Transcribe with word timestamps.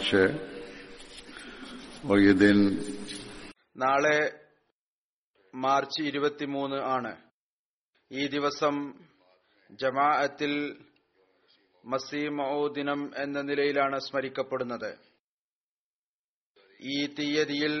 പക്ഷേ 0.00 0.20
നാളെ 3.76 4.18
മാർച്ച് 5.54 6.02
ഇരുപത്തിമൂന്ന് 6.02 6.76
ആണ്. 6.76 7.10
ഈ 8.10 8.26
ദിവസം 8.26 8.76
ജമാഅത്തിൽ 9.70 10.52
മസീമോ 11.84 12.68
ദിനം 12.68 13.00
എന്ന 13.16 13.40
നിലയിലാണ് 13.40 13.98
സ്മരിക്കപ്പെടുന്നത്. 14.00 14.90
ഈ 16.80 17.06
തീയതിയിൽ 17.06 17.74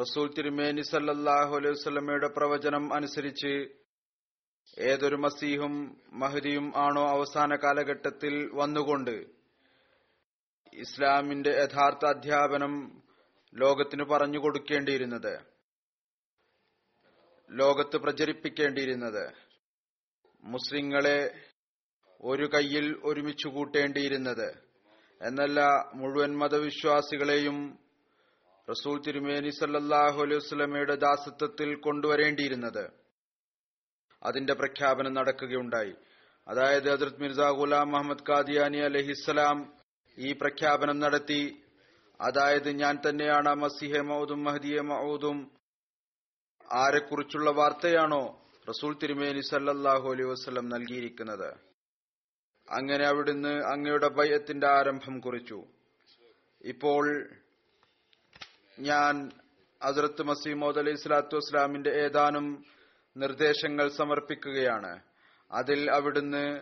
റസൂൽ 0.00 0.26
തിരുമേനി 0.38 0.80
സല്ലാഹു 0.80 1.56
അലൈഹി 1.56 2.32
പ്രവചനം 2.38 2.94
അനുസരിച്ച് 2.94 3.52
ഏതൊരു 4.78 5.16
മസീഹും 5.16 5.76
മഹദിയും 6.12 6.72
ആണോ 6.76 7.06
അവസാന 7.08 7.54
കാലഘട്ടത്തിൽ 7.54 8.50
വന്നുകൊണ്ട് 8.54 9.41
ഇസ്ലാമിന്റെ 10.74 11.50
യഥാർത്ഥ 11.50 12.06
അധ്യാപനം 12.06 13.02
ലോകത്തിന് 13.54 14.04
പറഞ്ഞു 14.04 14.38
കൊടുക്കേണ്ടിയിരുന്നത്. 14.38 15.38
ലോകത്ത് 17.50 17.96
പ്രചരിപ്പിക്കേണ്ടിയിരുന്നത്. 17.96 19.32
മുസ്ലിങ്ങളെ 20.44 21.44
ഒരു 22.20 22.50
കയ്യിൽ 22.54 23.00
ഒരുമിച്ചു 23.04 23.48
കൂട്ടേണ്ടിയിരുന്നത്. 23.48 24.48
എന്നല്ല 25.22 25.90
മുഴുവൻ 25.94 26.38
മതവിശ്വാസികളെയും 26.38 27.78
റസൂൽ 28.70 29.00
തിരുമേനി 29.00 29.50
സല്ലല്ലാഹു 29.50 30.22
അലൈഹി 30.22 30.36
വസല്ലമയുടെ 30.36 30.94
ദാസത്വത്തിൽ 30.94 31.74
കൊണ്ടുവരേണ്ടിയിരുന്നത്. 31.74 32.90
അതിന്റെ 34.22 34.54
പ്രഖ്യാപനം 34.54 35.14
നടക്കുകയുണ്ടായി. 35.14 35.94
അതായത് 36.48 36.90
ഹജറത് 36.90 37.22
മിർസ 37.22 37.40
ഗുലാം 37.40 37.88
മുഹമ്മദ് 37.88 38.26
കാദിയാനി 38.28 38.78
അലഹിസ്സലാം 38.78 39.81
ഈ 40.18 40.32
പ്രഖ്യാപനം 40.32 41.00
നടത്തി. 41.00 41.62
അതായത് 42.20 42.70
ഞാൻ 42.70 42.98
തന്നെയാണ് 43.08 43.54
മസിഹെ 43.54 44.00
മൗദും 44.00 44.44
മഹദിയെ 44.44 44.80
മൗദും. 44.80 45.50
ആരെക്കുറിച്ചുള്ള 46.72 47.50
വാർത്തയാണോ 47.50 48.50
റസൂൽ 48.68 48.96
തിരുമേനി 49.02 49.40
സല്ലല്ലാഹു 49.40 50.10
അലൈഹി 50.10 50.28
വസ്ലം 50.28 50.68
നൽകിയിരിക്കുന്നത്? 50.68 51.54
അങ്ങനെ 52.70 53.06
അവിടുന്ന് 53.06 53.64
അങ്ങയുടെ 53.64 54.08
ഭയത്തിന്റെ 54.08 54.66
ആരംഭം 54.66 55.20
കുറിച്ചു. 55.20 55.64
ഇപ്പോൾ 56.64 57.30
ഞാൻ 58.78 59.30
ഹസ്രത്ത് 59.84 60.22
മസീമോദ് 60.22 60.78
അലൈഹി 60.78 60.96
സ്വലാത്തു 60.96 61.36
വസ്ലാമിന്റെ 61.36 61.90
ഏതാനും 61.90 62.64
നിർദ്ദേശങ്ങൾ 63.16 63.88
സമർപ്പിക്കുകയാണ്. 63.88 65.02
അതിൽ 65.52 65.90
അവിടുന്ന് 65.90 66.60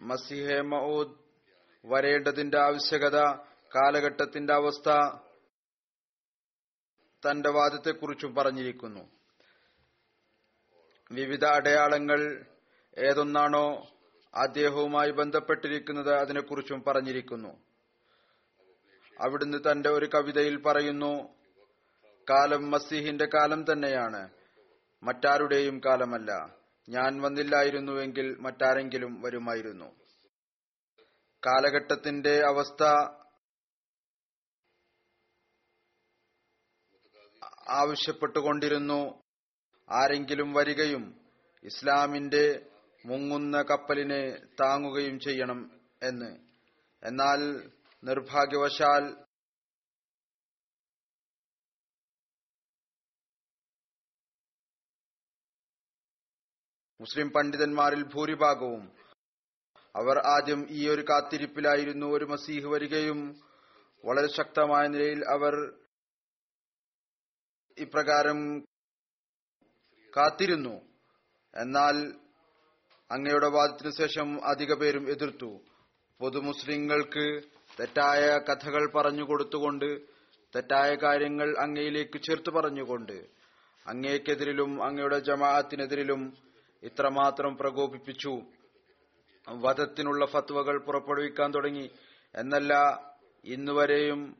മസിഹെ 0.00 0.60
മൗദ് 0.60 1.21
വരേണ്ടതിന്റെ 1.84 2.58
ആവശ്യകത 2.58 3.18
കാലഘട്ടത്തിന്റെ 3.76 4.52
അവസ്ഥ 4.52 4.88
തന്റെ 7.26 7.50
വാദത്തെക്കുറിച്ചും 7.50 8.34
പറഞ്ഞിരിക്കുന്നു. 8.34 9.10
വിവിധ 11.10 11.44
അടയാളങ്ങൾ 11.44 12.46
ഏതൊന്നാണോ 12.98 13.90
അദ്ദേഹവുമായി 14.34 15.10
ബന്ധപ്പെട്ടിരിക്കുന്നത് 15.10 16.14
അതിനെക്കുറിച്ചും 16.14 16.82
പറഞ്ഞിരിക്കുന്നു. 16.82 17.64
അവിടുന്ന് 19.20 19.58
തന്റെ 19.70 19.88
ഒരു 19.88 20.10
കവിതയിൽ 20.14 20.62
പറയുന്നു 20.62 21.34
കാലം 22.30 22.70
മസീഹിന്റെ 22.70 23.26
കാലം 23.34 23.72
തന്നെയാണ് 23.72 24.30
മറ്റാരുടെയും 25.02 25.80
കാലമല്ല. 25.86 26.56
ഞാൻ 26.88 27.22
വന്നില്ലായിരുന്നുവെങ്കിൽ 27.22 28.36
മറ്റാരെങ്കിലും 28.40 29.22
വരുമായിരുന്നു. 29.22 30.01
കാലഘട്ടത്തിന്റെ 31.46 32.34
അവസ്ഥ 32.46 32.82
ആവശ്യപ്പെട്ടുകൊണ്ടിരുന്നു. 37.68 39.00
ആരെങ്കിലും 39.88 40.52
വരികയും 40.52 41.04
ഇസ്ലാമിന്റെ 41.64 42.44
മുങ്ങുന്ന 43.04 43.62
കപ്പലിനെ 43.62 44.22
താങ്ങുകയും 44.60 45.18
ചെയ്യണം 45.18 45.60
എന്ന്. 46.02 46.30
എന്നാൽ 47.02 47.40
നിർഭാഗ്യവശാൽ 48.02 49.04
മുസ്ലിം 57.00 57.30
പണ്ഡിതന്മാരിൽ 57.30 58.02
ഭൂരിഭാഗവും 58.02 58.82
അവർ 59.94 60.16
ആദ്യം 60.34 60.60
ഈ 60.78 60.82
ഒരു 60.88 61.02
കാത്തിരിപ്പിലായിരുന്നു 61.10 62.06
ഒരു 62.16 62.26
മസീഹ് 62.32 62.68
വരികയും 62.74 63.20
വളരെ 64.04 64.28
ശക്തമായ 64.36 64.84
നിലയിൽ 64.88 65.20
അവർ 65.34 65.54
ഇപ്രകാരം 67.78 68.40
കാത്തിരുന്നു. 70.12 70.74
എന്നാൽ 71.56 71.96
അങ്ങയുടെ 73.10 73.48
വാദത്തിനു 73.56 73.92
ശേഷം 74.00 74.28
അധിക 74.50 74.72
പേരും 74.74 75.04
എതിർത്തു. 75.14 75.50
പൊതു 76.20 76.40
മുസ്ലിങ്ങൾക്ക് 76.48 77.26
തെറ്റായ 77.78 78.22
കഥകൾ 78.48 78.82
പറഞ്ഞു 78.96 79.24
കൊടുത്തുകൊണ്ട് 79.28 79.88
തെറ്റായ 80.54 80.90
കാര്യങ്ങൾ 81.04 81.48
അങ്ങയിലേക്ക് 81.64 82.18
ചേർത്ത് 82.26 82.50
പറഞ്ഞുകൊണ്ട് 82.56 83.16
അങ്ങേക്കെതിരിലും 83.86 84.72
അങ്ങയുടെ 84.86 85.18
ജമാഅത്തിനെതിരിലും 85.28 86.22
ഇത്രമാത്രം 86.82 87.52
പ്രകോപിപ്പിച്ചു. 87.56 88.34
വധത്തിനുള്ള 89.48 90.26
ഫത്വകൾ 90.26 90.78
പുറപ്പെടുവിക്കാൻ 90.78 91.54
തുടങ്ങി. 91.54 91.90
എന്നല്ല 92.34 92.74
ഇന്നുവരെയും 93.44 94.36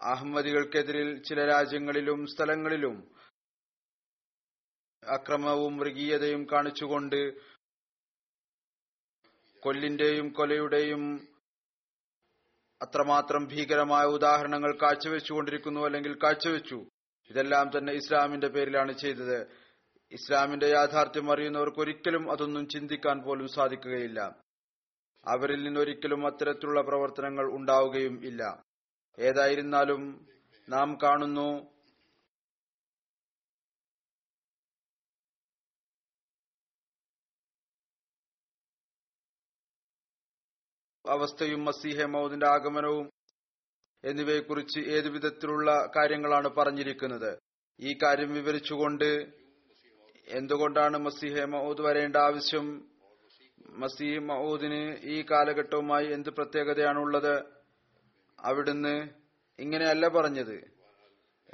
അഹമ്മദികൾക്കെതിരിൽ 0.00 1.22
ചില 1.22 1.44
രാജ്യങ്ങളിലും 1.44 2.26
സ്ഥലങ്ങളിലും 2.26 3.14
അക്രമവും 5.08 5.76
മൃഗീയതയും 5.76 6.46
കാണിച്ചുകൊണ്ട് 6.52 7.32
കൊല്ലിന്റെയും 9.60 10.28
കൊലയുടെയും 10.28 11.28
അത്രമാത്രം 12.82 13.46
ഭീകരമായ 13.46 14.04
ഉദാഹരണങ്ങൾ 14.04 14.78
കാഴ്ചവെച്ചുകൊണ്ടിരിക്കുന്നു 14.82 15.80
അല്ലെങ്കിൽ 15.80 16.18
കാഴ്ചവെച്ചു. 16.22 16.86
ഇതെല്ലാം 17.30 17.78
തന്നെ 17.78 17.92
ഇസ്ലാമിന്റെ 17.92 18.48
പേരിലാണ് 18.48 18.92
ചെയ്തത്. 18.92 19.61
ഇസ്ലാമിന്റെ 20.12 20.66
യാഥാർത്ഥ്യം 20.66 21.32
അറിയുന്നവർക്ക് 21.32 21.80
ഒരിക്കലും 21.80 22.32
അതൊന്നും 22.32 22.68
ചിന്തിക്കാൻ 22.68 23.22
പോലും 23.22 23.48
സാധിക്കുകയില്ല. 23.48 24.20
അവരിൽ 25.26 25.64
നിന്നൊരിക്കലും 25.64 26.26
അത്തരത്തിലുള്ള 26.26 26.80
പ്രവർത്തനങ്ങൾ 26.80 27.44
ഉണ്ടാവുകയും 27.44 28.24
ഇല്ല. 28.24 28.64
ഏതായിരുന്നാലും 29.18 30.26
നാം 30.68 30.98
കാണുന്നു 31.02 31.72
അവസ്ഥയും 41.10 41.64
മസീഹെ 41.64 42.04
മൗദിന്റെ 42.04 42.46
ആഗമനവും 42.46 43.10
എന്നിവയെക്കുറിച്ച് 44.04 44.80
ഏതു 44.80 45.08
വിധത്തിലുള്ള 45.08 45.90
കാര്യങ്ങളാണ് 45.96 46.48
പറഞ്ഞിരിക്കുന്നത്? 46.48 47.38
ഈ 47.80 47.98
കാര്യം 48.02 48.32
വിവരിച്ചുകൊണ്ട് 48.32 49.41
എന്തുകൊണ്ടാണ് 50.28 50.98
മസീഹെ 50.98 51.44
മൗദ് 51.44 51.80
വരേണ്ട 51.80 52.16
ആവശ്യം? 52.16 52.84
മസീഹ് 53.68 54.20
മൗദിന് 54.20 54.96
ഈ 55.02 55.24
കാലഘട്ടവുമായി 55.30 56.06
എന്ത് 56.06 56.30
പ്രത്യേകതയാണുള്ളത്? 56.30 57.42
അവിടുന്ന് 58.40 59.08
ഇങ്ങനെയല്ല 59.58 60.08
പറഞ്ഞത്. 60.08 60.64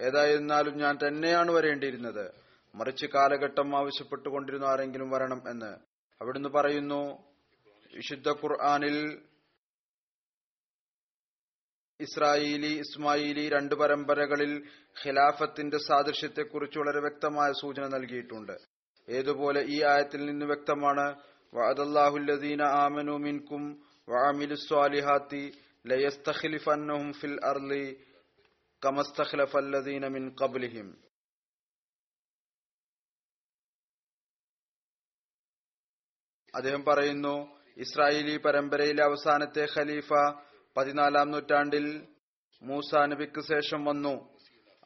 ഏതായിരുന്നാലും 0.00 0.78
ഞാൻ 0.78 0.98
തന്നെയാണ് 1.06 1.50
വരേണ്ടിയിരുന്നത്. 1.50 2.30
മറിച്ച് 2.74 3.06
കാലഘട്ടം 3.06 3.76
ആവശ്യപ്പെട്ടുകൊണ്ടിരുന്ന 3.76 4.64
ആരെങ്കിലും 4.64 5.10
വരണം 5.10 5.42
എന്ന്. 5.50 5.76
അവിടുന്ന് 6.20 6.48
പറയുന്നു 6.48 7.24
വിശുദ്ധ 7.96 8.28
ഖുർആാനിൽ 8.28 9.22
ഇസ്രായേലി 12.00 12.72
ഇസ്മായിലി 12.82 13.44
രണ്ട് 13.48 13.74
പരമ്പരകളിൽ 13.74 14.52
ഖിലാഫത്തിന്റെ 15.00 15.78
സാദൃശ്യത്തെക്കുറിച്ച് 15.78 16.78
വളരെ 16.78 17.00
വ്യക്തമായ 17.00 17.50
സൂചന 17.60 17.84
നൽകിയിട്ടുണ്ട്. 17.94 18.54
ഏതുപോലെ 19.08 19.60
ഈ 19.74 19.78
ആയത്തിൽ 19.92 20.20
നിന്ന് 20.26 20.46
വ്യക്തമാണ് 20.46 21.06
വഅദല്ലാഹുല്ലദീന 21.52 22.62
ആമനു 22.84 23.16
മിൻകും 23.24 23.64
വഅമിലുസ്സാലിഹാത്തി 24.08 25.42
ലയസ്തഖ്ലിഫന്നഹും 25.84 27.08
ഫിൽ 27.20 27.36
അർളി 27.50 27.84
കമസ്തഖ്ലഫല്ലദീന 28.82 30.06
മിൻ 30.16 30.24
ഖബ്ലിഹിം. 30.40 30.88
അദ്ദേഹം 36.54 36.82
പറയുന്നു 36.84 37.34
ഇസ്രായേലി 37.76 38.36
പരമ്പരയിലെ 38.36 39.02
അവസാനത്തെ 39.04 39.64
ഖലീഫ 39.74 40.10
പതിനാലാം 40.78 41.30
നൂറ്റാണ്ടിൽ 41.30 42.06
മൂസ 42.62 42.94
നബിക്ക് 42.94 43.40
ശേഷം 43.40 43.84
വന്നു. 43.84 44.36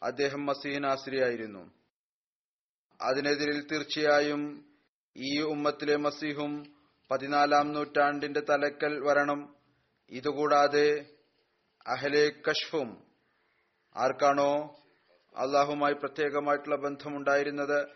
അദ്ദേഹം 0.03 0.47
മസീഹ് 0.47 0.81
അതിനെതിരിൽ 3.03 3.67
തീർച്ചയായും 3.73 4.73
ഈ 5.17 5.43
ഉമ്മത്തിലെ 5.43 5.97
മസീഹും 5.97 6.75
പതിനാലാം 7.11 7.73
നൂറ്റാണ്ടിന്റെ 7.73 8.41
തലക്കൽ 8.41 9.05
വരണം. 9.05 9.55
ഇതുകൂടാതെ 10.11 11.05
അഹലെ 11.87 12.33
കഷ്ഫും 12.51 13.05
ആർക്കാണോ 13.97 14.77
അള്ളാഹുമായി 15.37 15.95
പ്രത്യേകമായിട്ടുള്ള 15.95 16.77
ബന്ധമുണ്ടായിരുന്നത്? 16.77 17.89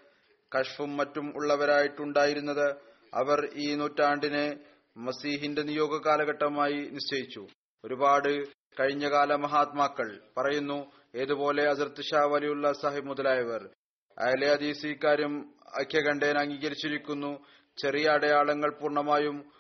കഷ്ഫും 0.59 0.97
മറ്റും 0.97 1.37
ഉള്ളവരായിട്ടുണ്ടായിരുന്നത് 1.37 2.67
അവർ 3.15 3.51
ഈ 3.55 3.75
നൂറ്റാണ്ടിനെ 3.75 4.61
മസീഹിന്റെ 4.97 5.63
നിയോഗ 5.63 6.07
കാലഘട്ടമായി 6.07 6.79
നിശ്ചയിച്ചു. 6.91 7.47
ഒരുപാട് 7.87 8.45
കഴിഞ്ഞകാല 8.81 9.35
മഹാത്മാക്കൾ 9.35 10.21
പറയുന്നു 10.37 10.93
ഏതുപോലെ 11.15 11.69
അസർത്ത് 11.71 12.03
ഷാ 12.03 12.25
വലിയുള്ള 12.25 12.73
സാഹിബ് 12.73 13.07
മുതലായവർ 13.07 13.71
അയലെ 14.19 14.55
ഹദീസ് 14.55 14.87
ഇക്കാര്യം 14.87 15.55
ഐക്യകണ്ഠേന 15.81 16.39
അംഗീകരിച്ചിരിക്കുന്നു. 16.39 17.45
ചെറിയ 17.83 18.09
അടയാളങ്ങൾ 18.09 18.71
പൂർണമായും 18.81 19.53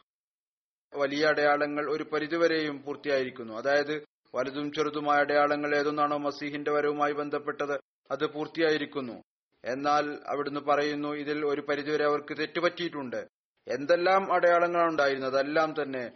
വലിയ 0.96 1.26
അടയാളങ്ങൾ 1.26 1.90
ഒരു 1.90 2.04
പരിധിവരെയും 2.04 2.82
പൂർത്തിയായിരിക്കുന്നു. 2.82 3.54
അതായത് 3.54 4.04
വലുതും 4.34 4.72
ചെറുതുമായ 4.72 5.18
അടയാളങ്ങൾ 5.18 5.76
ഏതൊന്നാണോ 5.76 6.16
മസീഹിന്റെ 6.16 6.70
വരവുമായി 6.70 7.12
ബന്ധപ്പെട്ടത് 7.12 7.80
അത് 8.10 8.26
പൂർത്തിയായിരിക്കുന്നു. 8.26 9.22
എന്നാൽ 9.64 10.18
അവിടുന്ന് 10.26 10.60
പറയുന്നു 10.60 11.08
ഇതിൽ 11.08 11.46
ഒരു 11.46 11.60
പരിധിവരെ 11.60 12.04
അവർക്ക് 12.04 12.38
തെറ്റുപറ്റിയിട്ടുണ്ട്. 12.38 13.26
എന്തെല്ലാം 13.68 14.32
അടയാളങ്ങളാണ് 14.32 14.90
ഉണ്ടായിരുന്നത്? 14.90 15.34
അതെല്ലാം 15.34 15.74
തന്നെ 15.82 16.10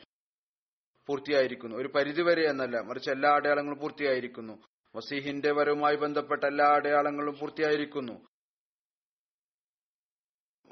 പൂർത്തിയായിരിക്കുന്നു. 1.10 1.76
ഒരു 1.76 1.88
പരിധിവരെ 1.88 2.50
എന്നല്ല 2.50 2.80
മറിച്ച് 2.80 3.10
എല്ലാ 3.10 3.30
അടയാളങ്ങളും 3.30 3.78
പൂർത്തിയായിരിക്കുന്നു. 3.78 4.52
മസീഹിന്റെ 4.94 5.52
വരവുമായി 5.52 5.96
ബന്ധപ്പെട്ട 5.96 6.44
എല്ലാ 6.44 6.66
അടയാളങ്ങളും 6.66 7.38
പൂർത്തിയായിരിക്കുന്നു. 7.38 8.26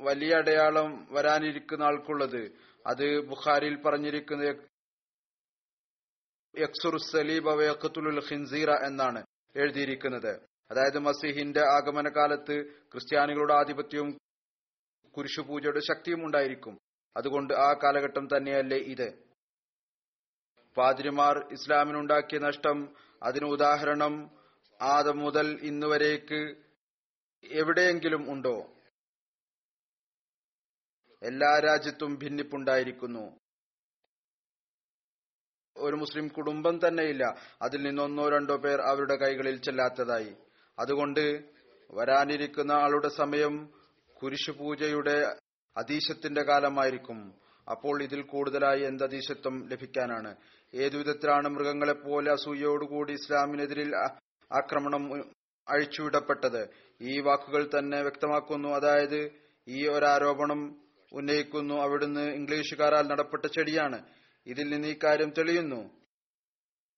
വലിയ 0.00 0.34
അടയാളം 0.34 1.06
വരാനിരിക്കുന്ന 1.10 1.84
ആൾക്കുള്ളത് 1.84 2.52
അത് 2.86 3.20
ബുഖാരിയിൽ 3.20 3.82
പറഞ്ഞിരിക്കുന്ന 3.82 4.42
യക്സുർ 6.58 6.98
സലീബ് 6.98 7.50
അവയക്കത്തുൽ 7.50 8.18
ഖിൻസീറ 8.18 8.70
എന്നാണ് 8.70 9.24
എഴുതിയിരിക്കുന്നത്. 9.56 10.32
അതായത് 10.70 10.98
മസീഹിന്റെ 10.98 11.60
ആഗമനകാലത്ത് 11.60 12.64
ക്രിസ്ത്യാനികളുടെ 12.92 13.54
ആധിപത്യവും 13.54 14.18
കുരിശുപൂജയുടെ 15.16 15.80
ശക്തിയും 15.80 16.24
ഉണ്ടായിരിക്കും. 16.24 16.78
അതുകൊണ്ട് 17.16 17.54
ആ 17.54 17.72
കാലഘട്ടം 17.84 18.28
തന്നെയല്ലേ 18.36 18.76
ഇത്. 18.76 19.27
പാതിരിമാർ 20.76 21.48
ഇസ്ലാമിനുണ്ടാക്കിയ 21.52 22.38
നഷ്ടം 22.38 22.96
അതിന് 23.22 23.44
ഉദാഹരണം 23.44 24.30
ആദം 24.80 25.18
മുതൽ 25.18 25.58
ഇന്നുവരേക്ക് 25.62 26.56
എവിടെയെങ്കിലും 27.44 28.32
ഉണ്ടോ? 28.32 28.72
എല്ലാ 31.22 31.58
രാജ്യത്തും 31.58 32.14
ഭിന്നിപ്പുണ്ടായിരിക്കുന്നു. 32.14 33.38
ഒരു 35.76 35.96
മുസ്ലിം 35.96 36.28
കുടുംബം 36.28 36.88
തന്നെയില്ല. 36.88 37.36
അതിൽ 37.62 37.82
നിന്നൊന്നോ 37.82 38.28
രണ്ടോ 38.28 38.56
പേർ 38.56 38.80
അവരുടെ 38.80 39.16
കൈകളിൽ 39.16 39.56
ചെല്ലാത്തതായി. 39.56 40.36
അതുകൊണ്ട് 40.78 41.50
വരാനിരിക്കുന്ന 41.90 42.72
ആളുടെ 42.72 43.08
സമയം 43.08 43.72
കുരിശുപൂജയുടെ 44.22 45.36
അതീശത്തിന്റെ 45.76 46.42
കാലമായിരിക്കും. 46.42 47.34
അപ്പോൾ 47.70 48.02
ഇതിൽ 48.02 48.22
കൂടുതലായി 48.22 48.80
എന്ത് 48.80 49.04
അതീശത്വം 49.04 49.68
ലഭിക്കാനാണ്. 49.68 50.36
ഏതു 50.74 50.96
വിധത്തിലാണ് 50.96 51.48
മൃഗങ്ങളെപ്പോലെ 51.48 52.32
അസൂയയോടുകൂടി 52.32 53.12
ഇസ്ലാമിനെതിരിൽ 53.12 53.96
ആക്രമണം 54.52 55.24
അഴിച്ചുവിടപ്പെട്ടത്? 55.68 56.68
ഈ 57.00 57.20
വാക്കുകൾ 57.20 57.70
തന്നെ 57.78 58.02
വ്യക്തമാക്കുന്നു. 58.02 58.68
അതായത് 58.68 59.32
ഈ 59.68 59.88
ഒരാരോപണം 59.88 60.80
ഉന്നയിക്കുന്നു. 61.12 61.74
അവിടുന്ന് 61.74 62.20
ഇംഗ്ലീഷുകാരാൽ 62.20 63.02
നടപ്പെട്ട 63.02 63.46
ചെടിയാണ്. 63.46 64.04
ഇതിൽ 64.46 64.68
നിന്ന് 64.70 64.88
ഈ 64.88 64.98
കാര്യം 65.04 65.30
തെളിയുന്നു. 65.38 65.90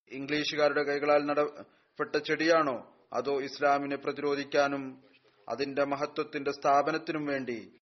ഇംഗ്ലീഷുകാരുടെ 0.09 0.83
കൈകളാൽ 0.83 1.25
നടപ്പെട്ട 1.25 2.17
ചെടിയാണോ? 2.17 2.95
അതോ 3.13 3.41
ഇസ്ലാമിനെ 3.41 3.95
പ്രതിരോധിക്കാനും 3.95 5.03
അതിന്റെ 5.49 5.83
മഹത്വത്തിന്റെ 5.83 6.51
സ്ഥാപനത്തിനും 6.51 7.25
വേണ്ടി 7.25 7.79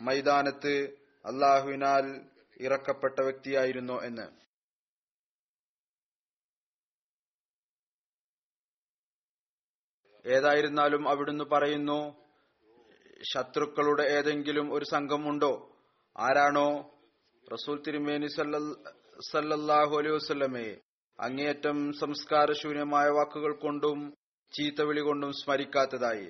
മൈതാനത്ത് 0.00 0.84
അള്ളാഹുവിനാൽ 1.26 2.20
ഇറക്കപ്പെട്ട 2.60 3.20
വ്യക്തിയായിരുന്നോ 3.20 4.00
എന്ന്? 4.02 4.45
ഏതായിരുന്നാലും 10.26 11.08
അവിടുന്ന് 11.08 11.44
പറയുന്നു 11.44 12.26
ശത്രുക്കളുടെ 13.34 14.02
ഏതെങ്കിലും 14.02 14.74
ഒരു 14.74 14.84
സംഘമുണ്ടോ 14.84 15.52
ആരാണോ? 16.18 16.68
റസൂൽ 17.52 17.82
തിരുമേനി 17.86 18.26
സല്ലല്ലാഹു 19.30 19.96
അലൈഹി 19.96 20.14
വസ്ലമയെ 20.14 20.76
അങ്ങേയറ്റം 21.20 21.92
സംസ്കാരശൂന്യമായ 21.92 23.08
വാക്കുകൾ 23.08 23.52
കൊണ്ടും 23.54 23.98
ചീത്തവിളി 24.52 25.00
കൊണ്ടും 25.00 25.32
സ്മരിക്കാത്തതായി. 25.32 26.28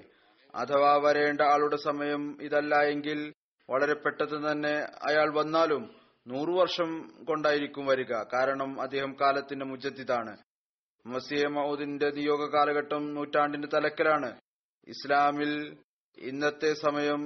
അഥവാ 0.55 0.97
വരേണ്ട 0.97 1.41
ആളുടെ 1.41 1.77
സമയം 1.77 2.43
ഇതല്ല 2.43 2.75
എങ്കിൽ 2.83 3.33
വളരെ 3.71 3.95
പെട്ടെന്ന് 3.95 4.53
തന്നെ 4.53 4.75
അയാൾ 5.09 5.35
വന്നാലും 5.35 5.83
നൂറു 6.27 6.53
വർഷം 6.53 6.91
കൊണ്ടായിരിക്കും 7.25 7.87
വരിക. 7.87 8.13
കാരണം 8.35 8.83
അദ്ദേഹം 8.83 9.17
കാലത്തിന്റെ 9.21 9.65
മുജദ്ദിദാണ്. 9.65 10.37
മസിയ 11.07 11.45
മൗദിന്റെ 11.49 12.09
നിയോഗ 12.11 12.43
കാലഘട്ടം 12.53 13.03
നൂറ്റാണ്ടിന്റെ 13.15 13.69
തലക്കലാണ് 13.69 14.31
ഇസ്ലാമിൽ 14.89 15.53
ഇന്നത്തെ 16.19 16.71
സമയം 16.77 17.23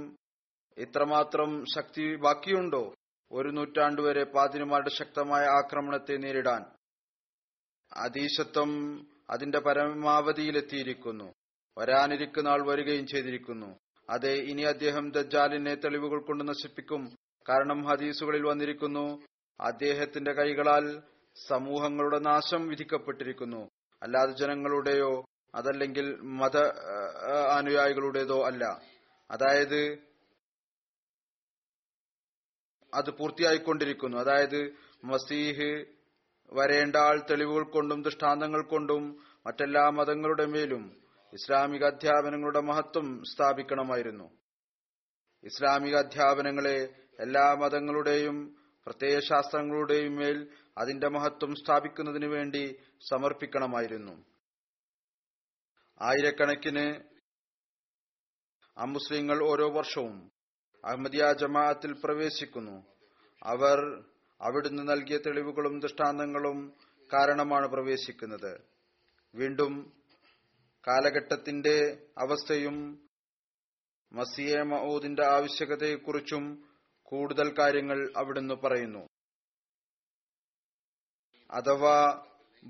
ഇത്രമാത്രം 0.77 1.51
ശക്തി 1.75 2.05
ബാക്കിയുണ്ടോ 2.17 2.83
ഒരു 3.31 3.51
നൂറ്റാണ്ട് 3.51 4.01
വരെ 4.03 4.25
പാതിരിമാരുടെ 4.25 4.93
ശക്തമായ 4.95 5.45
ആക്രമണത്തെ 5.59 6.17
നേരിടാൻ 6.17 6.63
അതീശത്വം 7.93 8.71
അതിന്റെ 9.31 9.61
പരമാവധിയിലെത്തിയിരിക്കുന്നു 9.61 11.29
വരാനിരിക്കുന്ന 11.77 12.49
ആൾ 12.49 12.61
വരികയും 12.67 13.07
ചെയ്തിരിക്കുന്നു 13.07 13.69
അതെ 14.09 14.35
ഇനി 14.51 14.65
അദ്ദേഹം 14.65 15.05
ദജ്ജാലിനെ 15.11 15.75
തെളിവുകൾ 15.75 16.21
കൊണ്ട് 16.21 16.45
നശിപ്പിക്കും 16.49 17.03
കാരണം 17.47 17.81
ഹദീസുകളിൽ 17.85 18.43
വന്നിരിക്കുന്നു 18.43 19.05
അദ്ദേഹത്തിന്റെ 19.61 20.33
കൈകളാൽ 20.33 20.87
സമൂഹങ്ങളുടെ 21.35 22.19
നാശം 22.19 22.69
വിധിക്കപ്പെട്ടിരിക്കുന്നു. 22.69 23.69
അല്ലാതെ 24.03 24.33
ജനങ്ങളുടെയോ 24.33 25.25
അതല്ലെങ്കിൽ 25.55 26.21
മത 26.21 26.57
അനുയായികളുടേതോ 27.57 28.47
അല്ല. 28.47 28.81
അതായത് 29.31 29.99
അത് 32.95 33.11
പൂർത്തിയായിക്കൊണ്ടിരിക്കുന്നു. 33.11 34.17
അതായത് 34.17 34.75
മസീഹ് 35.05 35.85
വരേണ്ട 36.53 36.97
ആൾ 36.97 37.23
തെളിവുകൾ 37.31 37.65
കൊണ്ടും 37.65 38.03
ദൃഷ്ടാന്തങ്ങൾ 38.03 38.63
കൊണ്ടും 38.63 39.25
മറ്റെല്ലാ 39.47 39.91
മതങ്ങളുടെ 39.91 40.47
മേലും 40.47 41.03
ഇസ്ലാമിക 41.33 41.85
അധ്യാപനങ്ങളുടെ 41.85 42.61
മഹത്വം 42.61 43.23
സ്ഥാപിക്കണമായിരുന്നു. 43.25 44.31
ഇസ്ലാമിക 45.45 45.97
അധ്യാപനങ്ങളെ 45.97 46.95
എല്ലാ 47.21 47.55
മതങ്ങളുടെയും 47.55 48.57
പ്രത്യയശാസ്ത്രങ്ങളുടെയും 48.87 50.17
മേൽ 50.17 50.49
അതിന്റെ 50.79 51.09
മഹത്വം 51.09 51.55
സ്ഥാപിക്കുന്നതിനു 51.55 52.27
വേണ്ടി 52.27 52.77
സമർപ്പിക്കണമായിരുന്നു. 53.11 54.25
ആയിരക്കണക്കിന് 56.03 57.01
അമുസ്ലിങ്ങൾ 58.79 59.43
ഓരോ 59.43 59.71
വർഷവും 59.71 60.33
അഹമ്മദിയ 60.85 61.33
ജമാഅത്തിൽ 61.33 61.93
പ്രവേശിക്കുന്നു. 62.05 62.87
അവർ 63.43 64.05
അവിടുന്ന് 64.41 64.89
നൽകിയ 64.89 65.17
തെളിവുകളും 65.17 65.81
ദൃഷ്ടാന്തങ്ങളും 65.81 66.77
കാരണമാണ് 67.13 67.69
പ്രവേശിക്കുന്നത്. 67.69 68.63
വീണ്ടും 69.35 69.93
കാലഘട്ടത്തിന്റെ 70.89 72.09
അവസ്ഥയും 72.19 73.09
മസിയെ 74.13 74.63
മഊദിന്റെ 74.63 75.25
ആവശ്യകതയെക്കുറിച്ചും 75.27 76.69
കൂടുതൽ 77.03 77.55
കാര്യങ്ങൾ 77.59 78.13
അവിടുന്ന് 78.17 78.55
പറയുന്നു. 78.55 79.09
അഥവാ 81.53 82.25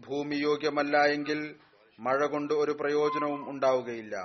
ഭൂമി 0.06 0.36
യോഗ്യമല്ല 0.36 1.04
എങ്കിൽ 1.04 1.58
മഴ 2.00 2.26
കൊണ്ട് 2.26 2.54
ഒരു 2.54 2.72
പ്രയോജനവും 2.80 3.50
ഉണ്ടാവുകയില്ല. 3.50 4.16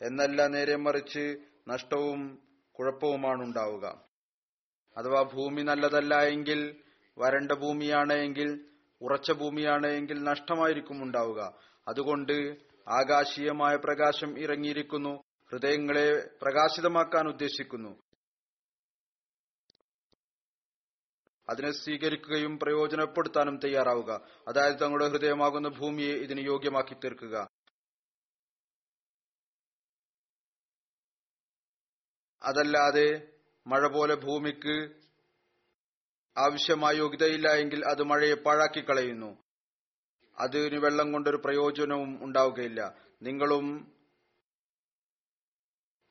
എന്നല്ല 0.00 0.46
നേരെ 0.46 0.76
മറിച്ച് 0.76 1.36
നഷ്ടവും 1.68 2.38
കുഴപ്പവുമാണ് 2.72 3.42
ഉണ്ടാവുക 3.42 3.86
അഥവാ 4.96 5.22
ഭൂമി 5.22 5.62
നല്ലതല്ല 5.62 6.14
എങ്കിൽ 6.14 6.80
വരണ്ട 7.18 7.52
ഭൂമിയാണ് 7.52 8.12
എങ്കിൽ 8.12 8.64
ഉറച്ച 9.02 9.32
ഭൂമിയാണ് 9.32 9.86
എങ്കിൽ 9.86 10.24
നഷ്ടമായിരിക്കും 10.24 11.02
ഉണ്ടാവുക. 11.02 11.40
അതുകൊണ്ട് 11.88 12.32
ആകാശീയമായ 12.88 13.76
പ്രകാശം 13.76 14.38
ഇറങ്ങിയിരിക്കുന്നു 14.38 15.22
ഹൃദയങ്ങളെ 15.52 16.28
പ്രകാശിതമാക്കാൻ 16.42 17.28
ഉദ്ദേശിക്കുന്നു. 17.28 18.03
അതിനെ 21.48 21.72
സ്വീകരിക്കുകയും 21.72 22.58
പ്രയോജനപ്പെടുത്താനും 22.58 23.58
തയ്യാറാവുക. 23.58 24.28
അതായത് 24.48 24.76
തങ്ങളുടെ 24.76 25.08
ഹൃദയമാകുന്ന 25.08 25.68
ഭൂമിയെ 25.68 26.14
ഇതിന് 26.14 26.40
യോഗ്യമാക്കി 26.40 26.94
തീർക്കുക. 26.94 27.48
അതല്ലാതെ 32.42 33.32
മഴ 33.66 33.86
പോലെ 33.86 34.14
ഭൂമിക്ക് 34.14 35.04
ആവശ്യമായ 36.36 36.94
യോഗ്യതയില്ല 36.96 37.48
എങ്കിൽ 37.48 37.84
അത് 37.84 38.02
മഴയെ 38.02 38.34
പാഴാക്കി 38.34 38.80
കളയുന്നു. 38.80 39.42
അതിന് 40.38 40.78
വെള്ളം 40.78 41.12
കൊണ്ടൊരു 41.12 41.36
പ്രയോജനവും 41.36 42.24
ഉണ്ടാവുകയില്ല. 42.24 42.94
നിങ്ങളും 43.22 43.93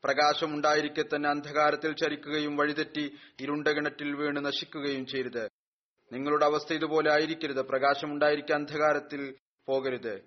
പ്രകാശം 0.03 0.53
ഉണ്ടായിരിക്കെ 0.53 1.03
തന്നെ 1.15 1.29
അന്ധകാരത്തിൽ 1.29 1.95
ചരിക്കുകയും 1.95 2.57
വഴിതെറ്റി 2.57 3.17
ഇരുണ്ട 3.41 3.67
കിണറ്റിൽ 3.67 4.15
വീണ് 4.15 4.45
നശിക്കുകയും 4.45 5.05
ചെയ്യരുത്. 5.05 5.49
നിങ്ങളുടെ 6.13 6.45
അവസ്ഥ 6.45 6.73
ഇതുപോലെ 6.73 7.11
ആയിരിക്കരുത്. 7.11 7.61
പ്രകാശം 7.61 8.11
ഉണ്ടായിരിക്കാൻ 8.11 8.59
അന്ധകാരത്തിൽ 8.59 9.35
പോകരുത്. 9.67 10.23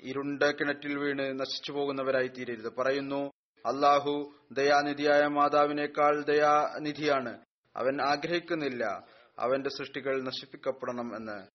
ഇരുണ്ട 0.00 0.42
കിണറ്റിൽ 0.42 0.98
വീണ് 0.98 1.40
നശിച്ചു 1.40 1.72
പോകുന്നവരായി 1.72 2.28
തീരരുത് 2.28 2.76
പറയുന്നു 2.76 3.30
അള്ളാഹു 3.66 4.34
ദയാനിധിയായ 4.52 5.26
മാതാവിനേക്കാൾ 5.26 6.22
ദയാനിധിയാണ്. 6.22 7.38
അവൻ 7.76 8.02
ആഗ്രഹിക്കുന്നില്ല. 8.02 9.04
അവന്റെ 9.38 9.70
സൃഷ്ടികൾ 9.70 10.22
നശിപ്പിക്കപ്പെടണം 10.22 11.16
എന്ന്. 11.16 11.46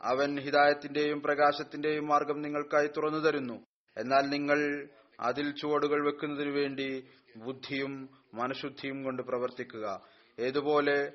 അവൻ 0.00 0.40
ഹിതായത്തിന്റെയും 0.40 1.22
പ്രകാശത്തിന്റെയും 1.22 2.06
മാർഗം 2.06 2.42
നിങ്ങൾക്കായി 2.42 2.86
തുറന്നു 2.86 3.18
തരുന്നു. 3.18 3.66
എന്നാൽ 3.96 4.20
നിങ്ങൾ 4.20 4.88
അതിൽ 5.20 5.46
ചുവടുകൾ 5.60 6.00
വെക്കുന്നതിനു 6.06 6.50
വേണ്ടി 6.50 6.88
ബുദ്ധിയും 7.36 7.94
മനഃശുദ്ധിയും 8.34 9.04
കൊണ്ട് 9.04 9.22
പ്രവർത്തിക്കുക. 9.22 9.86
ഏതുപോലെ 10.38 11.12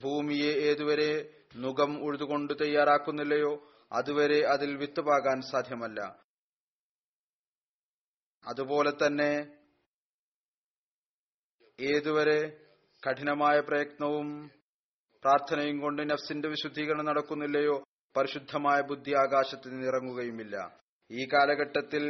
ഭൂമിയെ 0.00 0.52
ഏതുവരെ 0.70 1.12
നുകം 1.56 2.04
ഉഴുതുകൊണ്ട് 2.04 2.52
തയ്യാറാക്കുന്നില്ലയോ 2.60 3.52
അതുവരെ 3.92 4.40
അതിൽ 4.54 4.76
വിത്ത് 4.76 5.00
പാകാൻ 5.00 5.40
സാധ്യമല്ല. 5.42 6.00
അതുപോലെ 8.44 8.92
തന്നെ 9.02 9.32
ഏതുവരെ 11.80 12.40
കഠിനമായ 13.02 13.60
പ്രയത്നവും 13.60 14.28
പ്രാർത്ഥനയും 15.24 15.80
കൊണ്ട് 15.80 16.10
നഫ്സിന്റെ 16.10 16.48
വിശുദ്ധീകരണം 16.48 17.04
നടക്കുന്നില്ലയോ 17.04 17.76
പരിശുദ്ധമായ 18.16 18.80
ബുദ്ധി 18.80 19.12
ആകാശത്തിൽ 19.14 19.72
നിറങ്ങുകയുമില്ല 19.78 20.56
ഈ 21.10 21.26
കാലഘട്ടത്തിൽ 21.32 22.04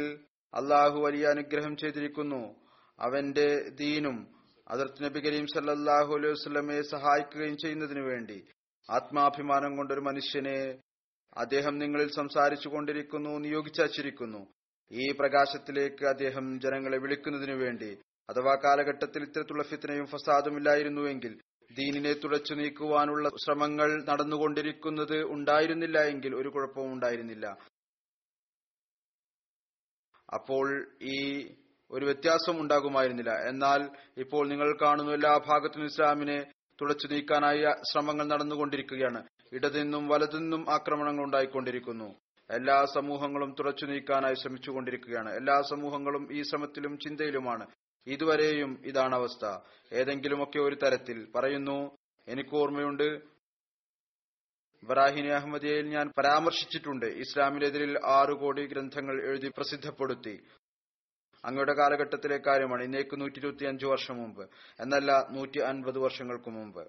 അള്ളാഹു 0.55 0.99
വലിയ 0.99 1.25
അനുഗ്രഹം 1.27 1.77
ചെയ്തിരിക്കുന്നു. 1.77 2.55
അവന്റെ 2.99 3.69
ദീനും 3.69 4.27
അതിർത്ത് 4.67 5.03
നബി 5.03 5.19
കരീം 5.19 5.47
സല്ലാഹു 5.47 6.13
അലൈഹി 6.13 6.33
വസ്ലമയെ 6.33 6.81
സഹായിക്കുകയും 6.81 7.57
ചെയ്യുന്നതിനു 7.57 8.01
വേണ്ടി. 8.01 8.45
ആത്മാഭിമാനം 8.91 9.77
കൊണ്ടൊരു 9.77 9.99
മനുഷ്യനെ 9.99 10.79
അദ്ദേഹം 11.37 11.77
നിങ്ങളിൽ 11.77 12.11
സംസാരിച്ചു 12.11 12.67
കൊണ്ടിരിക്കുന്നു 12.67 13.29
നിയോഗിച്ചിരിക്കുന്നു 13.29 14.47
ഈ 14.91 15.11
പ്രകാശത്തിലേക്ക് 15.11 16.05
അദ്ദേഹം 16.05 16.59
ജനങ്ങളെ 16.59 16.97
വിളിക്കുന്നതിനു 16.97 17.53
വേണ്ടി. 17.53 17.97
അഥവാ 18.29 18.55
കാലഘട്ടത്തിൽ 18.55 19.23
ഇത്തരത്തിലുള്ള 19.23 19.63
ഫിത്തനയും 19.63 20.05
ഫസാദും 20.05 20.57
ഇല്ലായിരുന്നുവെങ്കിൽ 20.57 21.39
ദീനിനെ 21.75 22.13
തുടച്ചു 22.13 22.53
നീക്കുവാനുള്ള 22.53 23.29
ശ്രമങ്ങൾ 23.29 24.03
നടന്നുകൊണ്ടിരിക്കുന്നത് 24.03 25.23
ഉണ്ടായിരുന്നില്ല 25.23 25.99
എങ്കിൽ 25.99 26.35
ഒരു 26.35 26.49
കുഴപ്പവും 26.49 26.93
ഉണ്ടായിരുന്നില്ല. 26.93 27.57
അപ്പോൾ 30.35 30.87
ഈ 31.01 31.49
ഒരു 31.91 32.05
വ്യത്യാസം 32.05 32.61
ഉണ്ടാകുമായിരുന്നില്ല. 32.61 33.31
എന്നാൽ 33.49 33.89
ഇപ്പോൾ 34.17 34.47
നിങ്ങൾ 34.47 34.77
കാണുന്ന 34.81 35.13
എല്ലാ 35.13 35.37
ഭാഗത്തും 35.47 35.85
ഇസ്ലാമിനെ 35.85 36.45
തുടച്ചു 36.81 37.07
നീക്കാനായി 37.07 37.63
ശ്രമങ്ങൾ 37.63 38.27
നടന്നുകൊണ്ടിരിക്കുകയാണ്. 38.27 39.23
ഇടതിന്നും 39.53 40.07
വലതിന്നും 40.07 40.71
ആക്രമണങ്ങൾ 40.71 41.23
ഉണ്ടായിക്കൊണ്ടിരിക്കുന്നു. 41.23 42.15
എല്ലാ 42.51 42.85
സമൂഹങ്ങളും 42.85 43.55
തുറച്ചു 43.59 43.85
നീക്കാനായി 43.85 44.33
ശ്രമിച്ചുകൊണ്ടിരിക്കുകയാണ്. 44.33 45.35
എല്ലാ 45.35 45.61
സമൂഹങ്ങളും 45.61 46.27
ഈ 46.31 46.41
ശ്രമത്തിലും 46.41 46.97
ചിന്തയിലുമാണ്. 46.97 47.67
ഇതുവരെയും 48.07 48.81
ഇതാണ് 48.85 49.15
അവസ്ഥ. 49.15 49.45
ഏതെങ്കിലുമൊക്കെ 49.93 50.59
ഒരു 50.59 50.75
തരത്തിൽ 50.75 51.27
പറയുന്നു 51.35 51.97
എനിക്ക് 52.27 52.55
ഓർമ്മയുണ്ട് 52.55 53.34
ബറാഹിനി 54.85 55.27
അഹമ്മദിയയിൽ 55.27 55.89
ഞാൻ 55.89 56.13
പരാമർശിച്ചിട്ടുണ്ട്. 56.17 57.05
ഇസ്ലാമിനെതിരിൽ 57.05 57.99
ആറു 58.05 58.33
കോടി 58.33 58.67
ഗ്രന്ഥങ്ങൾ 58.67 59.21
എഴുതി 59.21 59.47
പ്രസിദ്ധപ്പെടുത്തി. 59.47 60.43
അങ്ങയുടെ 61.45 61.73
കാലഘട്ടത്തിലെ 61.73 62.37
കാര്യമാണ് 62.37 62.83
ഇന്നേക്ക് 62.83 63.21
നൂറ്റി 63.21 63.37
ഇരുപത്തി 63.37 63.85
വർഷം 63.85 64.17
മുമ്പ്. 64.17 64.49
എന്നല്ല 64.79 65.27
നൂറ്റി 65.31 65.59
അൻപത് 65.59 65.97
വർഷങ്ങൾക്ക് 65.97 66.49
മുമ്പ്. 66.49 66.87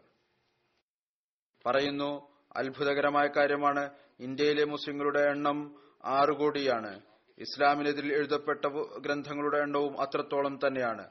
പറയുന്നു 1.67 2.29
അത്ഭുതകരമായ 2.57 3.27
കാര്യമാണ്. 3.27 3.91
ഇന്ത്യയിലെ 4.21 4.65
മുസ്ലിങ്ങളുടെ 4.65 5.21
എണ്ണം 5.21 5.75
ആറു 6.05 6.33
കോടിയാണ്. 6.33 7.01
ഇസ്ലാമിനെതിരിൽ 7.39 8.13
എഴുതപ്പെട്ട 8.13 8.65
ഗ്രന്ഥങ്ങളുടെ 8.99 9.59
എണ്ണവും 9.59 10.01
അത്രത്തോളം 10.01 10.59
തന്നെയാണ്. 10.67 11.09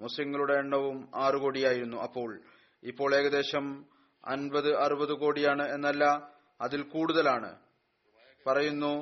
മുസ്ലിങ്ങളുടെ 0.00 0.54
എണ്ണവും 0.54 1.08
ആറു 1.14 1.38
കോടിയായിരുന്നു 1.38 1.96
അപ്പോൾ. 1.96 2.40
ഇപ്പോൾ 2.82 3.14
ഏകദേശം 3.14 3.91
അൻപത് 4.26 4.76
അറുപത് 4.76 5.12
കോടിയാണ് 5.12 5.74
എന്നല്ല 5.74 6.04
അതിൽ 6.60 6.82
കൂടുതലാണ്. 6.82 7.50
പറയുന്നു 8.46 8.94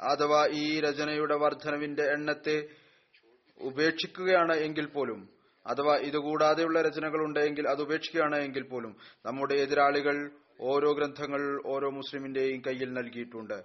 അഥവാ 0.00 0.46
ഈ 0.46 0.80
രചനയുടെ 0.80 1.34
വർധനവിന്റെ 1.34 2.02
എണ്ണത്തെ 2.02 2.68
ഉപേക്ഷിക്കുകയാണ് 3.60 4.54
എങ്കിൽ 4.56 4.86
പോലും 4.86 5.20
അഥവാ 5.66 5.96
ഇതുകൂടാതെയുള്ള 5.96 6.82
രചനകൾ 6.82 7.24
ഉണ്ടെങ്കിൽ 7.24 7.68
അത് 7.68 7.82
ഉപേക്ഷിക്കുകയാണ് 7.82 8.36
എങ്കിൽ 8.36 8.68
പോലും 8.68 8.96
നമ്മുടെ 9.26 9.54
എതിരാളികൾ 9.54 10.30
ഓരോ 10.60 10.92
ഗ്രന്ഥങ്ങൾ 10.92 11.62
ഓരോ 11.66 11.90
മുസ്ലിമിന്റെയും 11.90 12.60
കയ്യിൽ 12.66 12.92
നൽകിയിട്ടുണ്ട്. 12.92 13.58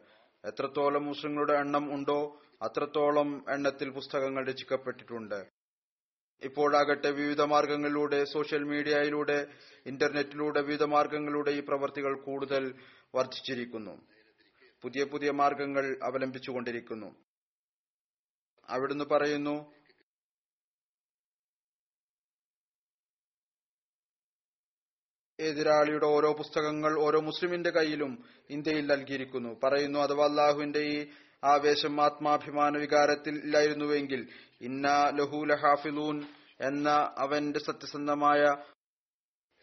എത്രത്തോളം 0.45 1.05
മുസ്ലിങ്ങളുടെ 1.05 1.53
എണ്ണം 1.53 1.93
ഉണ്ടോ 1.93 2.41
അത്രത്തോളം 2.61 3.45
എണ്ണത്തിൽ 3.49 3.89
പുസ്തകങ്ങൾ 3.89 4.47
രചിക്കപ്പെട്ടിട്ടുണ്ട്. 4.49 5.62
ഇപ്പോഴാകട്ടെ 6.41 7.11
വിവിധ 7.11 7.41
മാർഗങ്ങളിലൂടെ 7.41 8.23
സോഷ്യൽ 8.23 8.63
മീഡിയയിലൂടെ 8.63 9.47
ഇന്റർനെറ്റിലൂടെ 9.85 10.61
വിവിധ 10.61 10.83
മാർഗങ്ങളിലൂടെ 10.83 11.51
ഈ 11.51 11.59
പ്രവർത്തികൾ 11.59 12.21
കൂടുതൽ 12.21 12.75
വർദ്ധിച്ചിരിക്കുന്നു. 13.15 14.07
പുതിയ 14.81 15.03
പുതിയ 15.03 15.31
മാർഗങ്ങൾ 15.31 15.99
അവലംബിച്ചുകൊണ്ടിരിക്കുന്നു. 16.03 17.15
അവിടുന്ന് 18.69 19.05
പറയുന്നു 19.05 19.73
എതിരാളിയുടെ 25.39 26.05
ഓരോ 26.05 26.33
പുസ്തകങ്ങൾ 26.33 26.99
ഓരോ 26.99 27.19
മുസ്ലിമിന്റെ 27.19 27.69
കയ്യിലും 27.69 28.23
ഇന്ത്യയിൽ 28.49 28.85
നൽകിയിരിക്കുന്നു. 28.85 29.59
പറയുന്നു 29.63 29.99
അഥവാ 29.99 30.25
അള്ളാഹുവിന്റെ 30.25 30.79
ഈ 30.79 31.07
ആവേശം 31.43 32.01
ആത്മാഭിമാന 32.01 32.77
വികാരത്തിൽ 32.77 33.35
ഇല്ലായിരുന്നുവെങ്കിൽ 33.35 34.27
ഇന്ന 34.63 34.87
ലഹൂല 35.19 35.55
ഹാഫിലൂൻ 35.55 36.23
എന്ന 36.61 37.13
അവന്റെ 37.17 37.59
സത്യസന്ധമായ 37.59 38.55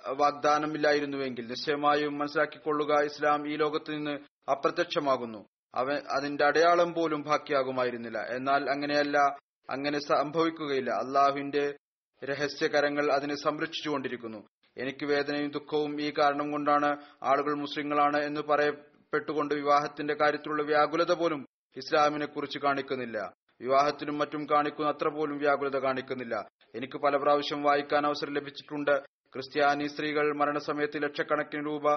വാഗ്ദാനമില്ലായിരുന്നുവെങ്കിൽ 0.09 1.47
നിശ്ചയമായും 1.47 2.19
മനസ്സിലാക്കിക്കൊള്ളുക 2.19 3.05
ഇസ്ലാം 3.05 3.49
ഈ 3.49 3.57
ലോകത്ത് 3.57 3.91
നിന്ന് 3.91 4.19
അപ്രത്യക്ഷമാകുന്നു. 4.51 5.49
അവൻ 5.75 5.99
അതിന്റെ 6.11 6.45
അടയാളം 6.45 6.95
പോലും 6.95 7.23
ബാക്കിയാകുമായിരുന്നില്ല. 7.23 8.19
എന്നാൽ 8.19 8.71
അങ്ങനെയല്ല 8.71 9.19
അങ്ങനെ 9.71 9.99
സംഭവിക്കുകയില്ല. 9.99 10.91
അള്ളാഹുവിന്റെ 10.91 11.75
രഹസ്യകരങ്ങൾ 12.25 13.13
അതിനെ 13.13 13.35
സംരക്ഷിച്ചുകൊണ്ടിരിക്കുന്നു. 13.35 14.49
എനിക്ക് 14.77 15.07
വേദനയും 15.07 15.51
ദുഃഖവും 15.51 16.01
ഈ 16.01 16.13
കാരണം 16.19 16.51
കൊണ്ടാണ് 16.51 16.97
ആളുകൾ 17.23 17.55
മുസ്ലിങ്ങളാണ് 17.55 18.25
എന്ന് 18.25 18.41
പറയപ്പെട്ടുകൊണ്ട് 18.41 19.55
വിവാഹത്തിന്റെ 19.55 20.15
കാര്യത്തിലുള്ള 20.15 20.63
വ്യാകുലത 20.63 21.13
പോലും 21.13 21.47
ഇസ്ലാമിനെ 21.77 22.27
കുറിച്ച് 22.27 22.59
കാണിക്കുന്നില്ല. 22.59 23.33
വിവാഹത്തിനും 23.61 24.19
മറ്റും 24.19 24.47
കാണിക്കുന്ന 24.51 24.91
അത്ര 24.91 25.09
പോലും 25.09 25.39
വ്യാകുലത 25.39 25.79
കാണിക്കുന്നില്ല. 25.79 26.49
എനിക്ക് 26.75 26.99
പല 26.99 27.17
പ്രാവശ്യം 27.17 27.63
വായിക്കാൻ 27.63 28.07
അവസരം 28.07 28.35
ലഭിച്ചിട്ടുണ്ട്. 28.35 28.95
ക്രിസ്ത്യാനി 29.35 29.87
സ്ത്രീകൾ 29.87 30.37
മരണസമയത്ത് 30.37 31.03
ലക്ഷക്കണക്കിന് 31.03 31.67
രൂപ 31.67 31.97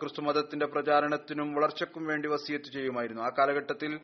ക്രിസ്തുമതത്തിന്റെ 0.00 0.66
പ്രചാരണത്തിനും 0.66 1.54
വളർച്ചയ്ക്കും 1.54 2.06
വേണ്ടി 2.06 2.28
വസിയത്ത് 2.28 2.64
ചെയ്യുമായിരുന്നു. 2.64 3.22
ആ 3.22 3.28
കാലഘട്ടത്തിൽ 3.28 4.00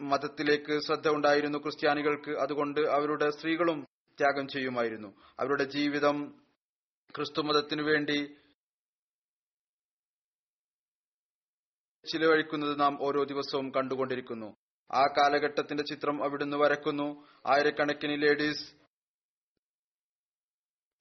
മതത്തിലേക്ക് 0.00 0.78
ശ്രദ്ധ 0.80 1.08
ഉണ്ടായിരുന്നു 1.08 1.58
ക്രിസ്ത്യാനികൾക്ക്. 1.58 2.30
അതുകൊണ്ട് 2.30 2.80
അവരുടെ 2.80 3.30
സ്ത്രീകളും 3.30 3.86
ത്യാഗം 4.18 4.48
ചെയ്യുമായിരുന്നു. 4.48 5.14
അവരുടെ 5.40 5.64
ജീവിതം 5.64 6.40
ക്രിസ്തുമതത്തിനു 7.16 7.82
വേണ്ടി 7.82 8.36
ചിലവഴിക്കുന്നത് 12.08 12.80
നാം 12.80 12.98
ഓരോ 13.02 13.24
ദിവസവും 13.24 13.70
കണ്ടുകൊണ്ടിരിക്കുന്നു. 13.70 14.54
ആ 14.92 15.06
കാലഘട്ടത്തിന്റെ 15.06 15.82
ചിത്രം 15.82 16.24
അവിടുന്ന് 16.24 16.56
വരക്കുന്നു. 16.56 17.26
ആയിരക്കണക്കിന് 17.46 18.22
ലേഡീസ് 18.22 18.74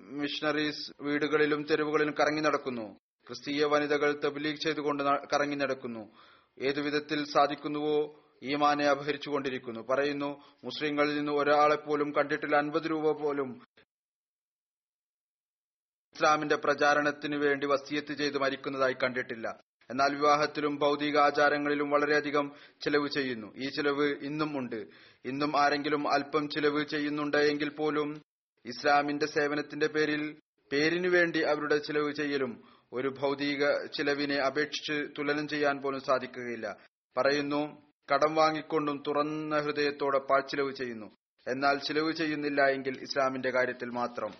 മിഷണറീസ് 0.01 0.91
വീടുകളിലും 1.01 1.63
തെരുവുകളിലും 1.63 2.13
കറങ്ങി 2.19 2.41
നടക്കുന്നു. 2.41 2.99
ക്രിസ്തീയ 3.27 3.65
വനിതകൾ 3.65 4.19
തബ്ലീഗ് 4.25 4.55
ചെയ്തുകൊണ്ട് 4.55 5.03
കറങ്ങി 5.03 5.55
നടക്കുന്നു. 5.55 6.17
ഏതുവിധത്തിൽ 6.59 7.25
സാധിക്കുന്നുവോ 7.25 8.23
ഈമാനെ 8.43 8.85
അപഹരിച്ചുകൊണ്ടിരിക്കുന്നു. 8.85 9.79
പറയുന്നു 9.79 10.43
മുസ്ലിങ്ങളിൽ 10.63 11.17
നിന്ന് 11.17 11.31
ഒരാളെ 11.31 11.75
പോലും 11.75 12.15
കണ്ടിട്ടില്ല. 12.15 12.55
അൻപത് 12.55 12.89
രൂപ 12.89 13.21
പോലും 13.21 13.65
ഇസ്ലാമിന്റെ 16.15 16.55
പ്രചാരണത്തിന് 16.55 17.35
വേണ്ടി 17.35 17.67
വസ്തിയത്ത് 17.67 18.13
ചെയ്ത് 18.13 18.37
മരിക്കുന്നതായി 18.37 18.93
കണ്ടിട്ടില്ല. 18.93 19.61
എന്നാൽ 19.91 20.15
വിവാഹത്തിലും 20.15 20.75
ഭൗതിക 20.75 21.17
ആചാരങ്ങളിലും 21.17 21.89
വളരെയധികം 21.89 22.51
ചിലവ് 22.81 23.09
ചെയ്യുന്നു. 23.09 23.53
ഈ 23.57 23.69
ചിലവ് 23.69 24.03
ഇന്നും 24.03 24.57
ഉണ്ട്. 24.57 24.87
ഇന്നും 25.25 25.61
ആരെങ്കിലും 25.61 26.13
അല്പം 26.13 26.49
ചിലവ് 26.49 26.85
ചെയ്യുന്നുണ്ട് 26.85 27.37
എങ്കിൽ 27.37 27.69
പോലും 27.69 28.21
ഇസ്ലാമിന്റെ 28.65 29.25
സേവനത്തിന്റെ 29.25 29.87
പേരിൽ 29.87 30.39
പേരിനു 30.71 31.09
വേണ്ടി 31.09 31.39
അവരുടെ 31.39 31.77
ചിലവ് 31.77 32.13
ചെയ്യലും 32.13 32.63
ഒരു 32.93 33.07
ഭൗതിക 33.07 33.85
ചിലവിനെ 33.97 34.35
അപേക്ഷിച്ച് 34.35 35.09
തുലനം 35.17 35.47
ചെയ്യാൻ 35.47 35.81
പോലും 35.81 35.99
സാധിക്കുകയില്ല. 35.99 36.77
പറയുന്നു 37.17 37.91
കടം 38.13 38.35
വാങ്ങിക്കൊണ്ടും 38.35 39.03
തുറന്ന 39.07 39.59
ഹൃദയത്തോടെ 39.59 40.19
പാഴ്ചിലവ് 40.19 40.75
ചെയ്യുന്നു. 40.75 41.05
എന്നാൽ 41.47 41.79
ചിലവ് 41.79 42.11
ചെയ്യുന്നില്ല 42.11 42.67
എങ്കിൽ 42.67 43.01
ഇസ്ലാമിന്റെ 43.01 43.49
കാര്യത്തിൽ 43.49 43.89
മാത്രം. 43.89 44.31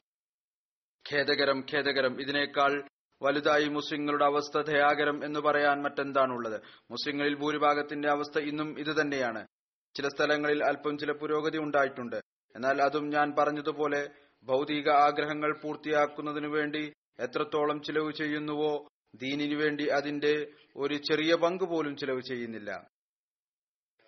ഖേദകരം 1.14 1.64
ഖേദകരം. 1.74 2.22
ഇതിനേക്കാൾ 2.22 2.84
വലുതായി 3.22 3.68
മുസ്ലിങ്ങളുടെ 3.68 4.26
അവസ്ഥ 4.26 4.62
ദയാകരം 4.62 5.26
എന്ന് 5.26 5.40
പറയാൻ 5.40 5.82
മറ്റെന്താണുള്ളത്? 5.82 6.62
മുസ്ലിങ്ങളിൽ 6.92 7.36
ഭൂരിഭാഗത്തിന്റെ 7.36 8.10
അവസ്ഥ 8.10 8.40
ഇന്നും 8.40 8.80
ഇതുതന്നെയാണ്. 8.80 9.48
ചില 9.96 10.08
സ്ഥലങ്ങളിൽ 10.08 10.64
അല്പം 10.64 10.98
ചില 10.98 11.12
പുരോഗതി 11.12 11.58
ഉണ്ടായിട്ടുണ്ട്. 11.58 12.16
എന്നാൽ 12.56 12.82
അതും 12.82 13.10
ഞാൻ 13.10 13.36
പറഞ്ഞതുപോലെ 13.40 14.10
ഭൗതിക 14.44 14.90
ആഗ്രഹങ്ങൾ 14.90 15.60
പൂർത്തിയാക്കുന്നതിനു 15.64 16.48
വേണ്ടി 16.48 16.94
എത്രത്തോളം 17.20 17.82
ചിലവ് 17.82 18.12
ചെയ്യുന്നുവോ 18.12 18.88
ദീനിനു 19.16 19.56
വേണ്ടി 19.56 19.88
അതിന്റെ 19.88 20.48
ഒരു 20.76 20.94
ചെറിയ 20.94 21.36
പങ്ക് 21.36 21.64
പോലും 21.64 21.96
ചിലവ് 21.96 22.22
ചെയ്യുന്നില്ല. 22.22 22.88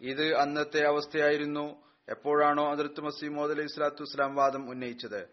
ഇത് 0.02 0.36
അന്നത്തെ 0.36 0.86
അവസ്ഥയായിരുന്നു. 0.88 1.84
എപ്പോഴാണോ 2.10 2.72
അതിർത്ത് 2.72 3.02
മസീമോദ് 3.02 3.52
അലൈഹി 3.52 3.68
സ്വലാത്തു 3.68 4.34
വാദം 4.34 4.70
ഉന്നയിച്ചത്. 4.70 5.30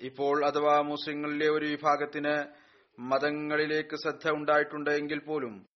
ഇപ്പോൾ 0.00 0.46
അഥവാ 0.46 0.80
മുസ്ലിങ്ങളിലെ 0.80 1.48
ഒരു 1.48 1.66
വിഭാഗത്തിന് 1.66 2.65
മതങ്ങളിലേക്ക് 2.98 3.96
ശ്രദ്ധ 3.96 4.30
ഉണ്ടായിട്ടുണ്ട് 4.30 4.90
എങ്കിൽ 4.90 5.18
പോലും. 5.18 5.66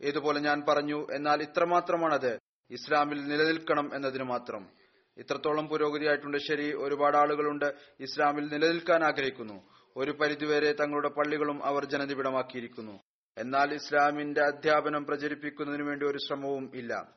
ഇതുപോലെ 0.00 0.40
ഞാൻ 0.40 0.64
പറഞ്ഞു 0.68 1.06
എന്നാൽ 1.12 1.42
ഇത്രമാത്രമാണത്. 1.42 2.38
ഇസ്ലാമിൽ 2.70 3.28
നിലനിൽക്കണം 3.28 3.94
എന്നതിന് 3.94 4.24
മാത്രം. 4.24 4.70
ഇത്രത്തോളം 5.16 5.68
പുരോഗതിയായിട്ടുണ്ട് 5.68 6.36
ശരി 6.36 6.72
ഒരുപാട് 6.72 7.16
ആളുകളുണ്ട് 7.16 7.74
ഇസ്ലാമിൽ 8.00 8.48
നിലനിൽക്കാൻ 8.48 9.04
ആഗ്രഹിക്കുന്നു. 9.04 9.70
ഒരു 9.96 10.10
പരിധിവരെ 10.10 10.72
തങ്ങളുടെ 10.72 11.08
പള്ളികളും 11.08 11.64
അവർ 11.64 11.84
ജനനിബിഡമാക്കിയിരിക്കുന്നു. 11.84 13.00
എന്നാൽ 13.38 13.74
ഇസ്ലാമിന്റെ 13.74 14.42
അധ്യാപനം 14.42 15.04
പ്രചരിപ്പിക്കുന്നതിന് 15.04 15.82
വേണ്ടി 15.82 16.06
ഒരു 16.06 16.18
ശ്രമവും 16.18 16.70
ഇല്ല. 16.74 17.12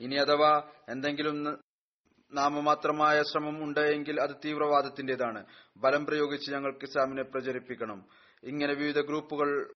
ഇനി 0.00 0.14
അഥവാ 0.14 0.70
എന്തെങ്കിലും 0.88 1.65
നാമമാത്രമായ 2.32 3.22
ശ്രമം 3.22 3.64
ഉണ്ട് 3.64 3.80
അത് 4.20 4.36
തീവ്രവാദത്തിന്റേതാണ്. 4.44 5.46
ബലം 5.76 6.06
പ്രയോഗിച്ച് 6.06 6.52
ഞങ്ങൾക്ക് 6.52 6.84
ഇസ്ലാമിനെ 6.84 7.22
പ്രചരിപ്പിക്കണം. 7.22 8.06
ഇങ്ങനെ 8.42 8.74
വിവിധ 8.74 9.00
ഗ്രൂപ്പുകൾ 9.00 9.72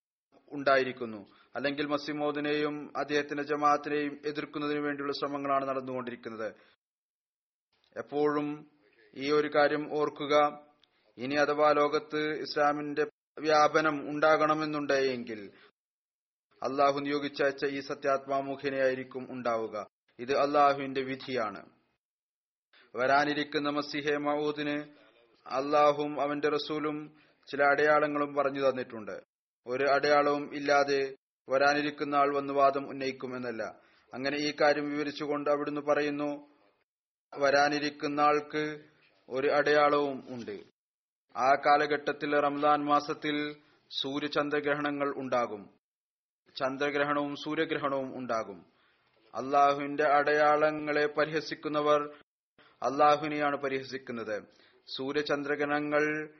ഉണ്ടായിരിക്കുന്നു. 0.52 1.26
അല്ലെങ്കിൽ 1.56 1.86
മസിമോദിനെയും 1.86 2.92
അദ്ദേഹത്തിന്റെ 2.96 3.42
ജമാഅത്തിനെയും 3.42 4.20
എതിർക്കുന്നതിന് 4.26 4.78
വേണ്ടിയുള്ള 4.78 5.12
ശ്രമങ്ങളാണ് 5.12 5.68
നടന്നുകൊണ്ടിരിക്കുന്നത്. 5.68 6.54
എപ്പോഴും 7.96 8.70
ഈ 9.14 9.32
ഒരു 9.32 9.48
കാര്യം 9.54 9.98
ഓർക്കുക. 9.98 10.66
ഇനി 11.18 11.34
അഥവാ 11.34 11.72
ലോകത്ത് 11.72 12.32
ഇസ്ലാമിന്റെ 12.32 13.06
വ്യാപനം 13.38 14.10
ഉണ്ടാകണമെന്നുണ്ടെങ്കിൽ 14.10 15.50
അള്ളാഹു 16.62 17.00
നിയോഗിച്ചയച്ച 17.00 17.64
ഈ 17.64 17.80
സത്യാത്മാമുഖേനയായിരിക്കും 17.80 19.26
ഉണ്ടാവുക. 19.30 19.86
ഇത് 20.18 20.36
അള്ളാഹുവിന്റെ 20.36 21.00
വിധിയാണ്. 21.00 21.79
വരാനിരിക്കുന്ന 22.94 23.68
മസിഹെ 23.68 24.16
മൌദിന് 24.16 24.82
അള്ളാഹും 25.46 26.20
അവന്റെ 26.20 26.48
റസൂലും 26.48 27.16
ചില 27.50 27.62
അടയാളങ്ങളും 27.62 28.34
പറഞ്ഞു 28.34 28.70
തന്നിട്ടുണ്ട്. 28.70 29.20
ഒരു 29.66 29.84
അടയാളവും 29.84 30.54
ഇല്ലാതെ 30.54 31.14
വരാനിരിക്കുന്ന 31.48 32.14
ആൾ 32.14 32.36
വന്ന് 32.36 32.54
വാദം 32.54 32.88
ഉന്നയിക്കും 32.88 33.36
എന്നല്ല 33.36 33.62
അങ്ങനെ 34.14 34.36
ഈ 34.36 34.54
കാര്യം 34.60 34.90
വിവരിച്ചുകൊണ്ട് 34.90 35.50
അവിടുന്ന് 35.50 35.80
പറയുന്നു 35.80 36.50
വരാനിരിക്കുന്ന 37.38 38.20
ആൾക്ക് 38.20 38.80
ഒരു 39.28 39.48
അടയാളവും 39.48 40.24
ഉണ്ട്. 40.28 40.60
ആ 41.36 41.54
കാലഘട്ടത്തിൽ 41.54 42.40
റംസാൻ 42.40 42.84
മാസത്തിൽ 42.84 43.56
സൂര്യചന്ദ്രഗ്രഹണങ്ങൾ 43.90 45.14
ഉണ്ടാകും. 45.16 45.70
ചന്ദ്രഗ്രഹണവും 46.58 47.36
സൂര്യഗ്രഹണവും 47.36 48.18
ഉണ്ടാകും. 48.18 48.66
അള്ളാഹുവിന്റെ 49.34 50.04
അടയാളങ്ങളെ 50.04 51.06
പരിഹസിക്കുന്നവർ 51.06 52.14
അള്ളാഹുവിനെയാണ് 52.82 53.56
പരിഹസിക്കുന്നത്. 53.56 54.42
സൂര്യചന്ദ്രഗ്രഹണങ്ങൾ 54.96 56.30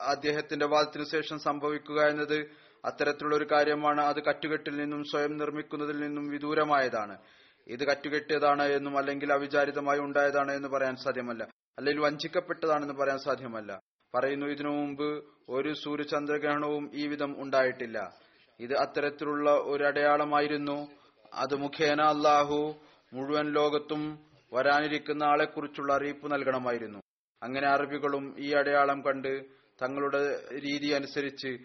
അദ്ദേഹത്തിന്റെ 0.00 0.66
വാദത്തിനു 0.66 1.04
ശേഷം 1.04 1.38
സംഭവിക്കുക 1.38 2.08
എന്നത് 2.08 2.50
അത്തരത്തിലുള്ള 2.84 3.36
ഒരു 3.36 3.48
കാര്യമാണ്. 3.52 4.00
അത് 4.00 4.24
കറ്റുകെട്ടിൽ 4.24 4.76
നിന്നും 4.76 5.04
സ്വയം 5.04 5.36
നിർമ്മിക്കുന്നതിൽ 5.36 6.00
നിന്നും 6.00 6.28
വിദൂരമായതാണ്. 6.28 7.18
ഇത് 7.66 7.84
കറ്റുകെട്ടിയതാണ് 7.84 8.62
എന്നും 8.62 8.98
അല്ലെങ്കിൽ 8.98 9.32
അവിചാരിതമായി 9.32 9.98
ഉണ്ടായതാണ് 9.98 10.52
എന്ന് 10.52 10.68
പറയാൻ 10.68 10.96
സാധ്യമല്ല. 10.96 11.48
അല്ലെങ്കിൽ 11.78 12.02
വഞ്ചിക്കപ്പെട്ടതാണെന്ന് 12.02 12.94
പറയാൻ 12.94 13.18
സാധ്യമല്ല. 13.18 13.80
പറയുന്നു 14.14 14.46
ഇതിനു 14.46 14.68
മുമ്പ് 14.68 15.24
ഒരു 15.48 15.72
സൂര്യചന്ദ്രഗ്രഹണവും 15.72 16.90
ഈ 16.94 17.06
വിധം 17.06 17.42
ഉണ്ടായിട്ടില്ല. 17.42 18.16
ഇത് 18.60 18.76
അത്തരത്തിലുള്ള 18.76 19.50
ഒരു 19.50 19.84
അടയാളമായിരുന്നു. 19.84 20.88
അത് 21.34 21.54
മുഖേന 21.54 22.00
അള്ളാഹു 22.00 22.74
മുഴുവൻ 23.12 23.52
ലോകത്തും 23.52 24.33
വരാനിരിക്കുന്ന 24.54 25.22
ആളെക്കുറിച്ചുള്ള 25.22 25.94
അറിയിപ്പ് 25.94 26.32
നൽകണമായിരുന്നു. 26.32 26.98
അങ്ങനെ 27.42 27.68
അറബികളും 27.68 28.34
ഈ 28.38 28.52
അടയാളം 28.52 29.02
കണ്ട് 29.02 29.44
തങ്ങളുടെ 29.82 30.48
രീതി 30.52 30.90
അനുസരിച്ച് 30.90 31.58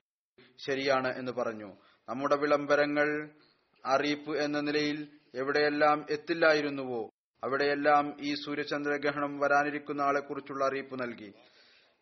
ശരിയാണ് 0.57 1.17
എന്ന് 1.17 1.31
പറഞ്ഞു. 1.31 1.77
നമ്മുടെ 2.09 2.35
വിളംബരങ്ങൾ 2.35 3.29
അറിയിപ്പ് 3.85 4.37
എന്ന 4.37 4.59
നിലയിൽ 4.59 5.19
എവിടെയെല്ലാം 5.35 6.05
എത്തില്ലായിരുന്നുവോ 6.09 7.09
അവിടെയെല്ലാം 7.43 8.17
ഈ 8.19 8.33
സൂര്യചന്ദ്രഗ്രഹണം 8.33 9.39
വരാനിരിക്കുന്ന 9.39 10.01
ആളെക്കുറിച്ചുള്ള 10.01 10.65
അറിയിപ്പ് 10.65 11.01
നൽകി. 11.01 11.33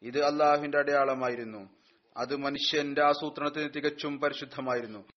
ഇത് 0.01 0.23
അള്ളാഹുവിന്റെ 0.23 0.77
അടയാളമായിരുന്നു. 0.77 1.69
അത് 2.17 2.35
മനുഷ്യന്റെ 2.35 3.03
ആസൂത്രണത്തിന് 3.03 3.69
തികച്ചും 3.75 4.19
പരിശുദ്ധമായിരുന്നു. 4.19 5.07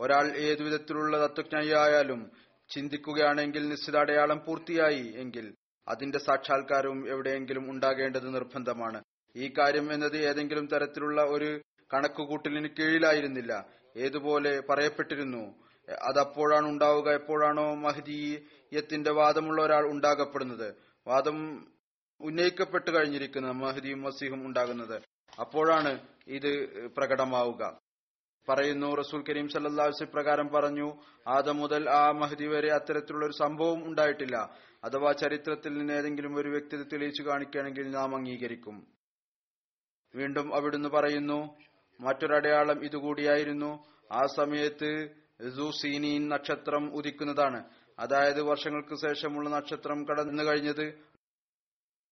ഒരാൾ 0.00 0.36
ഏതുവിധത്തിലുള്ള 0.36 1.26
തത്വജ്ഞയായാലും 1.26 2.32
ചിന്തിക്കുകയാണെങ്കിൽ 2.74 3.68
നിശ്ചിത 3.68 3.96
അടയാളം 3.96 4.44
പൂർത്തിയായി 4.46 5.12
എങ്കിൽ 5.16 5.54
അതിന്റെ 5.88 6.18
സാക്ഷാത്കാരവും 6.18 7.08
എവിടെയെങ്കിലും 7.08 7.70
ഉണ്ടാകേണ്ടത് 7.70 8.34
നിർബന്ധമാണ്. 8.34 9.02
ഈ 9.36 9.52
കാര്യം 9.58 9.92
എന്നത് 9.92 10.16
ഏതെങ്കിലും 10.16 10.66
തരത്തിലുള്ള 10.66 11.22
ഒരു 11.22 11.62
കണക്കുകൂട്ടലിന് 11.94 12.68
കീഴിലായിരുന്നില്ല. 12.68 13.66
ഏതുപോലെ 13.96 14.60
പറയപ്പെട്ടിരുന്നു? 14.60 15.54
അതപ്പോഴാണ് 16.02 16.66
ഉണ്ടാവുക 16.66 17.10
എപ്പോഴാണോ 17.10 17.74
മഹദീയത്തിന്റെ 17.74 19.10
വാദമുള്ള 19.10 19.62
ഒരാൾ 19.62 19.86
ഉണ്ടാകപ്പെടുന്നത്. 19.86 20.74
വാദം 21.06 21.66
ഉന്നയിക്കപ്പെട്ടു 22.20 22.90
കഴിഞ്ഞിരിക്കുന്നത് 22.90 23.52
മഹദിയും 23.52 24.02
മസീഹും 24.02 24.46
ഉണ്ടാകുന്നത്. 24.46 25.02
അപ്പോഴാണ് 25.40 25.98
ഇത് 26.26 26.66
പ്രകടമാവുക. 26.86 27.78
പറയുന്നു 28.48 28.94
റസൂൽ 28.94 29.24
കരീം 29.28 29.48
സല്ലാസ് 29.48 30.04
പ്രകാരം 30.04 30.48
പറഞ്ഞു 30.48 30.92
ആദം 31.28 31.56
മുതൽ 31.56 31.90
ആ 31.90 32.10
മഹദി 32.10 32.46
വരെ 32.46 32.72
അത്തരത്തിലുള്ള 32.72 33.26
ഒരു 33.26 33.32
സംഭവം 33.32 33.84
ഉണ്ടായിട്ടില്ല. 33.84 34.36
അഥവാ 34.84 35.12
ചരിത്രത്തിൽ 35.12 35.78
നിന്ന് 35.78 35.92
ഏതെങ്കിലും 35.92 36.36
ഒരു 36.36 36.48
വ്യക്തി 36.48 36.76
തെളിയിച്ചു 36.82 37.22
കാണിക്കുകയാണെങ്കിൽ 37.22 37.90
നാം 37.90 38.16
അംഗീകരിക്കും. 38.16 38.86
വീണ്ടും 40.14 40.54
അവിടുന്ന് 40.54 40.88
പറയുന്നു 40.88 41.56
മറ്റൊരടയാളം 42.00 42.84
ഇതുകൂടിയായിരുന്നു. 42.84 43.84
ആ 44.12 44.26
സമയത്ത് 44.36 45.22
സീനീൻ 45.82 46.28
നക്ഷത്രം 46.28 46.94
ഉദിക്കുന്നതാണ്. 46.94 47.64
അതായത് 47.98 48.42
വർഷങ്ങൾക്ക് 48.42 48.94
ശേഷമുള്ള 48.94 49.48
നക്ഷത്രം 49.48 50.04
കടന്നു 50.04 50.42
കഴിഞ്ഞത് 50.42 50.86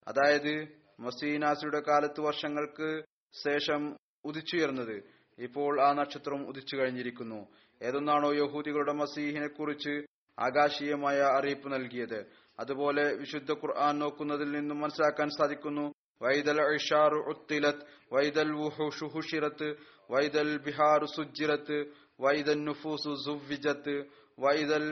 അതായത് 0.09 0.69
മസീനാസിയുടെ 1.01 1.81
കാലത്ത് 1.81 2.21
വർഷങ്ങൾക്ക് 2.21 3.03
ശേഷം 3.33 3.97
ഉദിച്ചുയർന്നത്. 4.25 5.20
ഇപ്പോൾ 5.47 5.73
ആ 5.87 5.89
നക്ഷത്രം 5.93 6.41
ഉദിച്ചു 6.49 6.75
കഴിഞ്ഞിരിക്കുന്നു. 6.77 7.41
ഏതൊന്നാണോ 7.81 8.31
യഹൂദികളുടെ 8.33 8.93
മസീഹിനെ 8.93 9.49
കുറിച്ച് 9.49 9.95
ആകാശീയമായ 10.39 11.19
അറിയിപ്പ് 11.37 11.69
നൽകിയത്. 11.73 12.21
അതുപോലെ 12.61 13.05
വിശുദ്ധ 13.15 13.53
ഖുർആൻ 13.53 13.99
നോക്കുന്നതിൽ 13.99 14.51
നിന്നും 14.53 14.81
മനസ്സിലാക്കാൻ 14.81 15.29
സാധിക്കുന്നു. 15.39 15.87
വൈദൽ 16.23 16.59
ഇഷാറു 16.77 17.19
ഉത്തിലത്ത് 17.33 17.85
വൈദൽ 18.13 18.51
ഷുഹുഷിറത്ത് 18.99 19.69
വൈദൽ 20.11 20.51
ബിഹാർ 20.59 21.05
സുജിറത്ത് 21.17 21.79
വൈദൽ 22.21 22.61
നുഫൂസു 22.65 23.13
സുവിജത്ത് 23.25 23.95
വൈദൽ 24.39 24.87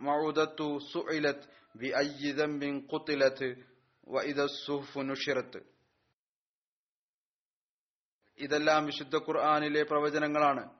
മൗദത്തു 0.00 0.68
സുഇലത്ത് 0.92 1.48
ബി 1.80 1.88
അയ്യിദംബിൻ 2.00 2.74
ഖുത്തിലത്ത് 2.92 3.48
വൈദ 4.08 4.46
സുഹ്ഫു 4.66 5.00
ഇതെല്ലാം 8.40 8.86
വിശുദ്ധ 8.86 9.16
ഖുർആാനിലെ 9.16 9.82
പ്രവചനങ്ങളാണ്. 9.82 10.70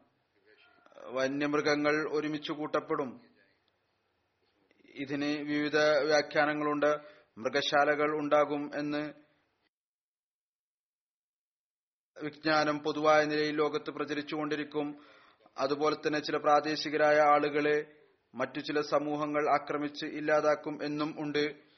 വന്യമൃഗങ്ങൾ 1.06 2.08
ഒരുമിച്ച് 2.12 2.52
കൂട്ടപ്പെടും. 2.52 3.20
ഇതിന് 4.94 5.38
വിവിധ 5.38 5.76
വ്യാഖ്യാനങ്ങളുണ്ട്. 5.78 6.98
മൃഗശാലകൾ 7.38 8.18
ഉണ്ടാകും 8.18 8.70
എന്ന് 8.74 9.12
വിജ്ഞാനം 12.22 12.78
പൊതുവായ 12.78 13.24
നിലയിൽ 13.24 13.56
ലോകത്ത് 13.56 13.90
പ്രചരിച്ചുകൊണ്ടിരിക്കും 13.90 15.04
അതുപോലെ 15.58 15.96
തന്നെ 15.96 16.18
ചില 16.18 16.36
പ്രാദേശികരായ 16.36 17.18
ആളുകളെ 17.18 17.96
മറ്റു 18.34 18.60
ചില 18.60 18.80
സമൂഹങ്ങൾ 18.80 19.50
ആക്രമിച്ച് 19.50 20.06
ഇല്ലാതാക്കും 20.06 20.84
എന്നും 20.84 21.14
ഉണ്ട്. 21.18 21.69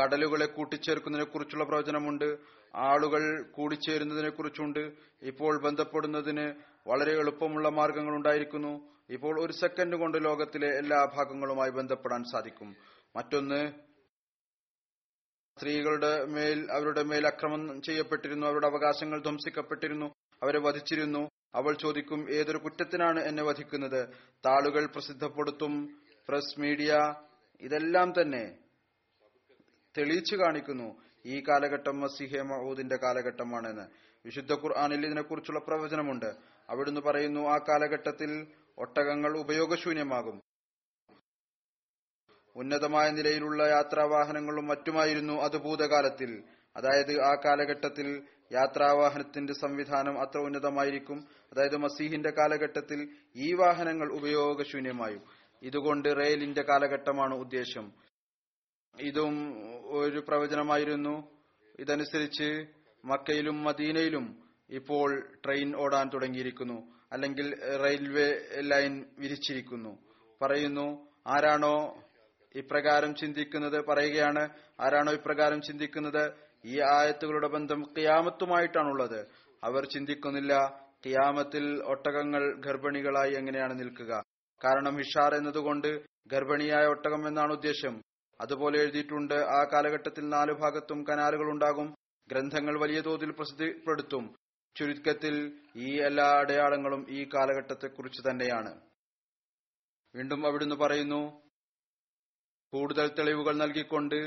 കടലുകളെ 0.00 0.46
കൂട്ടിച്ചേർക്കുന്നതിനെ 0.46 1.30
കുറിച്ചുള്ള 1.30 1.64
പ്രവചനമുണ്ട് 1.64 2.36
ആളുകൾ 2.76 3.50
കൂടിച്ചേരുന്നതിനെ 3.50 4.28
കുറിച്ചുണ്ട് 4.28 4.92
ഇപ്പോൾ 5.22 5.62
ബന്ധപ്പെടുന്നതിന് 5.62 6.54
വളരെ 6.88 7.12
എളുപ്പമുള്ള 7.12 7.68
മാർഗങ്ങൾ 7.68 8.16
ഉണ്ടായിരിക്കുന്നു 8.16 8.96
ഇപ്പോൾ 9.10 9.44
ഒരു 9.44 9.52
സെക്കൻഡ് 9.52 9.96
കൊണ്ട് 9.96 10.24
ലോകത്തിലെ 10.24 10.78
എല്ലാ 10.78 11.04
ഭാഗങ്ങളുമായി 11.16 11.70
ബന്ധപ്പെടാൻ 11.70 12.24
സാധിക്കും. 12.24 12.76
മറ്റൊന്ന് 13.16 13.72
സ്ത്രീകളുടെ 15.56 16.24
മേൽ 16.24 16.70
അവരുടെ 16.70 17.02
മേൽ 17.02 17.26
അക്രമം 17.26 17.82
ചെയ്യപ്പെട്ടിരുന്നു 17.82 18.46
അവരുടെ 18.46 18.66
അവകാശങ്ങൾ 18.66 19.22
ധ്വംസിക്കപ്പെട്ടിരുന്നു 19.22 20.12
അവരെ 20.42 20.58
വധിച്ചിരുന്നു. 20.58 21.28
അവൾ 21.54 21.74
ചോദിക്കും 21.74 22.30
ഏതൊരു 22.30 22.58
കുറ്റത്തിനാണ് 22.58 23.20
എന്നെ 23.20 23.42
വധിക്കുന്നത്? 23.42 24.08
താളുകൾ 24.46 24.86
പ്രസിദ്ധപ്പെടുത്തും 24.86 25.98
പ്രസ് 26.28 26.60
മീഡിയ 26.60 27.14
ഇതെല്ലാം 27.60 28.12
തന്നെ. 28.20 28.65
തെളിയിച്ചു 29.98 30.36
കാണിക്കുന്നു. 30.36 31.02
ഈ 31.26 31.40
കാലഘട്ടം 31.48 32.00
മസിഹെ 32.00 32.42
മഹൂദിന്റെ 32.42 32.96
കാലഘട്ടമാണെന്ന്. 32.96 33.82
വിശുദ്ധ 34.24 34.52
ഖുർആാനിൽ 34.52 35.06
ഇതിനെക്കുറിച്ചുള്ള 35.06 35.60
പ്രവചനമുണ്ട്. 35.60 36.34
അവിടുന്ന് 36.70 37.00
പറയുന്നു 37.00 37.40
ആ 37.40 37.58
കാലഘട്ടത്തിൽ 37.58 38.46
ഒട്ടകങ്ങൾ 38.78 39.38
ഉപയോഗശൂന്യമാകും. 39.38 40.42
ഉന്നതമായ 42.56 43.10
നിലയിലുള്ള 43.10 43.62
യാത്രാവാഹനങ്ങളും 43.62 44.66
മറ്റുമായിരുന്നു 44.66 45.34
അത് 45.42 45.56
ഭൂതകാലത്തിൽ. 45.56 46.42
അതായത് 46.76 47.20
ആ 47.20 47.34
കാലഘട്ടത്തിൽ 47.34 48.22
യാത്രാവാഹനത്തിന്റെ 48.52 49.52
സംവിധാനം 49.52 50.20
അത്ര 50.20 50.38
ഉന്നതമായിരിക്കും. 50.38 51.28
അതായത് 51.52 51.76
മസീഹിന്റെ 51.76 52.30
കാലഘട്ടത്തിൽ 52.30 53.08
ഈ 53.36 53.52
വാഹനങ്ങൾ 53.52 54.12
ഉപയോഗശൂന്യമായും. 54.12 55.22
ഇതുകൊണ്ട് 55.62 56.08
റെയിലിന്റെ 56.16 56.62
കാലഘട്ടമാണ് 56.62 57.34
ഉദ്ദേശം. 57.34 58.05
ഇതും 59.00 59.54
ഒരു 59.86 60.24
പ്രവചനമായിരുന്നു. 60.28 61.30
ഇതനുസരിച്ച് 61.80 62.66
മക്കയിലും 63.04 63.64
മദീനയിലും 63.64 64.38
ഇപ്പോൾ 64.70 65.20
ട്രെയിൻ 65.44 65.76
ഓടാൻ 65.76 66.10
തുടങ്ങിയിരിക്കുന്നു. 66.14 66.92
അല്ലെങ്കിൽ 67.12 67.54
റെയിൽവേ 67.82 68.38
ലൈൻ 68.60 69.04
വിരിച്ചിരിക്കുന്നു. 69.18 69.98
പറയുന്നു 70.42 71.08
ആരാണോ 71.26 72.02
ഇപ്രകാരം 72.54 73.14
ചിന്തിക്കുന്നത്? 73.14 73.84
പറയുകയാണ് 73.84 74.48
ആരാണോ 74.80 75.12
ഇപ്രകാരം 75.12 75.62
ചിന്തിക്കുന്നത്? 75.62 76.32
ഈ 76.64 76.80
ആയത്തുകളുടെ 76.80 77.48
ബന്ധം 77.48 77.82
കിയാമത്തുമായിട്ടാണുള്ളത് 77.98 79.26
അവർ 79.64 79.84
ചിന്തിക്കുന്നില്ല 79.84 80.82
കിയാമത്തിൽ 81.06 81.82
ഒട്ടകങ്ങൾ 81.84 82.60
ഗർഭിണികളായി 82.60 83.32
എങ്ങനെയാണ് 83.32 83.78
നിൽക്കുക? 83.78 84.22
കാരണം 84.64 84.96
ഹിഷാർ 84.96 85.34
എന്നതുകൊണ്ട് 85.34 86.02
ഗർഭിണിയായ 86.26 86.86
ഒട്ടകം 86.86 87.28
എന്നാണ് 87.28 87.52
ഉദ്ദേശം. 87.52 88.02
അതുപോലെ 88.40 88.80
എഴുതിയിട്ടുണ്ട് 88.80 89.34
ആ 89.34 89.68
കാലഘട്ടത്തിൽ 89.72 90.28
നാലു 90.28 90.52
ഭാഗത്തും 90.52 91.06
കനാലുകൾ 91.08 91.50
ഉണ്ടാകും 91.50 91.94
ഗ്രന്ഥങ്ങൾ 92.28 92.80
വലിയ 92.80 93.00
തോതിൽ 93.00 93.30
പ്രസിദ്ധപ്പെടുത്തും. 93.30 94.24
ചുരുക്കത്തിൽ 94.76 95.34
ഈ 95.76 96.00
എല്ലാ 96.00 96.26
അടയാളങ്ങളും 96.40 97.06
ഈ 97.10 97.28
കാലഘട്ടത്തെക്കുറിച്ച് 97.34 98.30
തന്നെയാണ്. 98.30 98.72
വീണ്ടും 100.14 100.46
അവിടുന്ന് 100.46 100.76
പറയുന്നു 100.76 101.22
കൂടുതൽ 102.72 103.06
തെളിവുകൾ 103.08 103.54
നൽകിക്കൊണ്ട് 103.56 104.18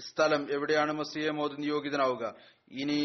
സ്ഥലം 0.00 0.52
എവിടെയാണ് 0.52 0.92
മസിയെ 0.92 1.30
മോദി 1.30 1.56
നിയോഗിതനാവുക? 1.60 2.24
ഇനി 2.70 3.00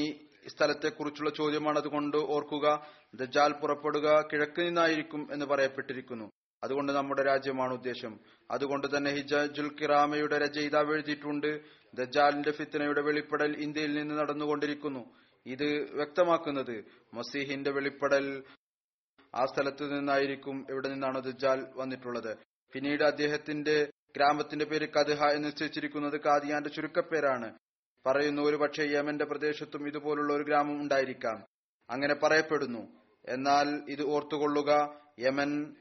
സ്ഥലത്തെക്കുറിച്ചുള്ള 0.48 1.30
ചോദ്യമാണ് 1.30 1.78
അതുകൊണ്ട് 1.78 2.18
ഓർക്കുക 2.18 2.68
ദജാൽ 3.16 3.54
പുറപ്പെടുക 3.62 4.08
കിഴക്ക് 4.34 4.62
നിന്നായിരിക്കും 4.62 5.34
എന്ന് 5.34 5.46
പറയപ്പെട്ടിരിക്കുന്നു. 5.46 6.28
അതുകൊണ്ട് 6.66 6.94
നമ്മുടെ 6.94 7.24
രാജ്യമാണ് 7.24 7.74
ഉദ്ദേശം. 7.74 8.20
അതുകൊണ്ട് 8.52 8.98
തന്നെ 8.98 9.12
ഹിജാജുൽ 9.12 9.76
കിറാമയുടെ 9.82 10.38
രചയിതാവ് 10.38 10.94
എഴുതിയിട്ടുണ്ട്. 10.94 11.62
ദജാലിന്റെ 11.94 12.52
ഫിത്തനയുടെ 12.52 13.02
വെളിപ്പെടൽ 13.02 13.56
ഇന്ത്യയിൽ 13.58 13.94
നിന്ന് 13.94 14.16
നടന്നുകൊണ്ടിരിക്കുന്നു. 14.16 15.06
ഇത് 15.46 15.90
വ്യക്തമാക്കുന്നത് 15.92 16.86
മസീഹിന്റെ 17.14 17.72
വെളിപ്പെടൽ 17.72 18.44
ആ 19.36 19.46
സ്ഥലത്ത് 19.46 19.98
നിന്നായിരിക്കും 19.98 20.66
എവിടെ 20.70 20.90
നിന്നാണ് 20.90 21.22
ദജാൽ 21.22 21.66
വന്നിട്ടുള്ളത്. 21.76 22.38
പിന്നീട് 22.74 23.04
അദ്ദേഹത്തിന്റെ 23.04 23.92
ഗ്രാമത്തിന്റെ 24.16 24.66
പേര് 24.66 24.90
കദ്ഹ 24.90 25.26
എന്ന് 25.26 25.48
നിശ്ചയിച്ചിരിക്കുന്നത് 25.48 26.22
കാദിയാന്റെ 26.22 26.70
ചുരുക്കപ്പേരാണ്. 26.70 27.54
പറയുന്നു 28.06 28.42
ഒരു 28.42 28.56
പക്ഷേ 28.56 28.84
യമന്റെ 28.84 29.26
പ്രദേശത്തും 29.26 29.88
ഇതുപോലുള്ള 29.88 30.34
ഒരു 30.34 30.44
ഗ്രാമം 30.44 30.82
ഉണ്ടായിരിക്കാം. 30.82 31.44
അങ്ങനെ 31.90 32.14
പറയപ്പെടുന്നു. 32.14 32.88
എന്നാൽ 33.26 33.84
ഇത് 33.90 34.04
ഓർത്തുകൊള്ളുക 34.04 35.02
യമൻ 35.20 35.76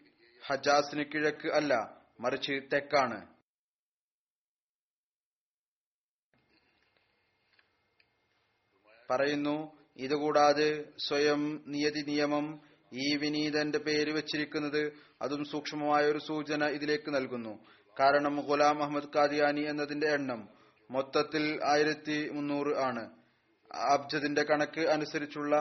ഹജാസിന് 0.49 1.05
കിഴക്ക് 1.13 1.49
അല്ല 1.49 1.73
മറിച്ച് 2.21 2.55
തെക്കാണ്. 2.73 3.21
പറയുന്നു 9.11 9.57
ഇതുകൂടാതെ 9.97 10.69
സ്വയം 11.07 11.43
നിയതി 11.67 12.03
നിയമം 12.11 12.47
ഈ 12.93 13.17
വിനീതന്റെ 13.17 13.79
പേര് 13.79 14.13
വെച്ചിരിക്കുന്നത് 14.13 14.83
അതും 15.23 15.45
സൂക്ഷ്മമായ 15.45 16.05
ഒരു 16.07 16.19
സൂചന 16.19 16.65
ഇതിലേക്ക് 16.77 17.11
നൽകുന്നു. 17.15 17.55
കാരണം 18.01 18.35
ഗുലാം 18.47 18.83
അഹമ്മദ് 18.83 19.15
കാദിയാനി 19.17 19.61
എന്നതിന്റെ 19.61 20.07
എണ്ണം 20.07 20.41
മൊത്തത്തിൽ 20.91 21.45
ആയിരത്തി 21.65 22.31
മുന്നൂറ് 22.31 22.73
ആണ്. 22.79 23.05
അബ്ജദിന്റെ 23.93 24.43
കണക്ക് 24.43 24.81
അനുസരിച്ചുള്ള 24.81 25.55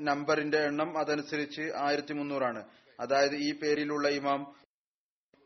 നമ്പറിന്റെ 0.00 0.58
എണ്ണം 0.58 0.98
അതനുസരിച്ച് 0.98 1.64
ആയിരത്തി 1.86 2.12
മുന്നൂറാണ്. 2.12 2.62
അതായത് 3.00 3.36
ഈ 3.36 3.58
പേരിലുള്ള 3.58 4.08
ഇമാം 4.08 4.54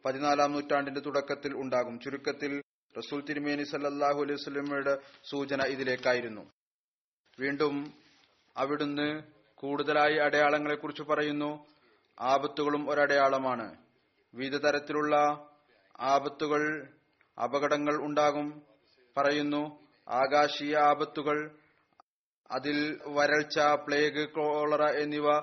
പതിനാലാം 0.04 0.52
നൂറ്റാണ്ടിന്റെ 0.52 1.00
തുടക്കത്തിൽ 1.00 1.56
ഉണ്ടാകും. 1.56 2.00
ചുരുക്കത്തിൽ 2.00 2.62
റസൂൽ 2.98 3.24
തിരുമേനി 3.24 3.62
സല്ലാഹു 3.62 4.22
അലൈഹി 4.22 4.96
സൂചന 5.30 5.62
ഇതിലേക്കായിരുന്നു. 5.62 6.50
വീണ്ടും 7.40 7.92
അവിടുന്ന് 8.56 9.22
കൂടുതലായി 9.54 10.16
അടയാളങ്ങളെ 10.16 10.74
കുറിച്ച് 10.74 11.02
പറയുന്നു. 11.02 11.66
ആപത്തുകളും 12.20 12.90
ഒരടയാളമാണ്. 12.90 13.76
വിവിധ 14.34 14.56
തരത്തിലുള്ള 14.56 15.16
ആപത്തുകൾ 16.00 16.88
അപകടങ്ങൾ 17.42 18.04
ഉണ്ടാകും 18.04 18.62
പറയുന്നു. 19.16 19.80
ആകാശീയ 20.08 20.76
ആപത്തുകൾ 20.76 21.58
അതിൽ 22.50 23.00
വരൾച്ച 23.06 23.58
പ്ലേഗ് 23.58 24.28
കോളറ 24.28 24.90
എന്നിവ 24.90 25.40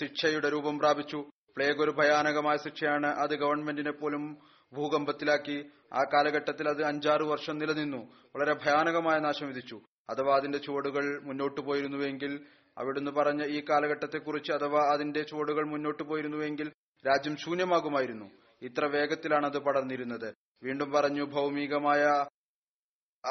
ശിക്ഷയുടെ 0.00 0.52
രൂപം 0.52 0.78
പ്രാപിച്ചു. 0.78 1.30
പ്ലേഗ് 1.56 1.80
ഒരു 1.80 1.90
ഭയാനകമായ 1.90 2.56
ശിക്ഷയാണ് 2.56 3.06
അത് 3.06 3.30
ഗവൺമെന്റിനെ 3.30 3.90
പോലും 3.90 4.38
ഭൂകമ്പത്തിലാക്കി. 4.72 5.70
ആ 5.92 6.04
കാലഘട്ടത്തിൽ 6.12 6.68
അത് 6.68 6.84
അഞ്ചാറ് 6.84 7.22
വർഷം 7.22 7.58
നിലനിന്നു. 7.58 8.12
വളരെ 8.36 8.54
ഭയാനകമായ 8.54 9.18
നാശം 9.18 9.46
വിധിച്ചു. 9.46 9.80
അഥവാ 10.10 10.36
അതിന്റെ 10.36 10.58
ചുവടുകൾ 10.58 11.22
മുന്നോട്ട് 11.22 11.60
പോയിരുന്നുവെങ്കിൽ 11.60 12.40
അവിടുന്ന് 12.78 13.10
പറഞ്ഞ 13.10 13.44
ഈ 13.44 13.64
കാലഘട്ടത്തെക്കുറിച്ച് 13.70 14.52
അഥവാ 14.52 14.92
അതിന്റെ 14.92 15.22
ചുവടുകൾ 15.22 15.64
മുന്നോട്ട് 15.64 16.02
പോയിരുന്നുവെങ്കിൽ 16.02 16.72
രാജ്യം 17.08 17.36
ശൂന്യമാകുമായിരുന്നു. 17.36 18.30
ഇത്ര 18.62 18.84
വേഗത്തിലാണ് 18.84 19.46
അത് 19.46 19.58
പടർന്നിരുന്നത്. 19.58 20.34
വീണ്ടും 20.62 20.92
പറഞ്ഞു 20.92 21.24
ഭൗമികമായ 21.24 22.24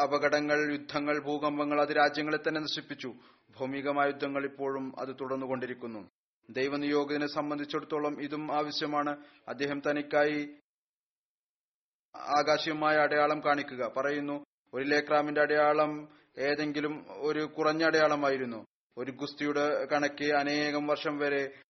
അപകടങ്ങൾ 0.01 0.71
യുദ്ധങ്ങൾ 0.71 1.19
ഭൂകമ്പങ്ങൾ 1.19 1.82
അത് 1.82 1.89
രാജ്യങ്ങളെ 1.89 2.39
തന്നെ 2.47 2.62
നശിപ്പിച്ചു. 2.62 3.13
ഭൗമികമായ 3.60 4.08
യുദ്ധങ്ങൾ 4.08 4.45
ഇപ്പോഴും 4.45 4.99
അത് 4.99 5.10
തുടർന്നുകൊണ്ടിരിക്കുന്നു. 5.21 6.10
ദൈവനിയോഗിനെ 6.49 7.27
സംബന്ധിച്ചിടത്തോളം 7.27 8.21
ഇതും 8.21 8.55
ആവശ്യമാണ്. 8.55 9.25
അദ്ദേഹം 9.47 9.81
തനിക്കായി 9.89 10.55
ആകാശീയമായ 12.15 12.97
അടയാളം 12.97 13.45
കാണിക്കുക. 13.45 13.93
പറയുന്നു 13.97 14.45
ഒരു 14.73 14.83
ലേക്രാമിന്റെ 14.83 15.41
അടയാളം 15.41 16.15
ഏതെങ്കിലും 16.38 17.05
ഒരു 17.09 17.39
കുറഞ്ഞ 17.39 17.83
അടയാളമായിരുന്നു. 17.83 18.65
ഒരു 18.97 19.12
ഗുസ്തിയുടെ 19.12 19.85
കണക്ക് 19.85 20.33
അനേകം 20.33 20.88
വർഷം 20.88 21.17
വരെ 21.17 21.62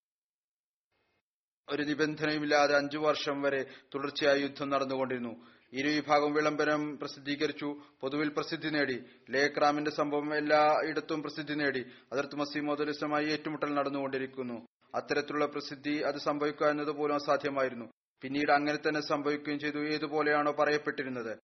ഒരു 1.70 1.84
നിബന്ധനയുമില്ലാതെ 1.84 2.76
അഞ്ചു 2.76 2.98
വർഷം 2.98 3.42
വരെ 3.42 3.64
തുടർച്ചയായി 3.96 4.42
യുദ്ധം 4.42 4.70
നടന്നുകൊണ്ടിരുന്നു. 4.70 5.48
ഇരു 5.74 5.90
വിഭാഗം 5.90 6.34
വിളംബരം 6.34 6.98
പ്രസിദ്ധീകരിച്ചു. 6.98 7.82
പൊതുവിൽ 8.02 8.30
പ്രസിദ്ധി 8.30 8.70
നേടി. 8.70 9.04
ലേക്രാമിന്റെ 9.30 9.92
സംഭവം 9.92 10.38
എല്ലായിടത്തും 10.38 11.22
പ്രസിദ്ധി 11.22 11.54
നേടി. 11.54 11.86
അതിർത്ത് 12.14 12.36
മസീമോദലിസമായി 12.36 13.26
ഏറ്റുമുട്ടൽ 13.26 13.74
നടന്നുകൊണ്ടിരിക്കുന്നു. 13.74 14.68
അത്തരത്തിലുള്ള 14.96 15.46
പ്രസിദ്ധി 15.46 16.02
അത് 16.02 16.16
സംഭവിക്കുക 16.16 16.68
എന്നത് 16.68 16.92
പോലും 16.92 17.16
അസാധ്യമായിരുന്നു. 17.16 17.86
പിന്നീട് 18.22 18.52
അങ്ങനെ 18.52 18.78
തന്നെ 18.78 19.02
സംഭവിക്കുകയും 19.02 19.60
ചെയ്തു. 19.60 19.78
ഏതുപോലെയാണോ 19.78 20.52
പറയപ്പെട്ടിരുന്നത്? 20.52 21.38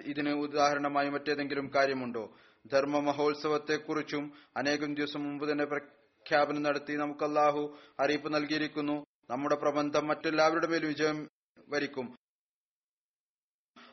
ഇതിന് 0.00 0.30
ഉദാഹരണമായി 0.30 1.08
മറ്റേതെങ്കിലും 1.08 1.70
കാര്യമുണ്ടോ? 1.74 2.36
ധർമ്മ 2.72 2.98
മഹോത്സവത്തെക്കുറിച്ചും 2.98 4.32
അനേകം 4.56 4.94
ദിവസം 4.94 5.22
മുമ്പ് 5.22 5.52
തന്നെ 5.52 5.64
പ്രഖ്യാപനം 5.64 6.62
നടത്തി 6.62 6.96
നമുക്ക് 6.96 7.24
അള്ളാഹു 7.24 7.78
അറിയിപ്പ് 8.00 8.34
നൽകിയിരിക്കുന്നു. 8.34 9.04
നമ്മുടെ 9.30 9.54
പ്രബന്ധം 9.54 10.06
മറ്റെല്ലാവരുടെ 10.06 10.66
മേലും 10.66 10.88
വിജയം 10.88 11.28
വരിക്കും. 11.68 12.16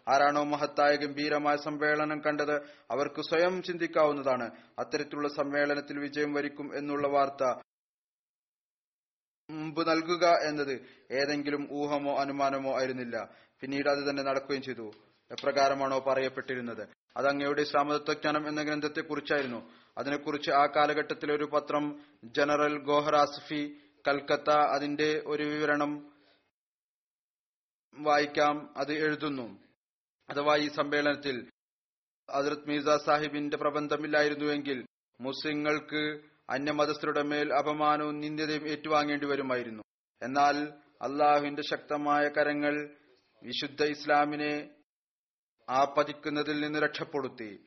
ആരാണോ 0.08 0.44
മഹത്തായ 0.44 0.96
ഗംഭീരമായ 0.96 1.56
സമ്മേളനം 1.56 2.22
കണ്ടത് 2.22 2.56
അവർക്ക് 2.92 3.22
സ്വയം 3.22 3.62
ചിന്തിക്കാവുന്നതാണ്. 3.64 4.52
അത്തരത്തിലുള്ള 4.80 5.28
സമ്മേളനത്തിൽ 5.28 6.00
വിജയം 6.00 6.34
വരിക്കും 6.34 6.78
എന്നുള്ള 6.78 7.08
വാർത്ത 7.08 7.44
മുമ്പ് 9.52 9.90
നൽകുക 9.90 10.26
എന്നത് 10.26 10.82
ഏതെങ്കിലും 11.12 11.68
ഊഹമോ 11.72 12.18
അനുമാനമോ 12.18 12.80
ആയിരുന്നില്ല. 12.80 13.30
പിന്നീട് 13.62 13.90
അത് 13.90 14.10
തന്നെ 14.10 14.24
നടക്കുകയും 14.24 14.62
ചെയ്തു. 14.62 14.92
എപ്രകാരമാണോ 15.32 16.00
പറയപ്പെട്ടിരുന്നത്? 16.00 16.88
അത് 17.18 17.28
അങ്ങയുടെ 17.28 17.62
ഇസ്ലാമതത്വജ്ഞാനം 17.62 18.48
എന്ന 18.48 18.64
ഗ്രന്ഥത്തെക്കുറിച്ചായിരുന്നു. 18.64 19.72
അതിനെക്കുറിച്ച് 19.98 20.52
ആ 20.52 20.66
കാലഘട്ടത്തിൽ 20.66 21.32
ഒരു 21.32 21.44
പത്രം 21.44 22.04
ജനറൽ 22.24 22.80
ഗോഹർ 22.84 23.16
ആസിഫി 23.16 23.80
കൽക്കത്ത 24.08 24.50
അതിന്റെ 24.50 25.24
ഒരു 25.28 25.44
വിവരണം 25.44 26.12
വായിക്കാം 27.96 28.78
അത് 28.78 28.92
എഴുതുന്നു. 28.92 29.64
അഥവാ 30.30 30.56
ഈ 30.56 30.68
സമ്മേളനത്തിൽ 30.72 31.50
ഹസ്രത് 32.32 32.68
മീസ 32.68 33.06
സാഹിബിന്റെ 33.06 33.58
പ്രബന്ധമില്ലായിരുന്നുവെങ്കിൽ 33.58 34.86
മുസ്ലിങ്ങൾക്ക് 35.22 36.22
അന്യമതസ്ഥരുടെ 36.50 37.22
മേൽ 37.22 37.54
അപമാനവും 37.54 38.20
നിന്ദ്യതയും 38.20 38.68
ഏറ്റുവാങ്ങേണ്ടി 38.68 39.26
വരുമായിരുന്നു. 39.26 39.84
എന്നാൽ 40.22 40.58
അള്ളാഹുവിന്റെ 41.02 41.62
ശക്തമായ 41.62 42.28
കരങ്ങൾ 42.28 42.98
വിശുദ്ധ 43.44 43.84
ഇസ്ലാമിനെ 43.84 44.76
ആപതിക്കുന്നതിൽ 45.70 46.62
നിന്ന് 46.62 46.80
രക്ഷപ്പെടുത്തി. 46.80 47.66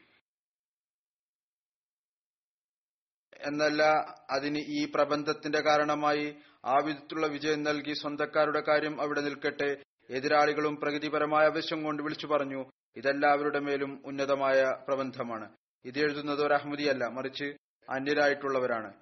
എന്നല്ല 3.40 3.82
അതിന് 4.30 4.58
ഈ 4.58 4.92
പ്രബന്ധത്തിന്റെ 4.94 5.60
കാരണമായി 5.60 6.36
ആ 6.64 6.76
വിധത്തിലുള്ള 6.84 7.26
വിജയം 7.26 7.62
നൽകി 7.62 7.92
സ്വന്തക്കാരുടെ 7.92 8.60
കാര്യം 8.60 9.00
അവിടെ 9.00 9.20
നിൽക്കട്ടെ. 9.20 9.82
എതിരാളികളും 10.10 10.76
പ്രകൃതിപരമായ 10.76 11.44
ആവശ്യം 11.44 11.82
കൊണ്ട് 11.82 12.02
വിളിച്ചു 12.02 12.26
പറഞ്ഞു 12.26 12.64
ഇതെല്ലാവരുടെ 12.96 13.58
മേലും 13.58 14.02
ഉന്നതമായ 14.06 14.76
പ്രബന്ധമാണ്. 14.88 15.56
ഇത് 15.84 15.98
എഴുതുന്നത് 15.98 16.46
ഒരു 16.46 16.54
അഹമ്മദിയല്ല 16.54 17.06
മറിച്ച് 17.06 17.44
അന്യരായിട്ടുള്ളവരാണ്. 17.90 18.94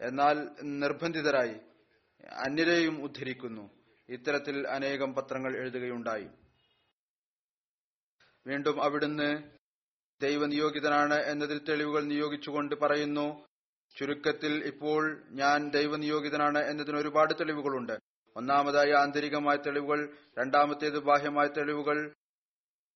എന്നാൽ 0.00 0.48
നിർബന്ധിതരായി 0.62 1.56
അന്യരെയും 2.32 3.02
ഉദ്ധരിക്കുന്നു. 3.02 3.70
ഇത്തരത്തിൽ 4.08 4.68
അനേകം 4.68 5.14
പത്രങ്ങൾ 5.14 5.56
എഴുതുകയുണ്ടായി. 5.56 6.28
വീണ്ടും 8.46 8.82
അവിടുന്ന് 8.82 9.42
ദൈവനിയോഗിതനാണ് 10.22 11.14
എന്നതിൽ 11.14 11.58
തെളിവുകൾ 11.68 12.04
നിയോഗിച്ചുകൊണ്ട് 12.04 12.74
പറയുന്നു 12.74 13.46
ചുരുക്കത്തിൽ 13.98 14.64
ഇപ്പോൾ 14.64 15.22
ഞാൻ 15.30 15.70
ദൈവനിയോഗിതനാണ് 15.70 16.58
എന്നതിന് 16.58 16.96
ഒരുപാട് 16.96 17.34
തെളിവുകളുണ്ട്. 17.34 18.13
ഒന്നാമതായി 18.36 18.90
ആന്തരികമായ 18.90 19.56
തെളിവുകൾ 19.56 20.16
രണ്ടാമത്തേത് 20.38 20.98
ബാഹ്യമായ 20.98 21.46
തെളിവുകൾ 21.46 22.14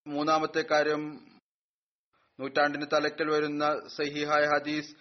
മൂന്നാമത്തെ 0.06 0.64
കാര്യം 0.70 1.26
നൂറ്റാണ്ടിന് 2.40 2.86
തലക്കൽ 2.92 3.30
വരുന്ന 3.30 3.88
സഹിഹായ 3.88 4.46
ഹദീസ് 4.46 4.96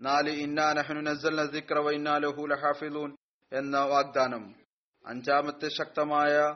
നാല് 0.00 0.30
ഇന്നാ 0.30 0.72
നഹനു 0.72 1.00
നസൽ 1.00 1.34
നസിക്ര 1.34 1.78
വൈന്നാ 1.78 2.18
ലഹു 2.18 2.46
ലഹാഫിലൂൻ 2.46 3.16
എന്ന 3.52 3.78
വാഗ്ദാനം. 3.78 4.54
അഞ്ചാമത്തെ 5.06 5.68
ശക്തമായ 5.68 6.54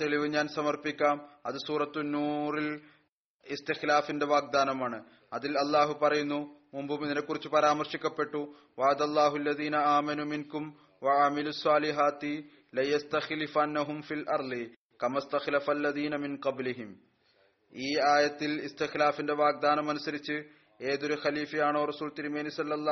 തെളിവ് 0.00 0.28
ഞാൻ 0.28 0.48
സമർപ്പിക്കാം. 0.48 1.28
അത് 1.46 1.54
സൂറത്തു 1.66 2.00
നൂറിൽ 2.00 2.80
ഇസ്തഖിലാഫിന്റെ 3.46 4.26
വാഗ്ദാനമാണ്. 4.26 5.04
അതിൽ 5.32 5.58
അള്ളാഹു 5.58 5.92
പറയുന്നു 5.92 6.60
മുമ്പും 6.74 7.04
ഇതിനെക്കുറിച്ച് 7.04 7.48
പരാമർശിക്കപ്പെട്ടു. 7.48 8.54
വാദല്ലാഹുല്ലദീന 8.78 9.76
ആമനു 9.76 10.24
മിൻകും 10.24 10.87
വഅമിലു 11.02 11.52
في 14.06 14.14
الأرض 14.18 14.52
ഫിൽ 15.00 15.16
استخلف 15.16 15.66
الذين 15.70 16.14
മിൻ 16.24 16.32
ഖബ്ലിഹിം. 16.46 16.90
ഈ 17.72 17.88
ആയത്തിൽ 18.12 18.52
ഇസ്തഖിലാഫിന്റെ 18.68 19.32
വാഗ്ദാനം 19.32 19.86
അനുസരിച്ച് 19.90 20.36
ഏതൊരു 20.80 21.16
ഖലീഫയാണോ 21.24 21.80
റസൂൽ 21.84 22.08
തിരുമേനി 22.18 22.50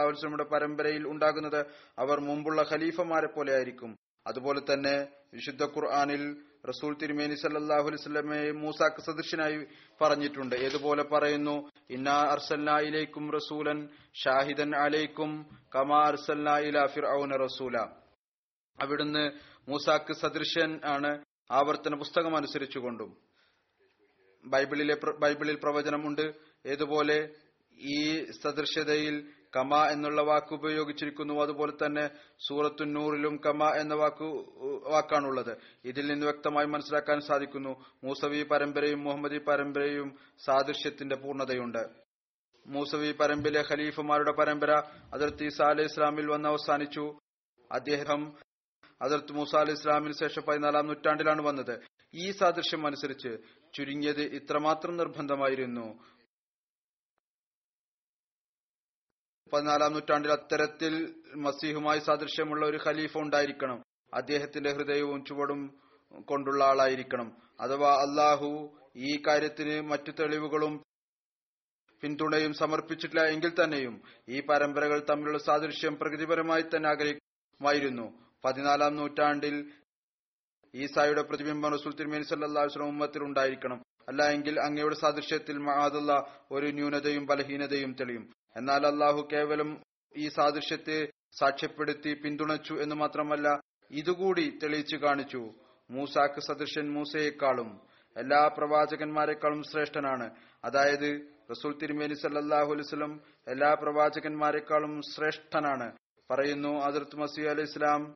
വസല്ലമയുടെ 0.08 0.44
പരമ്പരയിൽ 0.44 1.04
ഉണ്ടാകുന്നത് 1.12 1.60
അവർ 1.98 2.20
മുമ്പുള്ള 2.20 2.60
ഖലീഫമാരെ 2.70 3.26
പോലെ 3.26 3.52
ആയിരിക്കും. 3.56 3.90
അതുപോലെ 4.26 4.60
തന്നെ 4.60 4.96
വിശുദ്ധ 5.34 5.64
ഖുർആനിൽ 5.64 6.22
റസൂൽ 6.68 6.96
തിരുമേനി 7.02 7.34
സല്ലല്ലാഹു 7.34 7.80
അലൈഹി 7.80 8.00
വസല്ലമയെ 8.02 8.50
മൂസാക്ക് 8.52 9.02
സദൃശനായി 9.02 9.58
പറഞ്ഞിട്ടുണ്ട്. 10.00 10.54
ഏതുപോലെ 10.56 11.02
പറയുന്നു? 11.02 11.70
ഇന്നാ 11.90 12.16
അർസല്ലായിലേക്കും 12.30 13.24
ഇലൈക്കും 13.24 13.32
റസൂലൻ 13.32 13.88
ഷാഹിദൻ 14.24 14.76
അലൈക്കും 14.76 15.30
കമാ 15.74 16.00
അർസൽന 16.06 16.58
ഇലാ 16.58 16.86
ഫിർഔന 16.86 17.36
റസൂല. 17.36 17.76
അവിടുന്ന് 18.82 19.24
മൂസാക്ക് 19.68 20.12
സദൃശൻ 20.12 20.80
ആണ് 20.84 21.24
ആവർത്തന 21.50 21.94
പുസ്തകം 21.94 22.36
അനുസരിച്ചുകൊണ്ടും. 22.36 23.16
ബൈബിളിലെ 24.44 24.96
ബൈബിളിൽ 25.18 25.56
പ്രവചനമുണ്ട് 25.62 26.26
ഏതുപോലെ 26.66 27.18
ഈ 27.78 27.96
സദൃശ്യതയിൽ 28.42 29.16
കമ 29.56 29.86
എന്നുള്ള 29.92 30.22
വാക്ക് 30.22 30.54
ഉപയോഗിച്ചിരിക്കുന്നു. 30.54 31.42
അതുപോലെ 31.42 31.72
തന്നെ 31.86 32.10
സൂറത്തു 32.48 32.84
നൂറിലും 32.84 33.36
കമ 33.36 33.64
എന്ന 33.64 33.94
വാക്ക് 33.94 34.24
വാക്കാണുള്ളത്. 34.92 35.56
ഇതിൽ 35.84 36.06
നിന്ന് 36.06 36.26
വ്യക്തമായി 36.26 36.66
മനസ്സിലാക്കാൻ 36.66 37.20
സാധിക്കുന്നു. 37.20 37.84
മൂസവി 38.04 38.42
പരമ്പരയും 38.42 39.04
മുഹമ്മദി 39.04 39.38
പരമ്പരയും 39.38 40.18
സാദൃശ്യത്തിന്റെ 40.44 41.16
പൂർണതയുണ്ട്. 41.16 41.88
മൂസവി 42.66 43.12
പരമ്പിലെ 43.12 43.64
ഖലീഫുമാരുടെ 43.72 44.32
പരമ്പര 44.32 44.82
അതിർത്തി 45.14 45.44
ഈസാ 45.44 45.76
ഇസ്ലാമിൽ 45.80 46.26
വന്ന് 46.26 46.48
അവസാനിച്ചു. 46.48 47.18
അദ്ദേഹം 47.72 48.34
അതിർത്ത് 49.02 49.32
മൂസ 49.32 49.56
അലി 49.56 49.72
ഇസ്ലാമിന് 49.72 50.12
ശേഷം 50.12 50.42
പതിനാലാം 50.48 50.86
നൂറ്റാണ്ടിലാണ് 50.86 51.42
വന്നത്. 51.42 51.80
ഈ 52.14 52.30
സാദൃശ്യം 52.30 52.86
അനുസരിച്ച് 52.86 53.38
ചുരുങ്ങിയത് 53.74 54.20
ഇത്രമാത്രം 54.20 54.96
നിർബന്ധമായിരുന്നു. 54.96 55.98
പതിനാലാം 59.52 59.92
നൂറ്റാണ്ടിൽ 59.92 60.32
അത്തരത്തിൽ 60.32 61.14
മസീഹുമായി 61.36 61.98
സാദൃശ്യമുള്ള 61.98 62.66
ഒരു 62.66 62.78
ഖലീഫ 62.86 63.18
ഉണ്ടായിരിക്കണം. 63.18 63.82
അദ്ദേഹത്തിന്റെ 64.14 64.72
ഹൃദയവും 64.72 65.24
ചുവടും 65.24 65.80
കൊണ്ടുള്ള 66.20 66.64
ആളായിരിക്കണം. 66.64 67.36
അഥവാ 67.60 67.92
അള്ളാഹു 67.94 68.78
ഈ 68.96 69.22
കാര്യത്തിന് 69.26 69.80
മറ്റു 69.80 70.10
തെളിവുകളും 70.10 70.82
പിന്തുണയും 72.00 72.52
സമർപ്പിച്ചിട്ടില്ല 72.54 73.26
എങ്കിൽ 73.26 73.52
തന്നെയും 73.54 74.02
ഈ 74.28 74.40
പരമ്പരകൾ 74.40 75.06
തമ്മിലുള്ള 75.10 75.38
സാദൃശ്യം 75.38 75.96
പ്രകൃതിപരമായി 75.96 76.62
തന്നെ 76.62 76.88
ആഗ്രഹിക്കുമായിരുന്നു. 76.88 78.34
പതിനാലാം 78.44 78.96
നൂറ്റാണ്ടിൽ 78.96 79.72
ഈസായുടെ 80.74 81.22
പ്രതിബിംബം 81.22 81.72
റസൂൽ 81.72 81.94
തിരുമേനി 81.94 82.22
സല്ലാസ്ലം 82.22 82.88
ഉമ്മത്തിൽ 82.88 83.22
ഉണ്ടായിരിക്കണം. 83.22 83.82
അല്ല 84.08 84.22
എങ്കിൽ 84.30 84.60
അങ്ങയുടെ 84.60 84.94
സാദൃശ്യത്തിൽ 84.94 85.58
മഹാദുള്ള 85.58 86.40
ഒരു 86.50 86.66
ന്യൂനതയും 86.66 87.26
ബലഹീനതയും 87.26 87.92
തെളിയും. 87.92 88.35
എന്നാൽ 88.56 88.86
അള്ളാഹു 88.86 89.28
കേവലം 89.32 89.82
ഈ 90.16 90.28
സാദൃശ്യത്തെ 90.28 91.10
സാക്ഷ്യപ്പെടുത്തി 91.38 92.14
പിന്തുണച്ചു 92.14 92.74
എന്ന് 92.74 92.94
മാത്രമല്ല 92.94 93.60
ഇതുകൂടി 93.90 94.58
തെളിയിച്ചു 94.62 94.96
കാണിച്ചു. 94.96 95.54
മൂസാക്ക് 95.90 96.40
സദൃശൻ 96.40 96.90
മൂസയെക്കാളും 96.90 97.80
എല്ലാ 98.16 98.48
പ്രവാചകന്മാരെക്കാളും 98.58 99.62
ശ്രേഷ്ഠനാണ്. 99.62 100.30
അതായത് 100.64 101.20
റസൂൽ 101.50 101.78
തിരുമേനി 101.78 102.14
സല്ലാഹു 102.14 102.72
അലൈസ്ലം 102.72 103.20
എല്ലാ 103.48 103.74
പ്രവാചകന്മാരെക്കാളും 103.74 105.00
ശ്രേഷ്ഠനാണ്. 105.02 105.92
പറയുന്നു 106.30 106.68
അതിർത്ത് 106.68 107.16
മസീഹ് 107.16 107.48
അലൈഹി 107.48 107.68
ഇസ്ലാം 107.68 108.14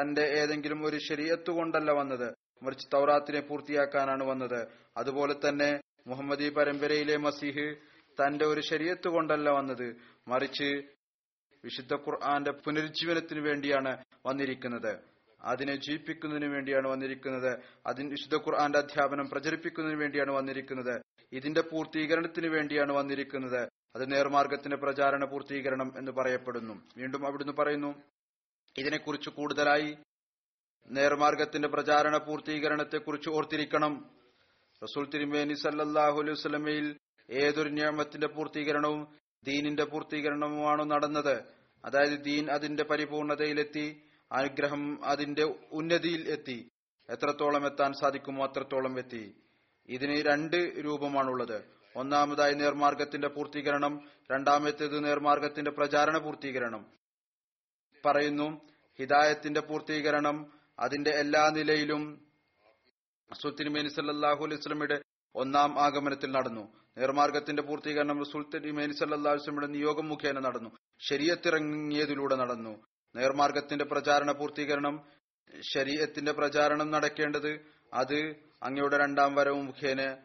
തന്റെ 0.00 0.22
ഏതെങ്കിലും 0.22 0.86
ഒരു 0.86 0.98
ശരീരത്ത് 1.08 1.50
കൊണ്ടല്ല 1.50 1.90
വന്നത്. 1.92 2.34
മറിച്ച് 2.62 2.86
തൗറാത്തിനെ 2.94 3.40
പൂർത്തിയാക്കാനാണ് 3.40 4.24
വന്നത്. 4.24 4.66
അതുപോലെ 4.96 5.34
തന്നെ 5.48 5.80
മുഹമ്മദി 6.06 6.48
പരമ്പരയിലെ 6.48 7.16
മസീഹ് 7.16 7.91
തന്റെ 8.20 8.46
ഒരു 8.46 8.60
ശരീരത്ത് 8.60 9.08
കൊണ്ടല്ല 9.08 9.50
വന്നത്. 9.50 9.96
മറിച്ച് 10.28 10.82
വിശുദ്ധ 11.64 11.94
ഖുർആന്റെ 11.94 12.50
പുനരുജ്ജീവനത്തിന് 12.50 13.40
വേണ്ടിയാണ് 13.40 14.04
വന്നിരിക്കുന്നത്. 14.26 14.98
അതിനെ 15.40 15.76
ജീവിപ്പിക്കുന്നതിന് 15.76 16.46
വേണ്ടിയാണ് 16.46 16.88
വന്നിരിക്കുന്നത്. 16.88 17.58
അതിന് 17.86 18.10
വിശുദ്ധ 18.10 18.36
ഖുർആന്റെ 18.36 18.78
അധ്യാപനം 18.78 19.28
പ്രചരിപ്പിക്കുന്നതിന് 19.28 20.00
വേണ്ടിയാണ് 20.00 20.30
വന്നിരിക്കുന്നത്. 20.30 21.02
ഇതിന്റെ 21.32 21.60
പൂർത്തീകരണത്തിന് 21.60 22.46
വേണ്ടിയാണ് 22.46 22.92
വന്നിരിക്കുന്നത്. 22.92 23.68
അത് 23.96 24.12
നേർമാർഗത്തിന്റെ 24.12 24.76
പ്രചാരണ 24.76 25.24
പൂർത്തീകരണം 25.24 25.94
എന്ന് 25.98 26.12
പറയപ്പെടുന്നു. 26.12 26.88
വീണ്ടും 26.96 27.26
അവിടുന്ന് 27.26 27.52
പറയുന്നു 27.52 28.02
ഇതിനെക്കുറിച്ച് 28.78 29.30
കൂടുതലായി 29.30 29.98
നേർമാർഗത്തിന്റെ 30.90 31.68
പ്രചാരണ 31.68 32.16
പൂർത്തീകരണത്തെക്കുറിച്ച് 32.16 33.30
ഓർത്തിരിക്കണം. 33.30 34.10
റസൂൽ 34.82 35.06
തിരുമേനി 35.06 35.54
സല്ലാഹു 35.54 36.20
അലൈഹി 36.20 36.96
ഏതൊരു 37.32 37.68
നിയമത്തിന്റെ 37.68 38.26
പൂർത്തീകരണവും 38.26 39.16
ദീനിന്റെ 39.44 39.84
പൂർത്തീകരണവുമാണ് 39.84 40.90
നടന്നത്. 40.90 41.42
അതായത് 41.84 42.24
ദീൻ 42.24 42.50
അതിന്റെ 42.50 42.84
പരിപൂർണതയിലെത്തി 42.84 44.02
അനുഗ്രഹം 44.32 45.04
അതിന്റെ 45.04 45.44
ഉന്നതിയിൽ 45.72 46.28
എത്തി. 46.28 46.70
എത്രത്തോളം 47.10 47.66
എത്താൻ 47.66 47.92
സാധിക്കുമോ 47.92 48.46
അത്രത്തോളം 48.46 48.98
എത്തി. 48.98 49.34
ഇതിന് 49.88 50.22
രണ്ട് 50.22 50.72
രൂപമാണുള്ളത്. 50.78 51.64
ഒന്നാമതായി 51.96 52.54
നേർമാർഗത്തിന്റെ 52.54 53.28
പൂർത്തീകരണം 53.28 54.10
രണ്ടാമത്തേത് 54.32 55.04
നേർമാർഗത്തിന്റെ 55.04 55.70
പ്രചാരണ 55.70 56.18
പൂർത്തീകരണം. 56.18 56.86
പറയുന്നു 58.06 58.60
ഹിദായത്തിന്റെ 58.98 59.60
പൂർത്തീകരണം 59.60 60.52
അതിന്റെ 60.78 61.10
എല്ലാ 61.10 61.48
നിലയിലും 61.48 62.26
സുത്തിൻ 63.40 63.88
സല്ലാഹു 63.88 64.44
അലൈഹി 64.44 64.60
സ്വലമിയുടെ 64.60 65.02
ഒന്നാം 65.34 65.80
ആഗമനത്തിൽ 65.80 66.30
നടന്നു. 66.30 66.81
നേർമാർഗത്തിന്റെ 66.98 67.62
പൂർത്തീകരണം 67.62 68.18
റസൂൽ 68.20 68.44
തിരുമേനി 68.54 68.92
സല്ലാഹു 68.92 69.36
വസ്ലമിയുടെ 69.36 69.66
നിയോഗം 69.66 70.08
മുഖേന 70.08 70.38
നടന്നു. 70.38 70.70
ശരീരത്തിറങ്ങിയതിലൂടെ 71.08 72.36
നടന്നു. 72.36 72.72
നേർമാർഗത്തിന്റെ 73.16 73.84
പ്രചാരണ 73.84 74.32
പൂർത്തീകരണം 74.32 75.04
ശരീരത്തിന്റെ 75.74 76.32
പ്രചാരണം 76.32 76.90
നടക്കേണ്ടത് 76.90 77.60
അത് 77.94 78.18
അങ്ങയുടെ 78.62 78.98
രണ്ടാം 78.98 79.34
വരവും 79.34 79.66
മുഖേന 79.66 80.16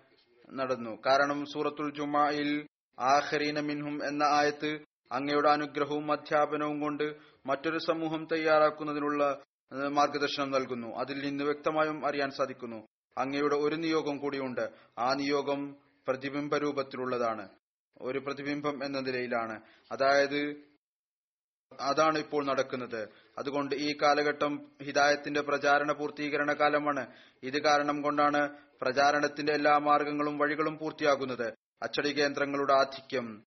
നടന്നു. 0.53 1.01
കാരണം 1.05 1.45
സൂറത്തുൽ 1.45 1.93
ജുമായിൽ 1.93 2.67
ആഹരീന 2.99 3.59
മിൻഹും 3.59 4.07
എന്ന 4.07 4.23
ആയത്ത് 4.23 4.79
അങ്ങയുടെ 5.11 5.49
അനുഗ്രഹവും 5.49 6.11
അധ്യാപനവും 6.11 6.79
കൊണ്ട് 6.79 7.15
മറ്റൊരു 7.45 7.77
സമൂഹം 7.77 8.27
തയ്യാറാക്കുന്നതിനുള്ള 8.31 9.41
മാർഗദർശനം 9.89 10.51
നൽകുന്നു. 10.51 10.87
അതിൽ 10.87 11.17
നിന്ന് 11.25 11.43
വ്യക്തമായും 11.43 12.07
അറിയാൻ 12.07 12.31
സാധിക്കുന്നു. 12.31 12.87
അങ്ങയുടെ 13.17 13.55
ഒരു 13.55 13.75
നിയോഗം 13.75 14.17
കൂടിയുണ്ട്. 14.17 14.69
ആ 14.99 15.13
നിയോഗം 15.13 15.61
പ്രതിബിംബ 16.07 16.57
രൂപത്തിലുള്ളതാണ് 16.57 17.49
ഒരു 18.01 18.19
പ്രതിബിംബം 18.19 18.85
എന്ന 18.85 18.99
നിലയിലാണ്. 18.99 19.61
അതായത് 19.91 20.67
അതാണ് 21.79 22.17
ഇപ്പോൾ 22.17 22.45
നടക്കുന്നത്. 22.45 23.09
അതുകൊണ്ട് 23.37 23.75
ഈ 23.75 23.97
കാലഘട്ടം 24.01 24.71
ഹിദായത്തിന്റെ 24.83 25.41
പ്രചാരണ 25.41 25.91
പൂർത്തീകരണ 25.91 26.53
കാലമാണ്. 26.53 27.13
ഇത് 27.43 27.61
കാരണം 27.61 28.01
കൊണ്ടാണ് 28.01 28.49
പ്രചാരണത്തിന്റെ 28.81 29.53
എല്ലാ 29.53 29.77
മാർഗങ്ങളും 29.77 30.37
വഴികളും 30.37 30.77
പൂർത്തിയാകുന്നത്. 30.77 31.53
അച്ചടി 31.83 32.11
കേന്ദ്രങ്ങളുടെ 32.11 32.73
ആധിക്യം. 32.73 33.45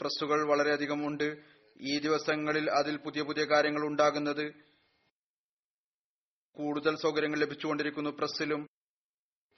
പ്രസ്സുകൾ 0.00 0.48
വളരെയധികം 0.48 1.06
ഉണ്ട്. 1.06 1.36
ഈ 1.80 1.98
ദിവസങ്ങളിൽ 1.98 2.70
അതിൽ 2.70 2.96
പുതിയ 2.96 3.22
പുതിയ 3.22 3.44
കാര്യങ്ങൾ 3.44 3.86
ഉണ്ടാകുന്നത്. 3.86 4.52
കൂടുതൽ 6.52 6.96
സൗകര്യങ്ങൾ 6.96 7.38
ലഭിച്ചുകൊണ്ടിരിക്കുന്നു 7.38 8.10
പ്രസ്സിലും. 8.10 8.71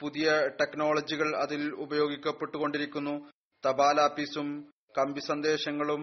പുതിയ 0.04 0.30
ടെക്നോളജികൾ 0.60 1.36
അതിൽ 1.36 1.74
ഉപയോഗിക്കപ്പെട്ടുകൊണ്ടിരിക്കുന്നു. 1.74 3.30
തപാൽ 3.64 4.00
ആപ്പീസും 4.00 4.72
കമ്പി 4.98 5.20
സന്ദേശങ്ങളും 5.20 6.02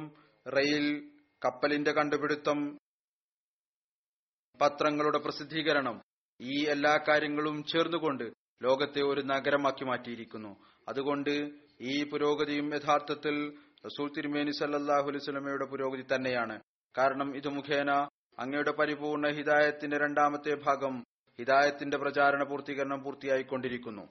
റെയിൽ 0.58 1.12
കപ്പലിന്റെ 1.46 1.92
കണ്ടുപിടുത്തം 1.92 2.78
പത്രങ്ങളുടെ 4.62 5.18
പ്രസിദ്ധീകരണം 5.18 6.02
ഈ 6.42 6.66
എല്ലാ 6.66 7.00
കാര്യങ്ങളും 7.08 7.64
ചേർന്നുകൊണ്ട് 7.64 8.24
ലോകത്തെ 8.64 9.02
ഒരു 9.02 9.22
നഗരമാക്കി 9.22 9.84
മാറ്റിയിരിക്കുന്നു. 9.84 10.52
അതുകൊണ്ട് 10.90 11.50
ഈ 11.82 12.10
പുരോഗതിയും 12.10 12.74
യഥാർത്ഥത്തിൽ 12.76 13.36
റസൂൽ 13.86 14.12
തിരുമേനി 14.18 14.52
സല്ലാഹു 14.52 15.10
അലൈസ്മയുടെ 15.10 15.66
പുരോഗതി 15.66 16.16
തന്നെയാണ്. 16.16 16.60
കാരണം 16.98 17.36
ഇത് 17.36 17.48
മുഖേന 17.48 17.92
അങ്ങയുടെ 18.40 18.72
പരിപൂർണ 18.72 19.28
ഹിതായത്തിന്റെ 19.28 19.98
രണ്ടാമത്തെ 19.98 20.54
ഭാഗം 20.56 21.04
ഹിദായത്തിന്റെ 21.40 21.98
പ്രചാരണ 21.98 22.44
പൂർത്തീകരണം 22.44 23.04
പൂർത്തിയായിക്കൊണ്ടിരിക്കുന്നു. 23.04 24.02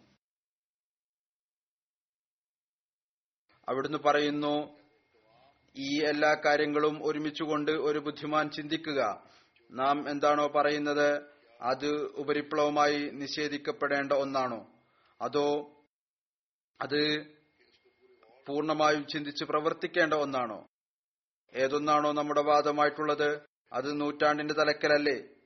അവിടുന്ന് 3.69 3.99
പറയുന്നു 3.99 4.81
ഈ 5.77 6.05
എല്ലാ 6.05 6.37
കാര്യങ്ങളും 6.45 7.05
ഒരുമിച്ചുകൊണ്ട് 7.05 7.71
ഒരു 7.71 7.99
ബുദ്ധിമാൻ 7.99 8.51
ചിന്തിക്കുക. 8.51 9.23
നാം 9.71 10.11
എന്താണോ 10.11 10.47
പറയുന്നത് 10.47 11.23
അത് 11.61 11.91
ഉപരിപ്ലവമായി 12.03 13.11
നിഷേധിക്കപ്പെടേണ്ട 13.11 14.13
ഒന്നാണോ? 14.13 14.73
അതോ 15.21 15.77
അത് 16.81 17.27
പൂർണമായും 18.47 19.07
ചിന്തിച്ച് 19.07 19.45
പ്രവർത്തിക്കേണ്ട 19.45 20.15
ഒന്നാണോ? 20.15 20.67
ഏതൊന്നാണോ 21.55 22.13
നമ്മുടെ 22.13 22.41
വാദമായിട്ടുള്ളത്? 22.41 23.41
അത് 23.73 24.01
നൂറ്റാണ്ടിന്റെ 24.01 24.55
തലക്കലല്ലേ? 24.55 25.40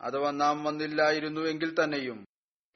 അഥവാ 0.00 0.30
നാം 0.30 0.64
വന്നില്ലായിരുന്നുവെങ്കിൽ 0.64 1.84
തന്നെയും 1.84 2.26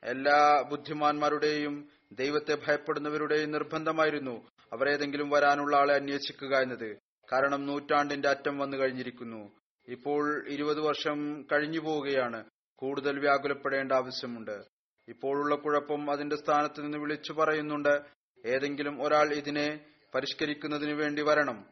എല്ലാ 0.04 0.62
ബുദ്ധിമാന്മാരുടെയും 0.62 1.88
ദൈവത്തെ 2.12 2.58
ഭയപ്പെടുന്നവരുടെയും 2.68 3.50
നിർബന്ധമായിരുന്നു 3.50 4.48
അവരേതെങ്കിലും 4.72 5.30
വരാനുള്ള 5.30 5.76
ആളെ 5.76 5.94
അന്വേഷിക്കുക 5.94 6.56
എന്നത്. 6.56 6.98
കാരണം 7.32 7.66
നൂറ്റാണ്ടിന്റെ 7.66 8.28
അറ്റം 8.28 8.58
വന്നു 8.58 8.76
കഴിഞ്ഞിരിക്കുന്നു. 8.76 9.52
ഇപ്പോൾ 9.88 10.48
ഇരുപത് 10.48 10.80
വർഷം 10.80 11.46
കഴിഞ്ഞു 11.52 11.78
പോവുകയാണ്. 11.78 12.44
കൂടുതൽ 12.76 13.18
വ്യാകുലപ്പെടേണ്ട 13.18 13.92
ആവശ്യമുണ്ട്. 13.92 14.64
ഇപ്പോഴുള്ള 15.08 15.54
കുഴപ്പം 15.54 16.10
അതിന്റെ 16.10 16.36
സ്ഥാനത്ത് 16.36 16.82
നിന്ന് 16.82 16.98
വിളിച്ചു 16.98 17.32
പറയുന്നുണ്ട്. 17.32 18.00
ഏതെങ്കിലും 18.46 19.02
ഒരാൾ 19.02 19.34
ഇതിനെ 19.34 19.80
പരിഷ്കരിക്കുന്നതിനു 20.14 20.94
വേണ്ടി 20.94 21.22
വരണം. 21.22 21.66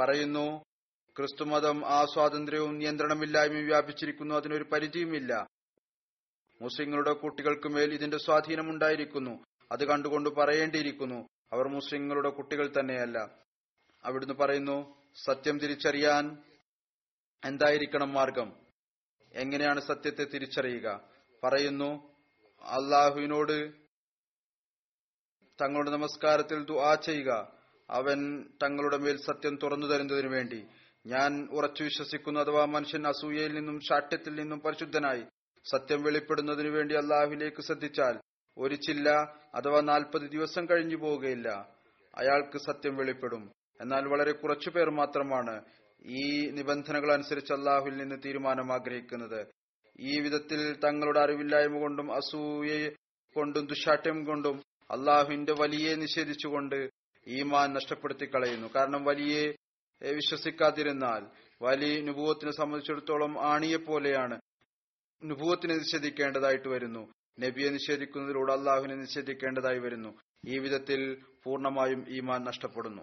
പറയുന്നു 0.00 0.64
ക്രിസ്തുമതം 1.18 1.86
ആ 1.86 2.04
സ്വാതന്ത്ര്യവും 2.04 2.78
നിയന്ത്രണമില്ലായ്മയും 2.78 3.66
വ്യാപിച്ചിരിക്കുന്നു. 3.66 4.34
അതിനൊരു 4.34 4.64
പരിധിയുമില്ല. 4.64 5.46
മുസ്ലിങ്ങളുടെ 6.62 7.12
കുട്ടികൾക്ക് 7.12 7.68
മേൽ 7.68 7.94
ഇതിന്റെ 7.94 8.16
സ്വാധീനമുണ്ടായിരിക്കുന്നു 8.16 9.44
അത് 9.72 9.84
കണ്ടുകൊണ്ട് 9.84 10.30
പറയേണ്ടിയിരിക്കുന്നു. 10.30 11.28
അവർ 11.52 11.68
മുസ്ലിങ്ങളുടെ 11.68 12.28
കുട്ടികൾ 12.28 12.72
തന്നെയല്ല. 12.80 13.18
അവിടുന്ന് 14.04 14.34
പറയുന്നു 14.34 14.96
സത്യം 15.24 15.58
തിരിച്ചറിയാൻ 15.58 16.42
എന്തായിരിക്കണം 17.44 18.12
മാർഗം? 18.12 18.52
എങ്ങനെയാണ് 19.32 19.80
സത്യത്തെ 19.80 20.24
തിരിച്ചറിയുക? 20.24 21.08
പറയുന്നു 21.44 22.14
അള്ളാഹുവിനോട് 22.62 23.72
തങ്ങളുടെ 25.62 25.90
നമസ്കാരത്തിൽ 25.90 26.64
ദുആ 26.64 26.94
ചെയ്യുക. 26.94 27.52
അവൻ 27.90 28.48
തങ്ങളുടെ 28.62 28.96
മേൽ 28.96 29.16
സത്യം 29.16 29.58
തുറന്നു 29.62 29.86
തരുന്നതിനു 29.86 30.28
വേണ്ടി. 30.28 30.66
ഞാൻ 31.06 31.48
ഉറച്ചു 31.52 31.82
വിശ്വസിക്കുന്നു 31.82 32.40
അഥവാ 32.40 32.64
മനുഷ്യൻ 32.64 33.06
അസൂയയിൽ 33.06 33.54
നിന്നും 33.54 33.80
ശാഠ്യത്തിൽ 33.80 34.34
നിന്നും 34.34 34.60
പരിശുദ്ധനായി 34.60 35.24
സത്യം 35.70 36.02
വെളിപ്പെടുന്നതിനു 36.02 36.68
വേണ്ടി 36.68 36.94
അള്ളാഹുവിലേക്ക് 36.94 37.62
ശ്രദ്ധിച്ചാൽ 37.62 38.18
ഒരു 38.58 38.74
ചില്ല 38.74 39.10
അഥവാ 39.54 39.80
നാൽപ്പത് 39.80 40.22
ദിവസം 40.22 40.64
കഴിഞ്ഞു 40.64 40.96
പോവുകയില്ല. 40.96 41.48
അയാൾക്ക് 42.14 42.58
സത്യം 42.58 42.96
വെളിപ്പെടും. 42.96 43.52
എന്നാൽ 43.80 44.08
വളരെ 44.08 44.32
കുറച്ചു 44.32 44.70
പേർ 44.70 44.90
മാത്രമാണ് 44.90 45.64
ഈ 46.06 46.50
നിബന്ധനകൾ 46.50 47.12
അനുസരിച്ച് 47.12 47.52
അള്ളാഹുവിൽ 47.52 47.96
നിന്ന് 47.96 48.16
തീരുമാനം 48.24 48.72
ആഗ്രഹിക്കുന്നത്. 48.72 49.46
ഈ 50.00 50.20
വിധത്തിൽ 50.20 50.76
തങ്ങളുടെ 50.76 51.20
അറിവില്ലായ്മ 51.20 51.78
കൊണ്ടും 51.78 52.12
അസൂയ 52.12 52.90
കൊണ്ടും 53.34 53.66
ദുശാഠ്യം 53.66 54.24
കൊണ്ടും 54.24 54.62
അള്ളാഹുവിന്റെ 54.90 55.52
വലിയെ 55.52 55.94
നിഷേധിച്ചുകൊണ്ട് 55.94 56.90
ഈമാൻ 57.28 57.72
നഷ്ടപ്പെടുത്തി 57.72 58.26
കളയുന്നു 58.26 58.68
കാരണം 58.76 59.04
വലിയെ 59.04 59.54
വിശ്വസിക്കാതിരുന്നാൽ 60.10 61.26
വലി 61.62 62.00
നുപൂവത്തിനെ 62.00 62.52
സംബന്ധിച്ചിടത്തോളം 62.52 63.46
ആണിയെ 63.46 63.76
പോലെയാണ്. 63.76 64.40
നുപൂവത്തിനെ 65.24 65.74
നിഷേധിക്കേണ്ടതായിട്ട് 65.74 66.68
വരുന്നു. 66.68 67.12
നബിയെ 67.40 67.70
നിഷേധിക്കുന്നതിലൂടെ 67.70 68.52
അള്ളാഹുവിനെ 68.52 68.94
നിഷേധിക്കേണ്ടതായി 68.94 69.78
വരുന്നു. 69.78 70.18
ഈ 70.46 70.58
വിധത്തിൽ 70.58 71.24
പൂർണമായും 71.44 72.04
ഈമാൻ 72.08 72.44
നഷ്ടപ്പെടുന്നു. 72.44 73.02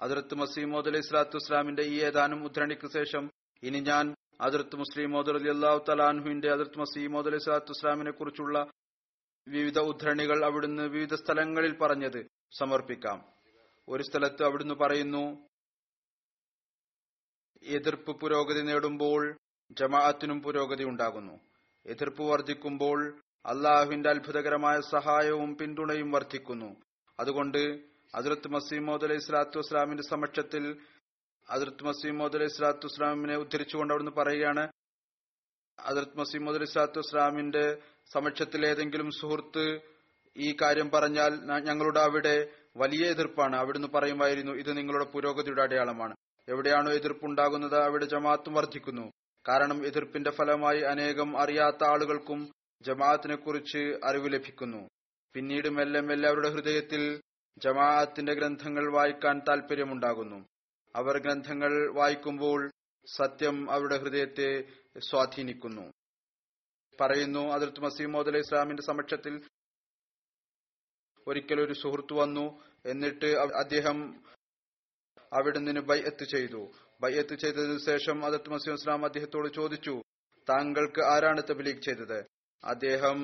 അതിർത്ത് 0.00 0.34
മസീമോദ് 0.34 0.88
അലൈഹി 0.88 1.02
സ്വലാത്തു 1.02 1.36
വസ്ലാമിന്റെ 1.36 1.82
ഈ 1.82 2.00
ഏതാനും 2.00 2.44
ഉദ്ധരണിക്ക് 2.44 2.92
ശേഷം 2.92 3.30
ഇനി 3.62 3.80
ഞാൻ 3.80 4.14
അതിർത്ത് 4.40 4.76
മുസ്ലിമോദ് 4.76 5.30
അലി 5.30 5.48
അള്ളാഹു 5.48 5.84
തലാൻഹുവിന്റെ 5.88 6.52
അതിർത്ത് 6.52 6.78
മസീമോദ് 6.78 7.26
അലൈഹി 7.26 7.42
സ്വലാത്തു 7.42 7.70
വസ്ലാമിനെ 7.70 8.10
കുറിച്ചുള്ള 8.10 8.70
വിവിധ 9.48 9.78
ഉദ്ധരണികൾ 9.78 10.44
അവിടുന്ന് 10.44 10.82
വിവിധ 10.82 11.14
സ്ഥലങ്ങളിൽ 11.14 11.78
പറഞ്ഞത് 11.78 12.26
സമർപ്പിക്കാം. 12.58 13.24
ഒരു 13.88 14.02
സ്ഥലത്ത് 14.08 14.42
അവിടുന്ന് 14.48 14.76
പറയുന്നു 14.82 15.24
എതിർപ്പ് 17.62 18.12
പുരോഗതി 18.20 18.62
നേടുമ്പോൾ 18.68 19.22
ജമാഅത്തിനും 19.80 20.38
പുരോഗതി 20.44 20.84
ഉണ്ടാകുന്നു. 20.84 21.34
എതിർപ്പ് 21.86 22.24
വർദ്ധിക്കുമ്പോൾ 22.30 22.98
അള്ളാഹുവിന്റെ 23.44 24.08
അത്ഭുതകരമായ 24.14 24.76
സഹായവും 24.94 25.50
പിന്തുണയും 25.60 26.10
വർദ്ധിക്കുന്നു. 26.16 26.70
അതുകൊണ്ട് 27.18 27.62
അതിർത്ത് 28.14 28.48
മസീമോദ് 28.56 29.06
അലൈഹി 29.06 29.22
സ്വലാത്തു 29.26 29.58
വസ്ലാമിന്റെ 29.58 30.04
സമക്ഷത്തിൽ 30.12 30.64
അതിർത്ത് 31.48 31.84
മസീമോദ് 31.88 32.36
അലൈഹി 32.38 32.52
സ്വലാത്തു 32.56 32.86
വസ്ലാമിനെ 32.90 33.36
ഉദ്ധരിച്ചുകൊണ്ട് 33.44 33.92
അവിടുന്ന് 33.94 34.14
പറയുകയാണ് 34.18 34.64
അതിർത്ത് 35.78 36.18
മസീമോദ് 36.20 36.58
അലൈഹി 36.58 36.72
സ്വലാത്തു 36.72 37.00
വസ്ലാമിന്റെ 37.04 37.64
സമക്ഷത്തിൽ 38.14 38.62
ഏതെങ്കിലും 38.70 39.08
സുഹൃത്ത് 39.20 39.66
ഈ 40.36 40.48
കാര്യം 40.62 40.88
പറഞ്ഞാൽ 40.94 41.32
ഞങ്ങളുടെ 41.68 42.00
അവിടെ 42.08 42.36
വലിയ 42.76 43.10
എതിർപ്പാണ്. 43.10 43.56
അവിടുന്ന് 43.56 43.88
പറയുമായിരുന്നു 43.88 44.52
ഇത് 44.52 44.76
നിങ്ങളുടെ 44.76 45.04
പുരോഗതിയുടെ 45.04 45.62
അടയാളമാണ്. 45.62 46.14
എവിടെയാണോ 46.48 46.90
എതിർപ്പുണ്ടാകുന്നത് 46.92 47.76
അവിടെ 47.82 48.04
ജമാഅത്തും 48.04 48.54
വർദ്ധിക്കുന്നു. 48.54 49.06
കാരണം 49.44 49.86
എതിർപ്പിന്റെ 49.86 50.30
ഫലമായി 50.30 50.80
അനേകം 50.80 51.30
അറിയാത്ത 51.38 51.84
ആളുകൾക്കും 51.84 52.40
ജമാഅത്തിനെ 52.84 53.36
കുറിച്ച് 53.36 53.82
അറിവ് 54.04 54.32
ലഭിക്കുന്നു. 54.32 54.82
പിന്നീട് 55.34 55.68
മെല്ലെ 55.68 56.00
മെല്ലെ 56.00 56.28
അവരുടെ 56.28 56.48
ഹൃദയത്തിൽ 56.48 57.02
ജമാഅത്തിന്റെ 57.56 58.32
ഗ്രന്ഥങ്ങൾ 58.34 58.84
വായിക്കാൻ 58.92 59.42
താൽപര്യമുണ്ടാകുന്നു. 59.48 60.38
അവർ 60.94 61.14
ഗ്രന്ഥങ്ങൾ 61.18 61.72
വായിക്കുമ്പോൾ 61.98 62.60
സത്യം 63.06 63.56
അവരുടെ 63.70 63.96
ഹൃദയത്തെ 63.98 64.48
സ്വാധീനിക്കുന്നു. 65.00 65.84
പറയുന്നു 66.98 67.42
അതിർത്ത് 67.52 67.80
മസീമോദ് 67.80 68.28
അലൈഹി 68.28 68.44
ഇസ്ലാമിന്റെ 68.46 68.82
സമക്ഷത്തിൽ 68.82 69.34
ഒരിക്കൽ 71.26 71.58
ഒരു 71.66 71.74
സുഹൃത്ത് 71.82 72.14
വന്നു 72.20 72.46
എന്നിട്ട് 72.92 73.28
അദ്ദേഹം 73.62 73.98
അവിടെ 75.32 75.60
നിന്ന് 75.66 75.82
ബൈഅത്ത് 75.90 76.24
ചെയ്തു. 76.34 76.62
ബൈഅത്ത് 77.02 77.34
ചെയ്തതിനു 77.42 77.78
ശേഷം 77.90 78.16
അദത്ത് 78.26 78.50
മസീം 78.52 78.74
ഇസ്ലാം 78.78 79.00
അദ്ദേഹത്തോട് 79.08 79.48
ചോദിച്ചു 79.58 79.94
താങ്കൾക്ക് 80.48 81.02
ആരാണ് 81.14 81.40
തബ്ലീഗ് 81.50 81.82
ചെയ്തത്? 81.86 82.18
അദ്ദേഹം 82.62 83.18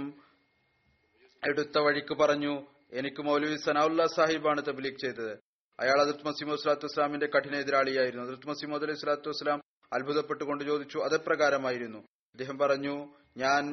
എടുത്ത 1.43 1.79
വഴിക്ക് 1.87 2.15
പറഞ്ഞു 2.23 2.55
എനിക്ക് 3.01 3.23
മൗലവി 3.29 3.57
സനാഉല്ല 3.67 4.03
സാഹിബാണ് 4.17 4.61
തബ്ലീഗ് 4.69 5.01
ചെയ്തത്. 5.05 5.33
അയാൾ 5.79 5.99
അതിർത്ത് 6.05 6.27
മസീമു 6.29 6.57
സ്വലാത്തു 6.63 6.87
വസ്ലാമിന്റെ 6.89 7.29
കഠിന 7.35 7.55
എതിരാളിയായിരുന്നു. 7.65 8.25
അതിർത്ത് 8.27 8.49
മസീമു 8.51 8.75
അലൈഹി 8.79 9.01
സ്വലാത്തു 9.03 9.31
വസ്ലാം 9.33 9.59
അത്ഭുതപ്പെട്ടുകൊണ്ട് 9.93 10.63
ചോദിച്ചു 10.71 10.99
അതെപ്രകാരമായിരുന്നു 11.07 12.01
അദ്ദേഹം 12.35 12.57
പറഞ്ഞു 12.63 12.97
ഞാൻ 13.43 13.65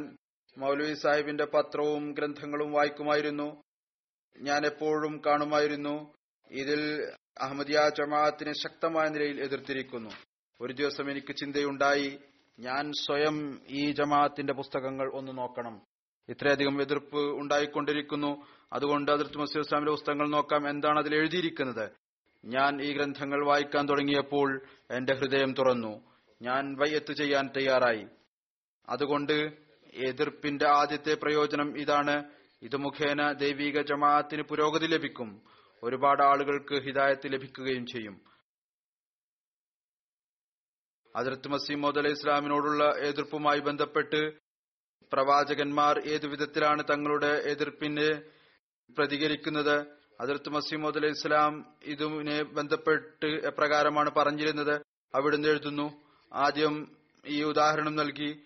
മൗലവി 0.57 0.93
സാഹിബിന്റെ 1.03 1.45
പത്രവും 1.55 2.05
ഗ്രന്ഥങ്ങളും 2.17 2.69
വായിക്കുമായിരുന്നു. 2.77 3.47
ഞാൻ 4.39 4.65
എപ്പോഴും 4.65 5.21
കാണുമായിരുന്നു. 5.25 6.13
ഇതിൽ 6.51 7.11
അഹമ്മദിയ 7.41 7.91
ജമാഅത്തിനെ 7.97 8.53
ശക്തമായ 8.53 9.09
നിലയിൽ 9.09 9.41
എതിർത്തിരിക്കുന്നു. 9.41 10.09
ഒരു 10.61 10.73
ദിവസം 10.73 11.11
എനിക്ക് 11.11 11.35
ചിന്തയുണ്ടായി 11.35 12.19
ഞാൻ 12.59 12.91
സ്വയം 12.91 13.61
ഈ 13.69 13.91
ജമാഅത്തിന്റെ 13.91 14.53
പുസ്തകങ്ങൾ 14.53 15.11
ഒന്ന് 15.13 15.37
നോക്കണം. 15.37 15.81
ഇത്രയധികം 16.29 16.81
എതിർപ്പ് 16.81 17.17
ഉണ്ടായിക്കൊണ്ടിരിക്കുന്നു. 17.17 18.45
അതുകൊണ്ട് 18.73 19.11
അതിർത്ത് 19.11 19.37
മസീദ് 19.37 19.65
ഇസ്ലാമിന്റെ 19.65 19.91
പുസ്തകങ്ങൾ 19.91 20.29
നോക്കാം 20.29 20.69
എന്താണ് 20.69 20.99
അതിൽ 20.99 21.15
എഴുതിയിരിക്കുന്നത്. 21.15 21.91
ഞാൻ 22.45 22.81
ഈ 22.81 22.93
ഗ്രന്ഥങ്ങൾ 22.93 23.45
വായിക്കാൻ 23.45 23.89
തുടങ്ങിയപ്പോൾ 23.89 24.61
എന്റെ 24.91 25.15
ഹൃദയം 25.15 25.53
തുറന്നു. 25.53 26.01
ഞാൻ 26.41 26.75
വയ്യത്ത് 26.79 27.13
ചെയ്യാൻ 27.13 27.49
തയ്യാറായി. 27.57 28.05
അതുകൊണ്ട് 28.89 29.51
എതിർപ്പിന്റെ 29.93 30.67
ആദ്യത്തെ 30.67 31.13
പ്രയോജനം 31.13 31.77
ഇതാണ്. 31.77 32.36
ഇത് 32.61 32.75
മുഖേന 32.75 33.31
ദൈവിക 33.31 33.81
ജമാഅത്തിന് 33.81 34.41
പുരോഗതി 34.41 34.85
ലഭിക്കും. 34.85 35.41
ഒരുപാട് 35.83 36.23
ആളുകൾക്ക് 36.23 36.75
ഹിദായത്ത് 36.83 37.33
ലഭിക്കുകയും 37.33 37.85
ചെയ്യും. 37.85 38.21
അതിർത്ത് 41.15 41.47
മസീമോദ് 41.47 41.97
അലൈഹി 41.97 42.13
ഇസ്ലാമിനോടുള്ള 42.13 42.93
എതിർപ്പുമായി 42.97 43.59
ബന്ധപ്പെട്ട് 43.59 44.33
പ്രവാചകന്മാർ 45.13 45.99
ഏതു 45.99 46.27
വിധത്തിലാണ് 46.27 46.83
തങ്ങളുടെ 46.89 47.27
എതിർപ്പിന് 47.27 48.21
പ്രതികരിക്കുന്നത്? 48.97 49.85
അതിർത്ത് 50.21 50.49
മസീമോദ് 50.49 50.97
അലൈഹി 50.97 51.13
ഇസ്ലാം 51.13 51.75
ഇതിനെ 51.83 52.43
ബന്ധപ്പെട്ട് 52.43 53.25
എപ്രകാരമാണ് 53.25 54.11
പറഞ്ഞിരുന്നത്? 54.11 54.81
അവിടുന്ന് 55.15 55.47
എഴുതുന്നു 55.47 56.03
ആദ്യം 56.33 56.97
ഈ 57.25 57.43
ഉദാഹരണം 57.43 57.95
നൽകി. 57.95 58.43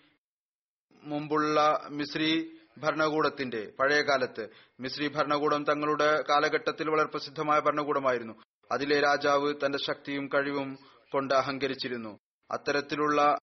മുമ്പുള്ള 1.02 1.80
മിശ്രി 1.90 2.61
ഭരണകൂടത്തിന്റെ 2.78 3.72
പഴയ 3.80 4.00
കാലത്ത് 4.00 4.48
മിശ്രി 4.80 5.08
ഭരണകൂടം 5.08 5.64
തങ്ങളുടെ 5.64 6.22
കാലഘട്ടത്തിൽ 6.28 6.90
വളരെ 6.90 7.08
പ്രസിദ്ധമായ 7.08 7.60
ഭരണകൂടമായിരുന്നു. 7.60 8.42
അതിലെ 8.72 9.00
രാജാവ് 9.00 9.54
തന്റെ 9.66 9.78
ശക്തിയും 9.78 10.30
കഴിവും 10.34 10.78
കൊണ്ട് 11.12 11.34
അഹങ്കരിച്ചിരുന്നു. 11.34 12.18
അത്തരത്തിലുള്ള 12.50 13.38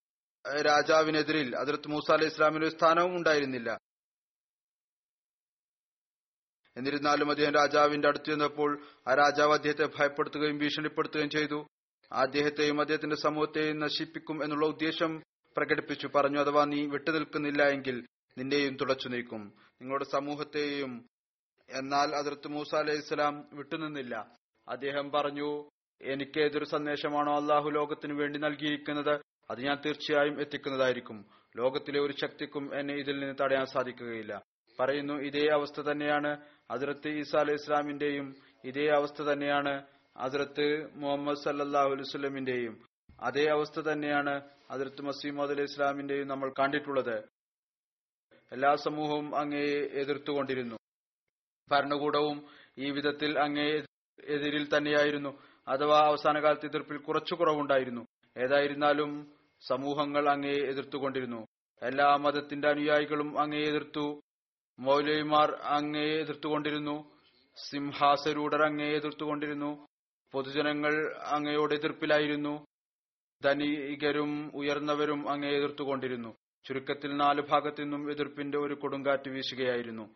രാജാവിനെതിരിൽ 0.61 1.55
അതിർത്ത് 1.55 1.87
മൂസ 1.87 2.11
അലൈഹി 2.11 2.31
ഇസ്ലാമിന് 2.31 2.63
ഒരു 2.63 2.71
സ്ഥാനവും 2.71 3.15
ഉണ്ടായിരുന്നില്ല. 3.15 3.77
എന്നിരുന്നാലും 6.77 7.29
അദ്ദേഹം 7.29 7.53
രാജാവിന്റെ 7.53 8.07
അടുത്ത് 8.07 8.25
ചെന്നപ്പോൾ 8.25 8.85
ആ 9.07 9.13
രാജാവ് 9.13 9.53
അദ്ദേഹത്തെ 9.53 9.89
ഭയപ്പെടുത്തുകയും 9.99 10.57
ഭീഷണിപ്പെടുത്തുകയും 10.57 11.29
ചെയ്തു. 11.29 11.67
അദ്ദേഹത്തെയും 12.11 12.81
അദ്ദേഹത്തിന്റെ 12.81 13.15
സമൂഹത്തെയും 13.15 13.79
നശിപ്പിക്കും 13.79 14.43
എന്നുള്ള 14.43 14.65
ഉദ്ദേശം 14.65 15.23
പ്രകടിപ്പിച്ചു. 15.57 16.07
പറഞ്ഞു 16.07 16.39
അഥവാ 16.39 16.65
നീ 16.65 16.85
വിട്ടുനിൽക്കുന്നില്ല 16.85 17.63
എങ്കിൽ 17.63 18.05
നിന്റെയും 18.39 18.75
തുടച്ചു 18.75 19.07
നീക്കും. 19.07 19.53
നിങ്ങളുടെ 19.81 20.05
സമൂഹത്തെയും 20.05 21.05
എന്നാൽ 21.69 22.15
അതിർത്ത് 22.15 22.47
മൂസ 22.47 22.75
അലൈഹി 22.75 23.01
സ്വലാം 23.01 23.49
വിട്ടുനിന്നില്ല. 23.53 24.15
അദ്ദേഹം 24.67 25.11
പറഞ്ഞു 25.11 25.69
എനിക്ക് 26.01 26.39
ഏതൊരു 26.39 26.65
സന്ദേശമാണോ 26.65 27.41
അള്ളാഹു 27.41 27.69
ലോകത്തിന് 27.69 28.13
വേണ്ടി 28.13 28.39
നൽകിയിരിക്കുന്നത്? 28.39 29.21
അത് 29.51 29.61
ഞാൻ 29.61 29.81
തീർച്ചയായും 29.85 30.41
എത്തിക്കുന്നതായിരിക്കും. 30.41 31.25
ലോകത്തിലെ 31.57 31.99
ഒരു 31.99 32.13
ശക്തിക്കും 32.13 32.79
എന്നെ 32.79 32.93
ഇതിൽ 32.93 33.19
നിന്ന് 33.19 33.35
തടയാൻ 33.41 33.65
സാധിക്കുകയില്ല. 33.65 34.41
പറയുന്നു 34.79 35.13
ഇതേ 35.13 35.47
അവസ്ഥ 35.53 35.81
തന്നെയാണ് 35.81 36.37
അതിർത്ത് 36.71 37.07
ഈസ 37.07 37.35
അലൈഹി 37.35 37.55
ഇസ്ലാമിന്റെയും 37.55 38.35
ഇതേ 38.63 38.87
അവസ്ഥ 38.87 39.21
തന്നെയാണ് 39.21 39.85
അതിർത്ത് 40.17 40.89
മുഹമ്മദ് 40.95 41.37
സല്ലാഹു 41.37 41.89
അലുസ്ലമിന്റെയും 41.89 42.75
അതേ 43.21 43.45
അവസ്ഥ 43.45 43.79
തന്നെയാണ് 43.79 44.41
അതിർത്ത് 44.71 45.01
മസീമദ് 45.01 45.51
അലൈഹി 45.51 45.71
ഇസ്ലാമിന്റെയും 45.71 46.27
നമ്മൾ 46.27 46.53
കണ്ടിട്ടുള്ളത്. 46.59 47.38
എല്ലാ 48.51 48.75
സമൂഹവും 48.75 49.35
അങ്ങയെ 49.35 49.79
എതിർത്തുകൊണ്ടിരുന്നു. 49.93 50.75
ഭരണകൂടവും 51.71 52.47
ഈ 52.77 52.89
വിധത്തിൽ 52.89 53.39
അങ്ങയെ 53.39 53.81
എതിരിൽ 54.23 54.77
തന്നെയായിരുന്നു. 54.77 55.41
അഥവാ 55.67 55.99
അവസാന 55.99 56.43
കാലത്ത് 56.43 56.65
എതിർപ്പിൽ 56.65 56.97
കുറച്ചു 56.97 57.35
കുറവുണ്ടായിരുന്നു. 57.35 58.05
ഏതായിരുന്നാലും 58.37 59.31
സമൂഹങ്ങൾ 59.67 60.29
അങ്ങയെ 60.29 60.57
എതിർത്തുകൊണ്ടിരുന്നു. 60.57 61.47
എല്ലാ 61.81 62.15
മതത്തിന്റെ 62.15 62.69
അനുയായികളും 62.69 63.39
അങ്ങയെ 63.39 63.65
എതിർത്തു. 63.65 64.21
മൗലവിമാർ 64.79 65.51
അങ്ങയെ 65.51 66.19
എതിർത്തുകൊണ്ടിരുന്നു. 66.19 67.11
സിംഹാസരൂഢർ 67.55 68.65
അങ്ങയെ 68.65 68.95
എതിർത്തുകൊണ്ടിരുന്നു. 68.95 69.87
പൊതുജനങ്ങൾ 70.31 71.17
അങ്ങയോട് 71.17 71.73
എതിർപ്പിലായിരുന്നു. 71.73 72.65
ധനികരും 73.43 74.51
ഉയർന്നവരും 74.55 75.29
അങ്ങയെ 75.29 75.55
എതിർത്തുകൊണ്ടിരുന്നു. 75.57 76.35
ചുരുക്കത്തിൽ 76.65 77.17
നാലു 77.17 77.41
ഭാഗത്തു 77.41 77.81
നിന്നും 77.81 78.11
എതിർപ്പിന്റെ 78.11 78.57
ഒരു 78.57 78.73
കൊടുങ്കാറ്റ് 78.73 79.29
വീശുകയായിരുന്നു. 79.29 80.15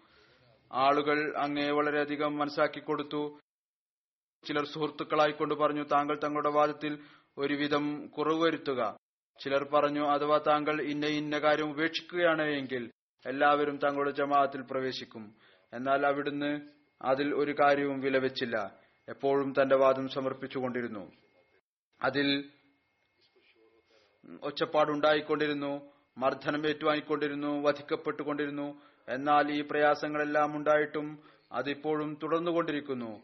ആളുകൾ 0.73 1.37
അങ്ങേ 1.37 1.69
വളരെയധികം 1.69 2.37
മനസ്സാക്കി 2.37 2.79
കൊടുത്തു. 2.79 3.39
ചിലർ 4.47 4.65
സുഹൃത്തുക്കളായിക്കൊണ്ട് 4.65 5.55
പറഞ്ഞു 5.55 5.83
താങ്കൾ 5.83 6.19
തങ്ങളുടെ 6.23 6.49
വാദത്തിൽ 6.49 6.99
ഒരുവിധം 7.37 8.07
കുറവ് 8.07 8.41
വരുത്തുക 8.41 8.97
ചിലർ 9.43 9.63
പറഞ്ഞു 9.63 10.01
അഥവാ 10.01 10.37
താങ്കൾ 10.37 10.81
ഇന്ന 10.81 11.05
ഇന്ന 11.05 11.39
കാര്യം 11.39 11.69
ഉപേക്ഷിക്കുകയാണ് 11.69 12.41
എങ്കിൽ 12.41 12.91
എല്ലാവരും 13.25 13.77
തങ്ങളുടെ 13.77 14.11
ജമാഅത്തിൽ 14.11 14.61
പ്രവേശിക്കും. 14.61 15.35
എന്നാൽ 15.73 16.05
അവിടുന്ന് 16.05 16.61
അതിൽ 17.01 17.35
ഒരു 17.35 17.55
കാര്യവും 17.61 17.99
വിലവെച്ചില്ല. 17.99 18.79
എപ്പോഴും 19.09 19.53
തന്റെ 19.61 19.75
വാദം 19.75 20.09
സമർപ്പിച്ചുകൊണ്ടിരുന്നു. 20.09 21.11
അതിൽ 22.01 22.51
ഒച്ചപ്പാടുണ്ടായിക്കൊണ്ടിരുന്നു. 24.43 25.92
മർദ്ദനം 26.17 26.67
ഏറ്റുവാങ്ങിക്കൊണ്ടിരുന്നു 26.67 27.61
വധിക്കപ്പെട്ടുകൊണ്ടിരുന്നു. 27.61 28.81
എന്നാൽ 29.09 29.51
ഈ 29.51 29.61
പ്രയാസങ്ങളെല്ലാം 29.61 30.57
ഉണ്ടായിട്ടും 30.57 31.23
അതിപ്പോഴും 31.51 32.19
തുടർന്നുകൊണ്ടിരിക്കുന്നു. 32.23 33.21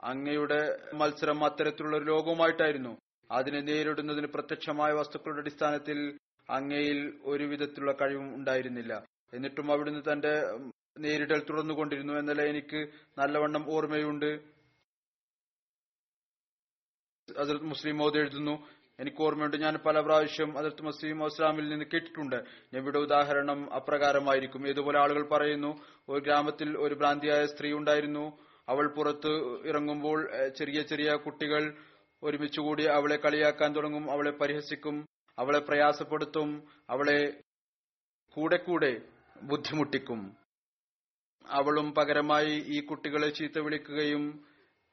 അങ്ങയുടെ 0.00 0.78
മത്സരം 0.94 1.44
അത്തരത്തിലുള്ള 1.44 1.96
ഒരു 1.96 2.04
ലോകവുമായിട്ടായിരുന്നു. 2.04 2.98
അതിനെ 3.30 3.60
നേരിടുന്നതിന് 3.60 4.26
പ്രത്യക്ഷമായ 4.26 4.92
വസ്തുക്കളുടെ 4.92 5.40
അടിസ്ഥാനത്തിൽ 5.40 6.18
അങ്ങയിൽ 6.50 7.20
ഒരു 7.24 7.44
വിധത്തിലുള്ള 7.44 7.92
കഴിവും 7.92 8.34
ഉണ്ടായിരുന്നില്ല. 8.34 9.04
എന്നിട്ടും 9.34 9.72
അവിടുന്ന് 9.72 10.12
തന്റെ 10.12 10.32
നേരിടൽ 10.98 11.46
തുടർന്നുകൊണ്ടിരുന്നു 11.50 12.12
എന്നല്ല 12.12 12.42
എനിക്ക് 12.42 12.88
നല്ലവണ്ണം 13.18 13.70
ഓർമ്മയുണ്ട്. 13.70 14.30
അതിർത്ത് 17.38 17.64
മുസ്ലിം 17.64 17.98
മോദ് 17.98 18.18
എഴുതുന്നു 18.18 18.66
എനിക്ക് 19.02 19.22
ഓർമ്മയുണ്ട് 19.22 19.56
ഞാൻ 19.56 19.74
പല 19.86 20.00
പ്രാവശ്യം 20.00 20.58
അതിർത്ത് 20.58 20.82
മുസ്ലിം 20.82 21.26
ഇസ്ലാമിൽ 21.26 21.68
നിന്ന് 21.68 21.84
കേട്ടിട്ടുണ്ട്. 21.92 22.36
നബിയുടെ 22.74 22.98
ഉദാഹരണം 22.98 23.74
അപ്രകാരമായിരിക്കും. 23.74 24.68
ഇതുപോലെ 24.68 24.98
ആളുകൾ 25.00 25.28
പറയുന്നു 25.28 25.70
ഒരു 26.08 26.20
ഗ്രാമത്തിൽ 26.24 26.78
ഒരു 26.78 26.94
ഭ്രാന്തിയായ 26.94 27.46
സ്ത്രീ 27.46 27.72
ഉണ്ടായിരുന്നു. 27.72 28.24
അവൾ 28.68 28.94
പുറത്ത് 28.96 29.32
ഇറങ്ങുമ്പോൾ 29.68 30.18
ചെറിയ 30.58 30.82
ചെറിയ 30.82 31.10
കുട്ടികൾ 31.14 31.74
ഒരുമിച്ചുകൂടി 32.22 32.84
അവളെ 32.84 33.16
കളിയാക്കാൻ 33.16 33.74
തുടങ്ങും 33.76 34.10
അവളെ 34.12 34.30
പരിഹസിക്കും 34.30 35.06
അവളെ 35.38 35.58
പ്രയാസപ്പെടുത്തും 35.58 36.50
അവളെ 36.90 37.20
കൂടെ 38.34 38.56
കൂടെ 38.56 38.92
ബുദ്ധിമുട്ടിക്കും. 39.42 40.20
അവളും 41.50 41.94
പകരമായി 41.94 42.52
ഈ 42.66 42.80
കുട്ടികളെ 42.80 43.28
ചീത്ത 43.30 43.58
വിളിക്കുകയും 43.58 44.24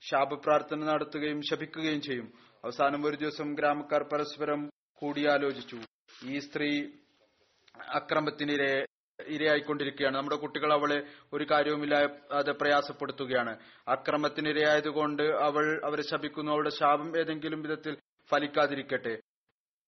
ശാപപ്രാർത്ഥന 0.02 0.80
നടത്തുകയും 0.86 1.42
ശപിക്കുകയും 1.42 2.02
ചെയ്യും. 2.02 2.28
അവസാനം 2.66 3.06
ഒരു 3.06 3.16
ദിവസം 3.16 3.54
ഗ്രാമക്കാർ 3.56 4.04
പരസ്പരം 4.04 4.70
കൂടിയാലോചിച്ചു. 4.94 5.78
ഈ 6.26 6.40
സ്ത്രീ 6.40 6.88
അക്രമത്തിനിരെ 7.94 8.86
ഇരയായിക്കൊണ്ടിരിക്കുകയാണ്. 9.28 10.18
നമ്മുടെ 10.18 10.36
കുട്ടികൾ 10.36 10.74
അവളെ 10.74 11.04
ഒരു 11.34 11.48
കാര്യവുമില്ലാതെ 11.52 12.52
പ്രയാസപ്പെടുത്തുകയാണ്. 12.52 13.58
അക്രമത്തിനിരയായതുകൊണ്ട് 13.88 15.24
അവൾ 15.24 15.82
അവരെ 15.86 16.02
ശപിക്കുന്നു. 16.02 16.52
അവളുടെ 16.52 16.70
ശാപം 16.70 17.20
ഏതെങ്കിലും 17.20 17.62
വിധത്തിൽ 17.62 17.98
ഫലിക്കാതിരിക്കട്ടെ. 18.30 19.20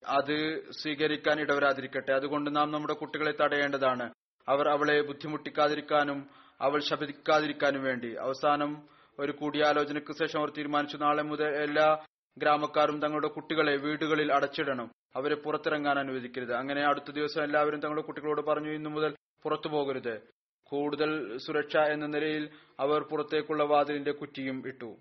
അത് 0.08 0.70
സ്വീകരിക്കാൻ 0.72 1.40
ഇടവരാതിരിക്കട്ടെ. 1.40 2.12
അതുകൊണ്ട് 2.12 2.56
നാം 2.56 2.72
നമ്മുടെ 2.72 2.94
കുട്ടികളെ 2.94 3.32
തടയേണ്ടതാണ്. 3.32 4.14
അവർ 4.48 4.70
അവളെ 4.70 5.02
ബുദ്ധിമുട്ടിക്കാതിരിക്കാനും 5.02 6.30
അവൾ 6.62 6.80
ശപിക്കാതിരിക്കാനും 6.80 7.84
വേണ്ടി. 7.84 8.16
അവസാനം 8.16 8.90
ഒരു 9.20 9.32
കൂടിയാലോചനയ്ക്ക് 9.32 10.12
ശേഷം 10.12 10.40
അവർ 10.40 10.50
തീരുമാനിച്ചു. 10.58 10.98
നാളെ 10.98 11.24
മുതൽ 11.24 11.64
എല്ലാ 11.64 12.06
ഗ്രാമക്കാരും 12.38 13.02
തങ്ങളുടെ 13.02 13.28
കുട്ടികളെ 13.28 13.76
വീടുകളിൽ 13.76 14.34
അടച്ചിടണം. 14.34 14.92
അവരെ 15.16 15.36
പുറത്തിറങ്ങാൻ 15.36 16.00
അനുവദിക്കരുത്. 16.00 16.54
അങ്ങനെ 16.54 16.82
അടുത്ത 16.82 17.12
ദിവസം 17.12 17.44
എല്ലാവരും 17.44 17.80
തങ്ങളുടെ 17.80 18.02
കുട്ടികളോട് 18.02 18.42
പറഞ്ഞു 18.42 18.70
ഇന്നു 18.70 18.90
മുതൽ 18.90 19.16
പുറത്തു 19.44 19.68
പോകരുത്. 19.68 20.22
കൂടുതൽ 20.64 21.38
സുരക്ഷ 21.38 21.78
എന്ന 21.78 22.06
നിലയിൽ 22.06 22.50
അവർ 22.80 23.04
പുറത്തേക്കുള്ള 23.04 23.64
വാതിലിന്റെ 23.64 24.12
കുറ്റിയും 24.12 24.64
ഇട്ടു. 24.68 24.96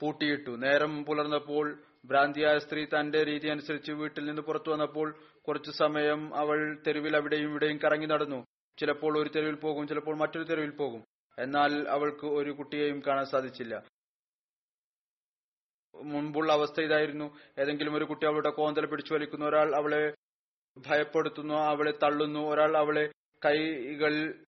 പൂട്ടിയിട്ടു. 0.00 0.50
നേരം 0.50 1.04
പുലർന്നപ്പോൾ 1.04 1.78
ഭ്രാന്തിയായ 2.04 2.58
സ്ത്രീ 2.58 2.84
തന്റെ 2.84 3.24
രീതി 3.24 3.48
അനുസരിച്ച് 3.48 3.92
വീട്ടിൽ 3.92 4.24
നിന്ന് 4.24 4.42
പുറത്തു 4.42 4.70
വന്നപ്പോൾ 4.70 5.14
കുറച്ചു 5.48 5.70
സമയം 5.70 6.36
അവൾ 6.36 6.78
തെരുവിൽ 6.86 7.16
അവിടെയും 7.16 7.50
ഇവിടെയും 7.50 7.78
കറങ്ങി 7.78 8.06
നടന്നു. 8.06 8.44
ചിലപ്പോൾ 8.78 9.18
ഒരു 9.18 9.28
തെരുവിൽ 9.28 9.54
പോകും 9.54 9.88
ചിലപ്പോൾ 9.88 10.16
മറ്റൊരു 10.16 10.44
തെരുവിൽ 10.44 10.70
പോകും. 10.70 11.04
എന്നാൽ 11.38 11.88
അവൾക്ക് 11.88 12.26
ഒരു 12.26 12.50
കുട്ടിയെയും 12.50 13.02
കാണാൻ 13.06 13.24
സാധിച്ചില്ല. 13.24 13.82
മുൻപുള്ള 16.02 16.52
അവസ്ഥ 16.52 16.80
ഇതായിരുന്നു. 16.80 17.38
ഏതെങ്കിലും 17.58 17.94
ഒരു 17.94 18.04
കുട്ടി 18.04 18.26
അവളുടെ 18.26 18.50
കോന്തൽ 18.50 18.86
പിടിച്ചു 18.86 19.14
വലിക്കുന്നു 19.14 19.46
ഒരാൾ 19.46 19.76
അവളെ 19.76 20.14
ഭയപ്പെടുത്തുന്നു 20.86 21.54
അവളെ 21.54 21.90
തള്ളുന്നു 21.90 22.40
ഒരാൾ 22.40 22.76
അവളെ 22.76 23.12
കൈകൾ 23.44 24.44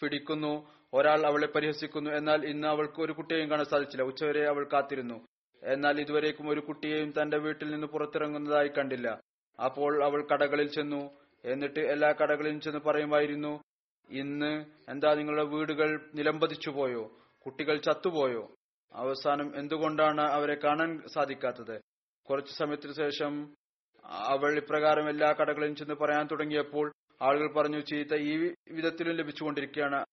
പിടിക്കുന്നു 0.00 0.70
ഒരാൾ 0.94 1.26
അവളെ 1.26 1.46
പരിഹസിക്കുന്നു. 1.46 2.10
എന്നാൽ 2.10 2.46
ഇന്ന് 2.46 2.68
അവൾക്ക് 2.68 3.02
ഒരു 3.02 3.12
കുട്ടിയെയും 3.12 3.50
കാണാൻ 3.50 3.66
സാധിച്ചില്ല. 3.66 4.02
ഉച്ചവരെ 4.02 4.48
അവൾ 4.48 4.68
കാത്തിരുന്നു. 4.72 5.26
എന്നാൽ 5.62 6.00
ഇതുവരേക്കും 6.00 6.48
ഒരു 6.48 6.60
കുട്ടിയെയും 6.60 7.14
തന്റെ 7.22 7.38
വീട്ടിൽ 7.38 7.70
നിന്ന് 7.70 7.86
പുറത്തിറങ്ങുന്നതായി 7.86 8.68
കണ്ടില്ല. 8.68 9.20
അപ്പോൾ 9.64 10.04
അവൾ 10.04 10.26
കടകളിൽ 10.32 10.68
ചെന്നു. 10.68 11.10
എന്നിട്ട് 11.44 11.80
എല്ലാ 11.80 12.12
കടകളിലും 12.12 12.60
ചെന്ന് 12.60 12.78
പറയുമായിരുന്നു 12.78 13.62
ഇന്ന് 14.10 14.64
എന്താ 14.88 15.14
നിങ്ങളുടെ 15.14 15.42
വീടുകൾ 15.42 16.10
നിലംപതിച്ചു 16.14 16.70
പോയോ 16.70 17.10
കുട്ടികൾ 17.46 17.78
ചത്തുപോയോ? 17.78 18.50
അവസാനം 18.92 19.58
എന്തുകൊണ്ടാണ് 19.58 20.20
അവരെ 20.20 20.54
കാണാൻ 20.54 21.02
സാധിക്കാത്തത്? 21.14 21.80
കുറച്ചു 22.30 22.52
സമയത്തിന് 22.52 22.92
ശേഷം 22.92 23.56
അവൾ 24.04 24.56
ഇപ്രകാരം 24.56 25.08
എല്ലാ 25.08 25.32
കടകളിലും 25.32 25.76
ചെന്ന് 25.76 25.94
പറയാൻ 25.94 26.28
തുടങ്ങിയപ്പോൾ 26.30 26.92
ആളുകൾ 27.22 27.52
പറഞ്ഞു 27.52 27.80
ചീത്ത 27.80 28.14
ഈ 28.14 28.52
വിധത്തിലും 28.70 29.16
ലഭിച്ചുകൊണ്ടിരിക്കുകയാണ്. 29.16 30.04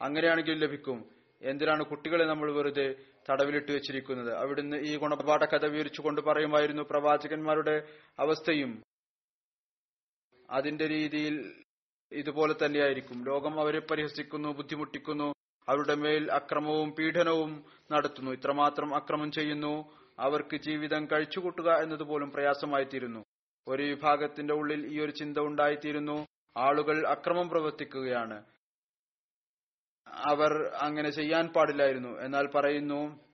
അങ്ങനെയാണെങ്കിലും 0.00 0.58
ലഭിക്കും. 0.58 1.10
എന്തിനാണ് 1.42 1.84
കുട്ടികളെ 1.84 2.24
നമ്മൾ 2.24 2.52
വെറുതെ 2.52 2.94
തടവിലിട്ട് 3.30 3.72
വെച്ചിരിക്കുന്നത്? 3.72 4.34
അവിടുന്ന് 4.34 4.76
ഈ 4.76 4.96
ഗുണപാഠ 4.96 5.38
കഥ 5.38 5.66
വിവരിച്ചുകൊണ്ട് 5.66 6.20
പറയുമായിരുന്നു 6.20 6.82
പ്രവാചകന്മാരുടെ 6.82 7.88
അവസ്ഥയും. 8.18 8.82
അതിന്റെ 10.50 10.88
രീതിയിൽ 10.88 11.62
ഇതുപോലെ 12.12 12.54
തന്നെയായിരിക്കും. 12.66 13.24
ലോകം 13.24 13.60
അവരെ 13.60 13.78
പരിഹസിക്കുന്നു 13.78 14.48
ബുദ്ധിമുട്ടിക്കുന്നു. 14.48 15.35
അവരുടെ 15.68 15.94
മേൽ 15.94 16.32
അക്രമവും 16.32 16.92
പീഡനവും 16.92 17.64
നടത്തുന്നു. 17.92 18.30
ഇത്രമാത്രം 18.30 18.94
അക്രമം 18.94 19.32
ചെയ്യുന്നു. 19.32 19.96
അവർക്ക് 20.18 20.56
ജീവിതം 20.56 21.06
കഴിച്ചുകൂട്ടുക 21.06 21.82
എന്നതുപോലും 21.82 22.30
പ്രയാസമായിത്തീരുന്നു. 22.30 23.24
ഒരു 23.68 23.82
വിഭാഗത്തിന്റെ 23.82 24.54
ഉള്ളിൽ 24.54 24.86
ഈ 24.86 25.00
ഒരു 25.00 25.10
ചിന്ത 25.10 25.38
ഉണ്ടായിത്തീരുന്നു. 25.38 26.26
ആളുകൾ 26.56 27.06
അക്രമം 27.06 27.48
പ്രവർത്തിക്കുകയാണ്. 27.48 28.44
അവർ 30.06 30.66
അങ്ങനെ 30.66 31.10
ചെയ്യാൻ 31.10 31.48
പാടില്ലായിരുന്നു. 31.48 32.20
എന്നാൽ 32.20 32.46
പറയുന്നു 32.46 33.26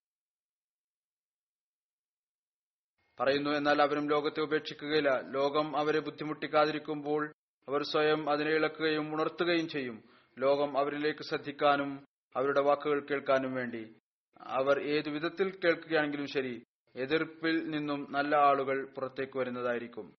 പറയുന്നു 3.21 3.51
എന്നാൽ 3.51 3.83
അവരും 3.83 4.11
ലോകത്തെ 4.11 4.41
ഉപേക്ഷിക്കുകയില്ല. 4.41 5.21
ലോകം 5.31 5.77
അവരെ 5.77 6.01
ബുദ്ധിമുട്ടിക്കാതിരിക്കുമ്പോൾ 6.01 7.33
അവർ 7.69 7.83
സ്വയം 7.83 8.31
അതിനെ 8.31 8.51
ഇളക്കുകയും 8.51 9.15
ഉണർത്തുകയും 9.15 9.69
ചെയ്യും. 9.69 10.05
ലോകം 10.39 10.79
അവരിലേക്ക് 10.79 11.23
ശ്രദ്ധിക്കാനും 11.23 12.12
അവരുടെ 12.37 12.61
വാക്കുകൾ 12.61 13.01
കേൾക്കാനും 13.01 13.55
വേണ്ടി. 13.55 13.97
അവർ 14.41 14.83
ഏതു 14.83 15.11
വിധത്തിൽ 15.11 15.61
കേൾക്കുകയാണെങ്കിലും 15.65 16.27
ശരി 16.27 16.65
എതിർപ്പിൽ 16.97 17.71
നിന്നും 17.71 18.13
നല്ല 18.13 18.37
ആളുകൾ 18.37 18.95
പുറത്തേക്ക് 18.95 19.39
വരുന്നതായിരിക്കും. 19.39 20.17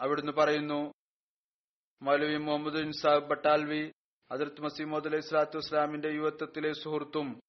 അവിടുന്ന് 0.00 0.32
പറയുന്നു 0.32 0.92
മൗലവി 2.02 2.36
മുഹമ്മദ് 2.36 2.78
ഇൻസാബ് 2.78 3.28
ബട്ടാൽവി 3.28 3.92
അതിർത്ത് 4.30 4.62
മസീമോദ് 4.62 5.06
അലൈഹി 5.06 5.22
സ്വലാത്തു 5.22 5.56
വസ്ലാമിന്റെ 5.56 6.08
യുവത്വത്തിലെ 6.08 6.72
സുഹൃത്തും 6.72 7.40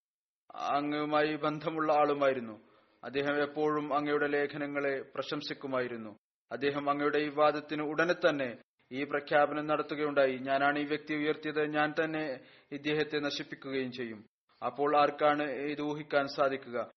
അങ്ങയുമായി 0.56 1.36
ബന്ധമുള്ള 1.36 1.94
ആളുമായിരുന്നു. 1.94 2.70
അദ്ദേഹം 3.04 3.42
എപ്പോഴും 3.42 3.94
അങ്ങയുടെ 3.94 4.28
ലേഖനങ്ങളെ 4.28 5.02
പ്രശംസിക്കുമായിരുന്നു. 5.02 6.18
അദ്ദേഹം 6.52 6.90
അങ്ങയുടെ 6.90 7.18
ഈ 7.18 7.30
വാദത്തിന് 7.30 7.82
ഉടനെ 7.82 8.14
തന്നെ 8.14 8.58
ഈ 8.92 9.04
പ്രഖ്യാപനം 9.04 9.68
നടത്തുകയുണ്ടായി. 9.68 10.38
ഞാനാണ് 10.38 10.80
ഈ 10.80 10.84
വ്യക്തി 10.84 11.14
ഉയർത്തിയത്. 11.14 11.74
ഞാൻ 11.74 11.94
തന്നെ 12.04 12.40
ഇദ്ദേഹത്തെ 12.72 13.20
നശിപ്പിക്കുകയും 13.20 13.92
ചെയ്യും. 13.92 14.26
അപ്പോൾ 14.66 14.98
ആർക്കാണ് 14.98 15.44
ഇത് 15.52 15.82
ഊഹിക്കാൻ 15.82 16.28
സാധിക്കുക? 16.28 16.92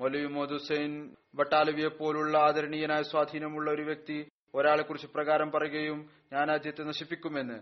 മൗലവി 0.00 0.26
മോദുസൈൻ 0.26 1.16
ബട്ടാലവിയെ 1.34 1.88
പോലുള്ള 1.88 2.38
ആദരണീയനായ 2.38 3.02
സ്വാധീനമുള്ള 3.02 3.70
ഒരു 3.70 3.82
വ്യക്തി 3.82 4.28
ഒരാളെ 4.54 4.82
കുറിച്ച് 4.82 5.06
പ്രകാരം 5.06 5.50
പറയുകയും 5.50 6.10
ഞാൻ 6.32 6.50
അദ്ദേഹത്തെ 6.50 6.82
നശിപ്പിക്കുമെന്ന്. 6.82 7.60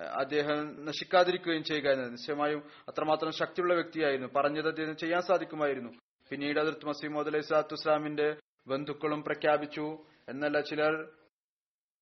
അദ്ദേഹം 0.00 0.84
നശിക്കാതിരിക്കുകയും 0.84 1.64
ചെയ്യുക 1.64 1.90
എന്നത് 1.90 2.12
നിശ്ചയമായും 2.12 2.62
അത്രമാത്രം 2.88 3.32
ശക്തിയുള്ള 3.32 3.74
വ്യക്തിയായിരുന്നു. 3.74 4.28
പറഞ്ഞത് 4.36 4.68
അദ്ദേഹം 4.68 4.96
ചെയ്യാൻ 4.96 5.20
സാധിക്കുമായിരുന്നു. 5.20 5.92
പിന്നീട് 6.30 6.60
അതിർത്ത് 6.60 6.86
മസീമോദ് 6.86 7.28
അലൈഹി 7.28 7.42
സ്വലാത്തു 7.42 8.34
ബന്ധുക്കളും 8.66 9.22
പ്രഖ്യാപിച്ചു. 9.22 10.04
എന്നല്ല 10.28 10.60
ചിലർ 10.60 11.12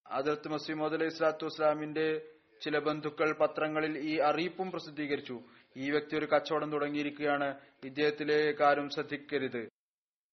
അതിർത്ത് 0.07 0.49
മസീമോദ് 0.49 0.95
അലൈഹി 0.95 1.11
സ്വലാത്തു 1.11 1.45
വസ്സലാമിന്റെ 1.45 2.29
ചില 2.63 2.79
ബന്ധുക്കൾ 2.79 3.33
പത്രങ്ങളിൽ 3.33 3.99
ഈ 3.99 4.19
അറിയിപ്പും 4.19 4.71
പ്രസിദ്ധീകരിച്ചു. 4.71 5.41
ഈ 5.77 5.91
വ്യക്തി 5.91 6.17
ഒരു 6.17 6.27
കച്ചവടം 6.27 6.73
തുടങ്ങിയിരിക്കുകയാണ്. 6.73 7.61
ഇദ്ദേഹത്തിലേക്ക് 7.85 8.63
ആരും 8.63 8.89
ശ്രദ്ധിക്കരുത്. 8.89 9.69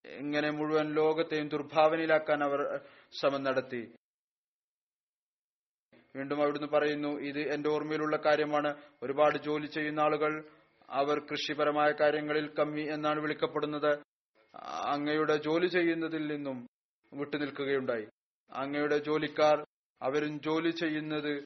ഇങ്ങനെ 0.06 0.50
മുഴുവൻ 0.50 0.94
ലോകത്തെയും 0.94 1.48
ദുർഭാവനയിലാക്കാൻ 1.48 2.44
അവർ 2.44 2.80
ശ്രമം 3.20 3.44
നടത്തി. 3.44 3.94
വീണ്ടും 6.16 6.42
അവിടുന്ന് 6.42 6.68
പറയുന്നു 6.68 7.20
ഇത് 7.20 7.40
എന്റെ 7.54 7.70
ഓർമ്മയിലുള്ള 7.70 8.18
കാര്യമാണ്. 8.18 8.82
ഒരുപാട് 9.04 9.38
ജോലി 9.38 9.66
ചെയ്യുന്ന 9.66 10.00
ആളുകൾ 10.00 10.44
അവർ 10.90 11.20
കൃഷിപരമായ 11.20 11.92
കാര്യങ്ങളിൽ 11.92 12.48
കമ്മി 12.60 12.82
എന്നാണ് 12.82 13.20
വിളിക്കപ്പെടുന്നത്. 13.20 13.92
അങ്ങയുടെ 14.94 15.36
ജോലി 15.38 15.68
ചെയ്യുന്നതിൽ 15.68 16.28
നിന്നും 16.36 16.68
വിട്ടുനിൽക്കുകയുണ്ടായി. 17.14 18.08
അങ്ങയുടെ 18.52 18.98
ജോലിക്കാർ 18.98 19.66
അവരും 20.02 20.42
ജോലി 20.42 20.70
ചെയ്യുന്നത് 20.70 21.46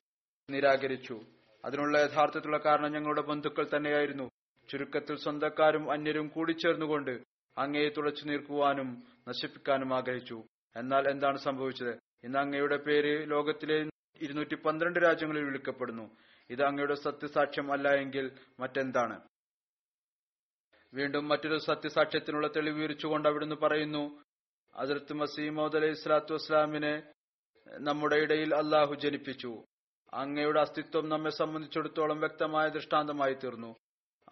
നിരാകരിച്ചു. 0.49 1.21
അതിനുള്ള 1.65 1.97
യഥാർത്ഥത്തിലുള്ള 1.97 2.57
കാരണം 2.57 2.91
ഞങ്ങളുടെ 2.91 3.21
ബന്ധുക്കൾ 3.21 3.69
തന്നെയായിരുന്നു. 3.75 4.29
ചുരുക്കത്തിൽ 4.69 5.15
സ്വന്തക്കാരും 5.15 5.91
അന്യരും 5.91 6.27
കൂടിച്ചേർന്നുകൊണ്ട് 6.27 7.23
അങ്ങയെ 7.57 7.89
തുളച്ചു 7.89 8.25
നീർക്കുവാനും 8.25 9.03
നശിപ്പിക്കാനും 9.27 9.95
ആഗ്രഹിച്ചു. 9.95 10.43
എന്നാൽ 10.75 11.09
എന്താണ് 11.09 11.37
സംഭവിച്ചത്? 11.37 11.99
ഇന്ന് 12.23 12.39
അങ്ങയുടെ 12.39 12.77
പേര് 12.77 13.31
ലോകത്തിലെ 13.31 13.89
ഇരുന്നൂറ്റി 14.21 14.55
പന്ത്രണ്ട് 14.55 14.99
രാജ്യങ്ങളിൽ 14.99 15.43
വിളിക്കപ്പെടുന്നു. 15.43 16.17
ഇത് 16.49 16.63
അങ്ങയുടെ 16.63 16.93
സത്യസാക്ഷ്യം 16.93 17.71
അല്ല 17.71 17.87
എങ്കിൽ 17.95 18.31
മറ്റെന്താണ്? 18.59 19.19
വീണ്ടും 20.93 21.27
മറ്റൊരു 21.27 21.57
സത്യസാക്ഷ്യത്തിനുള്ള 21.57 22.47
തെളിവ് 22.47 22.75
വിവരിച്ചുകൊണ്ട് 22.75 23.29
അവിടുന്ന് 23.29 23.55
പറയുന്നു 23.55 24.23
അതിർത്ത് 24.75 25.13
മസീമോദ് 25.13 25.77
അലൈഹി 25.77 25.93
സ്വലാത്തു 25.93 26.33
വസ്സലാമിനെ 26.33 27.03
നമ്മുടെ 27.67 28.15
ഇടയിൽ 28.15 28.55
അള്ളാഹു 28.55 28.93
ജനിപ്പിച്ചു. 28.93 29.63
അങ്ങയുടെ 30.13 30.61
അസ്തിത്വം 30.61 31.09
നമ്മെ 31.09 31.31
സംബന്ധിച്ചിടത്തോളം 31.31 32.19
വ്യക്തമായ 32.19 32.69
ദൃഷ്ടാന്തമായി 32.69 33.33
തീർന്നു. 33.33 33.75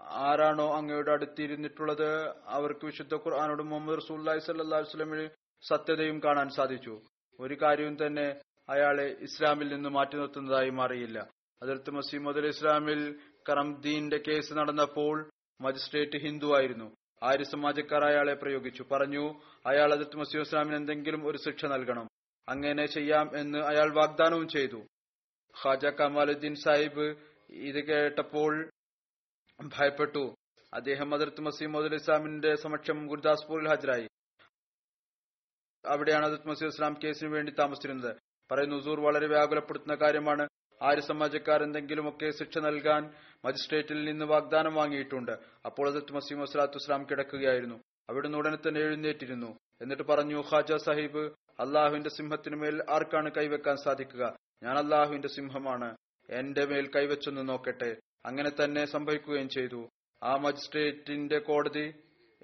ആരാണോ 0.02 0.76
അങ്ങയുടെ 0.76 1.12
അടുത്തിരുന്നിട്ടുള്ളത് 1.12 2.30
അവർക്ക് 2.48 2.86
വിശുദ്ധ 2.86 3.16
ഖുർആാനോട് 3.16 3.64
മുഹമ്മദ് 3.64 3.98
റസൂല്ലായി 3.98 4.40
സല്ലാ 4.40 4.78
വസ്ലമിന് 4.78 5.30
സത്യതയും 5.68 6.22
കാണാൻ 6.26 6.50
സാധിച്ചു. 6.50 7.02
ഒരു 7.40 7.58
കാര്യവും 7.62 8.06
തന്നെ 8.06 8.42
അയാളെ 8.70 9.16
ഇസ്ലാമിൽ 9.20 9.74
നിന്ന് 9.76 9.90
മാറ്റി 9.90 10.18
നിർത്തുന്നതായി 10.18 10.70
മാറിയില്ല. 10.70 11.30
അതിർത്ത് 11.62 11.92
മസീമദ് 11.92 12.38
അലി 12.38 12.48
ഇസ്ലാമിൽ 12.48 13.20
കറംദീന്റെ 13.50 14.18
കേസ് 14.18 14.54
നടന്നപ്പോൾ 14.54 15.30
മജിസ്ട്രേറ്റ് 15.62 16.18
ഹിന്ദു 16.18 16.58
ആയിരുന്നു. 16.58 16.96
ആര്യ 17.24 17.44
സമാജക്കാർ 17.44 18.04
അയാളെ 18.04 18.34
പ്രയോഗിച്ചു? 18.34 18.84
പറഞ്ഞു 18.92 19.42
അയാൾ 19.66 19.94
അതിർത്ത് 19.94 20.18
മസീം 20.18 20.42
ഇസ്ലാമിന് 20.42 20.76
എന്തെങ്കിലും 20.76 21.28
ഒരു 21.28 21.38
ശിക്ഷ 21.38 21.66
നൽകണം. 21.66 22.08
അങ്ങനെ 22.50 22.86
ചെയ്യാം 22.86 23.38
എന്ന് 23.38 23.60
അയാൾ 23.60 23.94
വാഗ്ദാനവും 23.94 24.48
ചെയ്തു. 24.48 24.84
ഖാജ 25.64 25.86
കമാലുദ്ദീൻ 25.86 26.56
സാഹിബ് 26.56 27.16
ഇത് 27.50 27.86
കേട്ടപ്പോൾ 27.86 28.70
ഭയപ്പെട്ടു. 29.62 30.36
അദ്ദേഹം 30.74 31.14
അതിർത്ത് 31.14 31.42
മസീമദ് 31.42 31.86
അലി 31.86 31.96
ഇസ്ലാമിന്റെ 31.96 32.56
സമക്ഷം 32.56 33.08
ഗുരുദാസ്പൂരിൽ 33.08 33.68
ഹാജരായി. 33.68 34.08
അവിടെയാണ് 35.86 36.26
അതിർത്ത് 36.26 36.48
മസീദ് 36.48 36.74
ഇസ്ലാം 36.74 36.96
കേസിന് 37.04 37.30
വേണ്ടി 37.30 37.52
താമസിച്ചിരുന്നത്. 37.52 38.16
പറയുന്നു 38.52 38.76
ഹുസൂർ 38.76 39.00
വളരെ 39.02 39.28
വ്യാകുലപ്പെടുത്തുന്ന 39.28 39.96
കാര്യമാണ്. 39.96 40.48
ആര്യ 40.82 41.02
സമാജക്കാർ 41.02 41.64
എന്തെങ്കിലുമൊക്കെ 41.64 42.30
ശിക്ഷ 42.30 42.58
നൽകാൻ 42.58 43.14
മജിസ്ട്രേറ്റിൽ 43.46 44.06
നിന്ന് 44.06 44.26
വാഗ്ദാനം 44.26 44.76
വാങ്ങിയിട്ടുണ്ട്. 44.76 45.32
അപ്പോൾ 45.66 45.88
അതിർത്ത് 45.88 46.14
മസീം 46.14 46.40
വസ്ലാത്തു 46.40 46.78
ഇസ്ലാം 46.78 47.08
കിടക്കുകയായിരുന്നു. 47.12 47.76
അവിടുന്ന് 48.10 48.38
ഉടനെ 48.38 48.58
തന്നെ 48.58 48.82
എഴുന്നേറ്റിരുന്നു. 48.82 49.58
എന്നിട്ട് 49.82 50.04
പറഞ്ഞു 50.04 50.44
ഖാജ 50.52 50.74
സാഹിബ് 50.74 51.32
അള്ളാഹുവിന്റെ 51.60 52.10
സിംഹത്തിന് 52.10 52.56
മേൽ 52.56 52.84
ആർക്കാണ് 52.90 53.32
കൈവെക്കാൻ 53.38 53.78
സാധിക്കുക? 53.78 54.36
ഞാൻ 54.64 54.78
അള്ളാഹുവിന്റെ 54.78 55.28
സിംഹമാണ്. 55.28 55.96
എന്റെ 56.30 56.66
മേൽ 56.66 56.92
കൈവച്ചൊന്ന് 56.96 57.50
നോക്കട്ടെ. 57.50 57.98
അങ്ങനെ 58.26 58.50
തന്നെ 58.50 58.86
സംഭവിക്കുകയും 58.86 59.50
ചെയ്തു. 59.50 59.90
ആ 60.24 60.36
മജിസ്ട്രേറ്റിന്റെ 60.36 61.40
കോടതി 61.40 61.94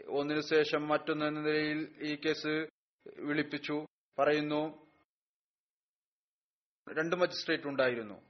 ഒന്നിനു 0.09 0.41
ശേഷം 0.41 0.87
മറ്റൊന്ന് 0.87 1.25
എന്ന 1.25 1.39
നിലയിൽ 1.39 1.95
ഈ 2.01 2.15
കേസ് 2.15 2.67
വിളിപ്പിച്ചു. 3.19 3.85
പറയുന്നു 4.19 4.87
രണ്ട് 6.93 7.15
മജിസ്ട്രേറ്റ് 7.15 7.67
ഉണ്ടായിരുന്നു. 7.67 8.26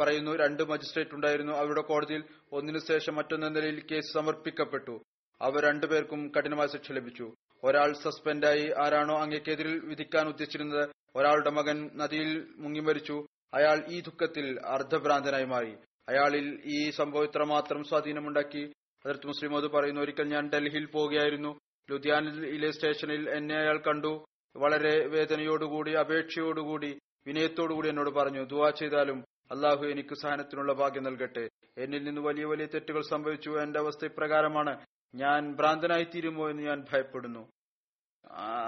പറയുന്നു 0.00 0.36
രണ്ട് 0.36 0.62
മജിസ്ട്രേറ്റ് 0.62 1.14
ഉണ്ടായിരുന്നു. 1.14 1.52
അവരുടെ 1.52 1.80
കോടതിയിൽ 1.80 2.24
ഒന്നിനു 2.52 2.78
ശേഷം 2.78 3.14
മറ്റൊന്ന 3.14 3.48
നിലയിൽ 3.48 3.80
കേസ് 3.80 4.12
സമർപ്പിക്കപ്പെട്ടു. 4.14 5.00
അവർ 5.42 5.64
രണ്ടുപേർക്കും 5.64 6.32
കഠിനമായ 6.38 6.66
ശിക്ഷ 6.66 6.92
ലഭിച്ചു. 6.92 7.34
ഒരാൾ 7.64 7.92
സസ്പെൻഡായി 7.92 8.72
ആരാണോ 8.84 9.18
അങ്ങേക്കെതിരിൽ 9.18 9.80
വിധിക്കാൻ 9.84 10.28
ഉദ്ദേശിച്ചിരുന്നത് 10.28 10.88
ഒരാളുടെ 11.16 11.50
മകൻ 11.50 11.90
നദിയിൽ 11.94 12.46
മുങ്ങി 12.56 12.80
മരിച്ചു. 12.80 13.26
അയാൾ 13.54 13.84
ഈ 13.88 14.00
ദുഃഖത്തിൽ 14.00 14.60
അർദ്ധഭ്രാന്തനായി 14.66 15.44
മാറി. 15.44 15.72
അയാളിൽ 16.08 16.60
ഈ 16.64 16.90
സംഭവം 16.90 17.24
ഇത്രമാത്രം 17.24 17.84
സ്വാധീനമുണ്ടാക്കി. 17.84 18.72
അതിർത്ത് 19.06 19.26
മുസ്ലിം 19.26 19.56
അത് 19.56 19.66
പറയുന്നു 19.66 20.00
ഒരിക്കൽ 20.00 20.28
ഞാൻ 20.28 20.50
ഡൽഹിയിൽ 20.50 20.84
പോവുകയായിരുന്നു. 20.84 21.58
ലുധിയാനയിലെ 21.90 22.70
സ്റ്റേഷനിൽ 22.70 23.30
എന്നെ 23.30 23.56
അയാൾ 23.56 23.78
കണ്ടു. 23.78 24.24
വളരെ 24.56 25.06
വേദനയോടുകൂടി 25.06 25.92
അപേക്ഷയോടുകൂടി 25.92 26.98
വിനയത്തോടുകൂടി 27.26 27.88
എന്നോട് 27.88 28.10
പറഞ്ഞു 28.10 28.44
ദുവാ 28.44 28.70
ചെയ്താലും 28.70 29.24
അള്ളാഹു 29.50 29.84
എനിക്ക് 29.84 30.14
സഹനത്തിനുള്ള 30.14 30.72
ഭാഗ്യം 30.72 31.02
നൽകട്ടെ. 31.02 31.48
എന്നിൽ 31.78 32.04
നിന്ന് 32.04 32.20
വലിയ 32.20 32.44
വലിയ 32.44 32.66
തെറ്റുകൾ 32.66 33.02
സംഭവിച്ചു 33.02 33.50
എന്റെ 33.50 33.78
അവസ്ഥ 33.78 34.04
ഇപ്രകാരമാണ്. 34.04 34.86
ഞാൻ 35.14 35.54
ഭ്രാന്തനായി 35.54 36.04
തീരുമോ 36.04 36.50
എന്ന് 36.50 36.62
ഞാൻ 36.62 36.84
ഭയപ്പെടുന്നു. 36.92 37.50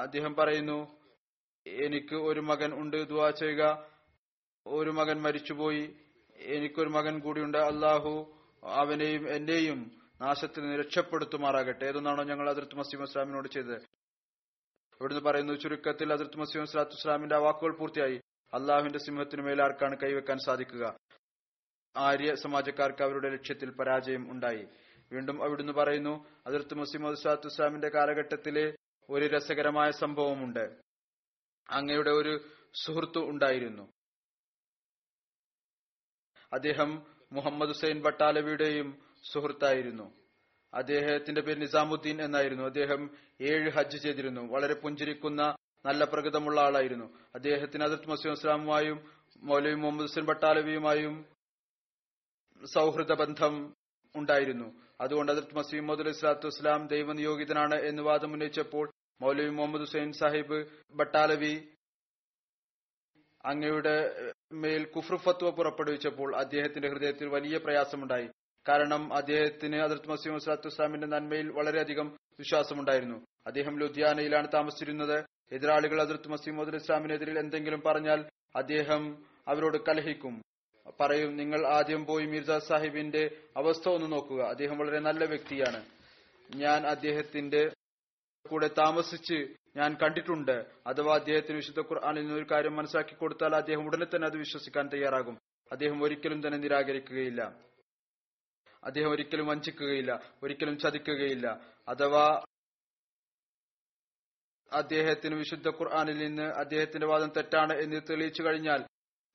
അദ്ദേഹം 0.00 0.34
പറയുന്നു 0.34 1.00
എനിക്ക് 1.66 2.14
ഒരു 2.14 2.40
മകൻ 2.40 2.74
ഉണ്ട് 2.74 3.08
ദുവാ 3.08 3.30
ചെയ്യുക. 3.30 3.90
ഒരു 4.66 4.90
മകൻ 4.90 5.22
മരിച്ചുപോയി. 5.22 5.96
എനിക്കൊരു 6.36 6.88
മകൻ 6.88 7.18
കൂടിയുണ്ട്. 7.18 7.58
അള്ളാഹു 7.58 8.38
അവനെയും 8.64 9.28
എന്നെയും 9.28 10.00
നാശത്തിൽ 10.20 10.60
നിന്ന് 10.60 10.78
രക്ഷപ്പെടുത്തുമാറാകട്ടെ. 10.78 11.84
ഏതൊന്നാണോ 11.84 12.24
ഞങ്ങൾ 12.24 12.50
അതിർത്ത് 12.50 12.76
മസീം 12.76 13.02
ഇസ്ലാമിനോട് 13.02 13.48
ചെയ്തത്. 13.48 13.76
ഇവിടുന്ന് 15.00 15.24
പറയുന്നു 15.24 15.52
ചുരുക്കത്തിൽ 15.52 16.12
അതിർത്ത് 16.12 16.38
മസീം 16.38 16.66
സ്വലാത്തു 16.66 16.90
ഇസ്ലാമിന്റെ 16.90 17.36
ആ 17.36 17.38
വാക്കുകൾ 17.38 17.76
പൂർത്തിയായി. 17.76 18.20
അള്ളാഹുവിന്റെ 18.54 18.98
സിംഹത്തിനു 18.98 19.42
മേൽ 19.42 19.62
ആർക്കാണ് 19.62 19.96
കൈവെക്കാൻ 19.96 20.38
സാധിക്കുക? 20.38 20.96
ആര്യ 21.96 22.34
സമാജക്കാർക്ക് 22.34 23.02
അവരുടെ 23.02 23.30
ലക്ഷ്യത്തിൽ 23.30 23.70
പരാജയം 23.70 24.30
ഉണ്ടായി. 24.30 24.68
വീണ്ടും 25.12 25.42
അവിടുന്ന് 25.42 25.72
പറയുന്നു 25.72 26.24
അതിർത്ത് 26.46 26.74
മുസ്ലിം 26.74 27.16
സ്വലാത്തു 27.16 27.46
ഇസ്ലാമിന്റെ 27.46 27.88
കാലഘട്ടത്തിലെ 27.88 28.76
ഒരു 29.10 29.24
രസകരമായ 29.24 29.90
സംഭവമുണ്ട്. 29.90 30.80
അങ്ങയുടെ 31.70 32.10
ഒരു 32.10 32.48
സുഹൃത്തു 32.74 33.18
ഉണ്ടായിരുന്നു. 33.18 33.92
അദ്ദേഹം 36.52 37.06
മുഹമ്മദ് 37.32 37.68
ഹുസൈൻ 37.68 38.02
ബട്ടാലവിയുടെയും 38.02 39.02
സുഹൃത്തായിരുന്നു. 39.32 40.12
അദ്ദേഹത്തിന്റെ 40.74 41.40
പേര് 41.40 41.60
നിസാമുദ്ദീൻ 41.60 42.22
എന്നായിരുന്നു. 42.22 42.64
അദ്ദേഹം 42.64 43.10
ഏഴ് 43.40 43.70
ഹജ്ജ് 43.70 44.02
ചെയ്തിരുന്നു. 44.02 44.40
വളരെ 44.40 44.74
പുഞ്ചിരിക്കുന്ന 44.74 45.56
നല്ല 45.86 46.04
പ്രകൃതമുള്ള 46.04 46.60
ആളായിരുന്നു. 46.60 47.04
അദ്ദേഹത്തിന് 47.34 47.84
അതിർത്ത് 47.84 48.10
മസീം 48.10 48.32
ഇസ്ലാമുമായും 48.32 49.10
മൗലവി 49.36 49.74
മുഹമ്മദ് 49.74 50.02
ഹുസൈൻ 50.02 50.24
ബട്ടാലവിയുമായും 50.24 51.26
സൗഹൃദ 52.74 53.12
ബന്ധം 53.12 53.74
ഉണ്ടായിരുന്നു. 54.16 54.82
അതുകൊണ്ട് 55.00 55.32
അതിർത്ത് 55.32 55.56
മസീം 55.56 55.86
മുഹമ്മദ് 55.86 56.08
ഇസ്ലാത്തു 56.08 56.46
വസ്സലാം 56.46 56.86
ദൈവനിയോഗിതനാണ് 56.86 57.74
എന്ന് 57.74 58.02
വാദം 58.02 58.32
ഉന്നയിച്ചപ്പോൾ 58.32 58.90
മൗലവി 59.20 59.48
മുഹമ്മദ് 59.48 59.80
ഹുസൈൻ 59.80 60.12
സാഹിബ് 60.12 60.66
ബട്ടാലവി 60.94 61.68
അങ്ങയുടെ 63.44 63.96
മേൽ 64.52 64.84
കുഫ്രു 64.84 65.16
ഫത്വ 65.16 65.50
പുറപ്പെടുവിച്ചപ്പോൾ 65.50 66.36
അദ്ദേഹത്തിന്റെ 66.36 66.88
ഹൃദയത്തിൽ 66.88 67.28
വലിയ 67.28 67.58
പ്രയാസമുണ്ടായി. 67.58 68.28
കാരണം 68.68 69.14
അദ്ദേഹത്തിന് 69.14 69.76
അതിർത്ത് 69.76 70.10
മസീം 70.10 70.34
വസ്ലാത്തു 70.34 70.68
ഇസ്ലാമിന്റെ 70.68 71.06
നന്മയിൽ 71.06 71.50
വളരെയധികം 71.50 72.16
വിശ്വാസമുണ്ടായിരുന്നു. 72.38 73.18
അദ്ദേഹം 73.46 73.78
ലുധിയാനയിലാണ് 73.78 74.48
താമസിച്ചിരുന്നത്. 74.54 75.24
എതിരാളികൾ 75.52 76.00
അതിർത്ത് 76.00 76.28
മസീമോദ് 76.28 76.76
ഇസ്ലാമിനെതിരിൽ 76.76 77.38
എന്തെങ്കിലും 77.38 77.80
പറഞ്ഞാൽ 77.80 78.24
അദ്ദേഹം 78.56 79.24
അവരോട് 79.48 79.76
കലഹിക്കും. 79.76 80.42
പറയും 81.00 81.36
നിങ്ങൾ 81.36 81.66
ആദ്യം 81.66 82.06
പോയി 82.06 82.26
മിർജ 82.26 82.50
സാഹിബിന്റെ 82.50 83.36
അവസ്ഥ 83.56 83.88
ഒന്ന് 83.88 84.12
നോക്കുക. 84.12 84.42
അദ്ദേഹം 84.42 84.78
വളരെ 84.78 84.98
നല്ല 84.98 85.24
വ്യക്തിയാണ്. 85.24 85.86
ഞാൻ 86.56 86.86
അദ്ദേഹത്തിന്റെ 86.86 87.72
കൂടെ 88.48 88.70
താമസിച്ച് 88.78 89.48
ഞാൻ 89.76 89.96
കണ്ടിട്ടുണ്ട്. 90.02 90.66
അഥവാ 90.86 91.14
അദ്ദേഹത്തിന് 91.14 91.56
വിശുദ്ധ 91.56 91.80
ഖുർആാനിൽ 91.80 92.20
നിന്ന് 92.20 92.34
ഒരു 92.34 92.46
കാര്യം 92.50 92.76
മനസ്സിലാക്കി 92.76 93.14
കൊടുത്താൽ 93.14 93.56
അദ്ദേഹം 93.56 93.86
ഉടനെ 93.86 94.04
തന്നെ 94.04 94.26
അത് 94.26 94.36
വിശ്വസിക്കാൻ 94.36 94.88
തയ്യാറാകും. 94.88 95.38
അദ്ദേഹം 95.72 96.02
ഒരിക്കലും 96.02 96.46
തന്നെ 96.46 96.58
നിരാകരിക്കുകയില്ല. 96.58 97.56
അദ്ദേഹം 98.84 99.10
ഒരിക്കലും 99.10 99.46
വഞ്ചിക്കുകയില്ല. 99.46 100.22
ഒരിക്കലും 100.42 100.78
ചതിക്കുകയില്ല. 100.78 101.60
അഥവാ 101.88 102.44
അദ്ദേഹത്തിന് 104.72 105.34
വിശുദ്ധ 105.34 105.68
ഖുർആാനിൽ 105.68 106.18
നിന്ന് 106.18 106.42
അദ്ദേഹത്തിന്റെ 106.42 107.06
വാദം 107.06 107.32
തെറ്റാണ് 107.36 107.72
എന്ന് 107.72 108.00
തെളിയിച്ചു 108.10 108.42
കഴിഞ്ഞാൽ 108.42 108.84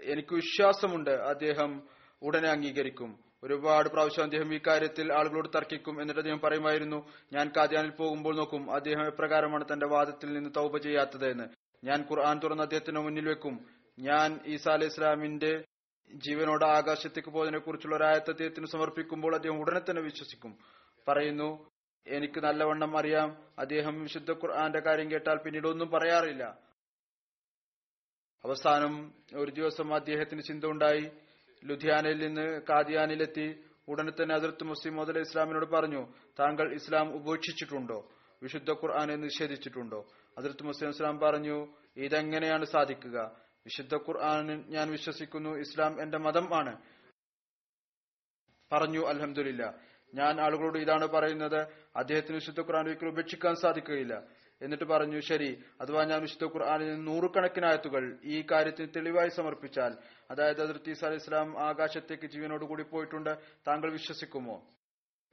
എനിക്ക് 0.02 0.36
വിശ്വാസമുണ്ട് 0.36 1.10
അദ്ദേഹം 1.10 1.84
ഉടനെ 2.22 2.50
അംഗീകരിക്കും. 2.50 3.20
ഒരുപാട് 3.44 3.90
പ്രാവശ്യം 3.90 4.24
അദ്ദേഹം 4.24 4.54
ഇക്കാര്യത്തിൽ 4.54 5.04
കാര്യത്തിൽ 5.04 5.14
ആളുകളോട് 5.14 5.50
തർക്കിക്കും 5.56 6.02
എന്നിട്ട് 6.02 6.22
അദ്ദേഹം 6.22 6.40
പറയുമായിരുന്നു 6.40 7.10
ഞാൻ 7.34 7.52
കാദ്യാനിൽ 7.58 7.90
പോകുമ്പോൾ 7.90 8.36
നോക്കും 8.36 8.72
അദ്ദേഹം 8.72 9.06
എപ്രകാരമാണ് 9.06 9.66
തന്റെ 9.74 9.86
വാദത്തിൽ 9.86 10.34
നിന്ന് 10.34 10.50
തൗപ 10.56 10.78
ചെയ്യാത്തത് 10.78 11.28
എന്ന്. 11.28 11.44
ഞാൻ 11.84 12.02
ഖുർആൻ 12.12 12.40
തുറന്ന് 12.44 12.64
അദ്ദേഹത്തിന് 12.64 13.00
മുന്നിൽ 13.00 13.28
വെക്കും. 13.28 13.66
ഞാൻ 14.00 14.40
ഈസാ 14.46 14.74
അലൈഹി 14.74 14.92
ഇസ്ലാമിന്റെ 14.92 15.64
ജീവനോട് 16.14 16.66
ആകാശത്തേക്ക് 16.66 17.30
പോയതിനെ 17.30 17.60
കുറിച്ചുള്ള 17.60 17.96
ഒരു 17.96 18.04
ആയത്ത് 18.04 18.30
അദ്ദേഹത്തിന് 18.30 18.66
സമർപ്പിക്കുമ്പോൾ 18.66 19.36
അദ്ദേഹം 19.36 19.60
ഉടനെ 19.60 19.80
തന്നെ 19.80 20.02
വിശ്വസിക്കും. 20.02 20.58
പറയുന്നു 21.08 21.70
എനിക്ക് 22.08 22.39
നല്ലവണ്ണം 22.39 22.97
അറിയാം. 22.97 23.45
അദ്ദേഹം 23.60 24.01
വിശുദ്ധ 24.01 24.32
ഖുർആന്റെ 24.32 24.80
കാര്യം 24.80 25.12
കേട്ടാൽ 25.12 25.36
പിന്നീട് 25.36 25.68
ഒന്നും 25.68 25.89
പറയാറില്ല. 25.91 26.43
അവസാനം 28.45 29.14
ഒരു 29.36 29.51
ദിവസം 29.51 29.93
അദ്ദേഹത്തിന് 29.93 30.41
ചിന്ത 30.41 30.66
ഉണ്ടായി 30.66 31.12
ലുധിയാനയിൽ 31.66 32.28
നിന്ന് 32.28 32.62
കാദിയാനിലെത്തി 32.62 33.64
ഉടനെ 33.88 34.12
തന്നെ 34.12 34.36
അതിർത്ത് 34.36 34.64
മുസ്ലിം 34.64 34.95
മുതൽ 34.95 35.20
ഇസ്ലാമിനോട് 35.20 35.66
പറഞ്ഞു 35.66 36.14
താങ്കൾ 36.39 36.74
ഇസ്ലാം 36.74 37.16
ഉപേക്ഷിച്ചിട്ടുണ്ടോ? 37.16 38.12
വിശുദ്ധ 38.43 38.72
ഖുർആാനെ 38.72 39.16
നിഷേധിച്ചിട്ടുണ്ടോ? 39.16 40.08
അതിർത്ത് 40.38 40.64
മുസ്ലിം 40.64 40.89
ഇസ്ലാം 40.89 41.20
പറഞ്ഞു 41.20 41.76
ഇതെങ്ങനെയാണ് 41.97 42.66
സാധിക്കുക? 42.66 43.41
വിശുദ്ധ 43.66 43.95
ഖുർആാനിൽ 43.95 44.64
ഞാൻ 44.68 44.91
വിശ്വസിക്കുന്നു 44.91 45.49
ഇസ്ലാം 45.49 46.01
എന്റെ 46.01 46.18
മതം 46.18 46.56
ആണ്. 46.56 46.82
പറഞ്ഞു 48.72 49.06
അലഹമില്ല 49.06 49.95
ഞാൻ 50.14 50.41
ആളുകളോട് 50.41 50.78
ഇതാണ് 50.78 51.06
പറയുന്നത്. 51.08 51.68
അദ്ദേഹത്തിന് 51.95 52.36
വിശുദ്ധ 52.36 52.60
ഖുർആൻ 52.60 52.86
ഒരിക്കലും 52.86 53.10
ഉപേക്ഷിക്കാൻ 53.10 53.56
സാധിക്കുകയില്ല. 53.56 54.24
എന്നിട്ട് 54.62 54.84
പറഞ്ഞു 54.84 55.20
ശരി 55.20 55.64
അഥവാ 55.82 56.03
ഞാൻ 56.03 56.22
വിശുദ്ധ 56.22 56.43
ഖുർആാനിൽ 56.43 56.93
നിന്ന് 56.93 57.08
നൂറുകണക്കിന് 57.08 57.66
ആയത്തുകൾ 57.66 58.20
ഈ 58.24 58.45
കാര്യത്തിന് 58.51 58.88
തെളിവായി 58.95 59.30
സമർപ്പിച്ചാൽ 59.30 59.97
അതായത് 60.32 60.62
അതിർത്തി 60.62 60.89
അലൈഹി 60.89 61.16
ഇസ്ലാം 61.16 61.64
ആകാശത്തേക്ക് 61.64 62.26
ജീവനോടുകൂടി 62.26 62.84
പോയിട്ടുണ്ട് 62.84 63.38
താങ്കൾ 63.68 63.91
വിശ്വസിക്കുമോ? 63.91 64.64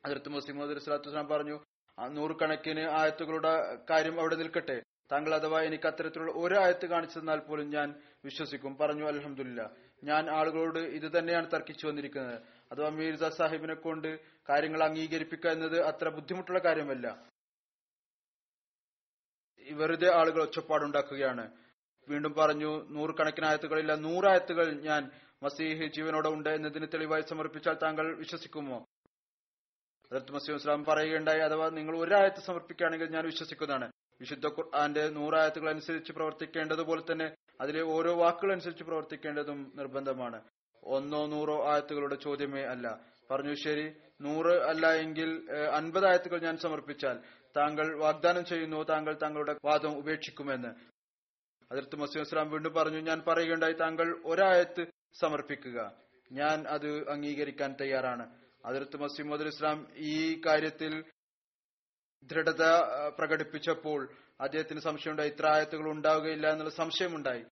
അതിർത്ത് 0.05 0.29
മുസ്ലിം 0.29 0.63
അലൈഹി 0.63 0.79
ഇസ്ലാം 0.79 1.29
പറഞ്ഞു 1.29 1.59
"ആ 1.99 2.07
നൂറുകണക്കിന് 2.07 2.81
ആയത്തുകളുടെ 2.81 3.77
കാര്യം 3.91 4.21
അവിടെ 4.21 4.37
നിൽക്കട്ടെ. 4.37 4.83
താങ്കൾ 5.13 5.35
അഥവാ 5.35 5.63
എനിക്ക് 5.63 5.87
അത്തരത്തിലുള്ള 5.87 6.33
ഒരു 6.33 6.55
ആയത്ത് 6.59 6.87
കാണിച്ചു 6.87 7.19
തന്നാൽ 7.19 7.39
പോലും 7.39 7.71
ഞാൻ 7.71 7.95
വിശ്വസിക്കും. 8.25 8.77
പറഞ്ഞു 8.77 9.05
അലഹമില്ല 9.05 9.71
ഞാൻ 10.05 10.31
ആളുകളോട് 10.31 10.79
ഇത് 10.79 11.19
തന്നെയാണ് 11.19 11.51
തർക്കിച്ചു 11.55 11.87
വന്നിരിക്കുന്നത്. 11.87 12.43
അഥവാ 12.73 12.89
മീർസ 12.89 13.25
സാഹിബിനെ 13.25 13.75
കൊണ്ട് 13.75 14.19
കാര്യങ്ങൾ 14.49 14.83
അംഗീകരിപ്പിക്കുക 14.83 15.51
എന്നത് 15.51 15.83
അത്ര 15.83 16.09
ബുദ്ധിമുട്ടുള്ള 16.09 16.59
കാര്യമല്ല. 16.59 17.29
വെറുതെ 19.71 20.15
ആളുകൾ 20.15 20.43
ഒച്ചപ്പാടുണ്ടാക്കുകയാണ് 20.43 21.53
വീണ്ടും 22.09 22.33
പറഞ്ഞു 22.33 22.89
നൂറുകണക്കിന് 22.89 23.47
ആയത്തുകളില്ല 23.47 23.95
നൂറായത്തുകൾ 23.95 24.81
ഞാൻ 24.81 25.11
മസീഹ് 25.43 25.87
ജീവനോടെ 25.87 26.29
ഉണ്ട് 26.29 26.49
എന്നതിന് 26.49 26.87
തെളിവായി 26.87 27.23
സമർപ്പിച്ചാൽ 27.23 27.75
താങ്കൾ 27.75 28.17
വിശ്വസിക്കുമോ? 28.17 28.79
ഹജറത്ത് 28.79 30.33
മസീഹ് 30.33 30.57
ഇസ്ലാം 30.57 30.85
പറയുകയുണ്ടായി 30.85 31.41
അഥവാ 31.41 31.69
നിങ്ങൾ 31.69 31.99
ഒരായത്ത് 31.99 32.41
സമർപ്പിക്കുകയാണെങ്കിൽ 32.41 33.11
ഞാൻ 33.11 33.25
വിശ്വസിക്കുന്നതാണ്. 33.25 33.93
വിശുദ്ധ 34.21 34.47
ഖുർആന്റെ 34.47 35.09
നൂറായത്തുകൾ 35.09 35.71
അനുസരിച്ച് 35.71 36.13
പ്രവർത്തിക്കേണ്ടതുപോലെ 36.13 37.13
തന്നെ 37.13 37.35
അതിലെ 37.61 37.83
ഓരോ 37.83 38.15
വാക്കുകൾ 38.15 38.53
അനുസരിച്ച് 38.53 38.85
പ്രവർത്തിക്കേണ്ടതും 38.85 39.73
നിർബന്ധമാണ്. 39.75 40.43
ഒന്നോ 40.85 41.27
നൂറോ 41.27 41.73
ആയത്തുകളുടെ 41.73 42.15
ചോദ്യമേ 42.15 42.63
അല്ല. 42.63 43.01
പറഞ്ഞു 43.31 43.55
ശരി 43.55 43.95
നൂറ് 44.23 44.63
അല്ല 44.63 44.93
എങ്കിൽ 44.93 45.31
അൻപതായത്തുകൾ 45.75 46.41
ഞാൻ 46.41 46.57
സമർപ്പിച്ചാൽ 46.57 47.19
താങ്കൾ 47.57 47.99
വാഗ്ദാനം 47.99 48.45
ചെയ്യുന്നു 48.45 48.83
താങ്കൾ 48.83 49.19
താങ്കളുടെ 49.23 49.57
വാദം 49.65 49.99
ഉപേക്ഷിക്കുമെന്ന്. 49.99 50.69
അതിർത്ത് 51.73 51.97
മസീം 51.97 52.23
ഇസ്ലാം 52.23 52.51
വീണ്ടും 52.51 52.75
പറഞ്ഞു 52.75 52.99
ഞാൻ 52.99 53.23
പറയുകയുണ്ടായി 53.29 53.73
താങ്കൾ 53.73 54.23
ഒരായത്ത് 54.25 54.87
സമർപ്പിക്കുക. 55.21 55.93
ഞാൻ 56.33 56.69
അത് 56.69 57.11
അംഗീകരിക്കാൻ 57.11 57.77
തയ്യാറാണ്. 57.81 58.31
അതിർത്ത് 58.65 58.97
മസീമദ് 58.97 59.47
ഇസ്ലാം 59.47 59.87
ഈ 59.97 60.43
കാര്യത്തിൽ 60.47 61.05
ദൃഢത 62.25 62.63
പ്രകടിപ്പിച്ചപ്പോൾ 63.19 64.11
അദ്ദേഹത്തിന് 64.41 64.81
സംശയമുണ്ടായി 64.81 65.29
ഇത്ര 65.29 65.47
ആയത്തുകൾ 65.47 65.91
ഉണ്ടാവുകയില്ല 65.91 66.51
എന്നുള്ള 66.51 66.71
സംശയമുണ്ടായി. 66.71 67.45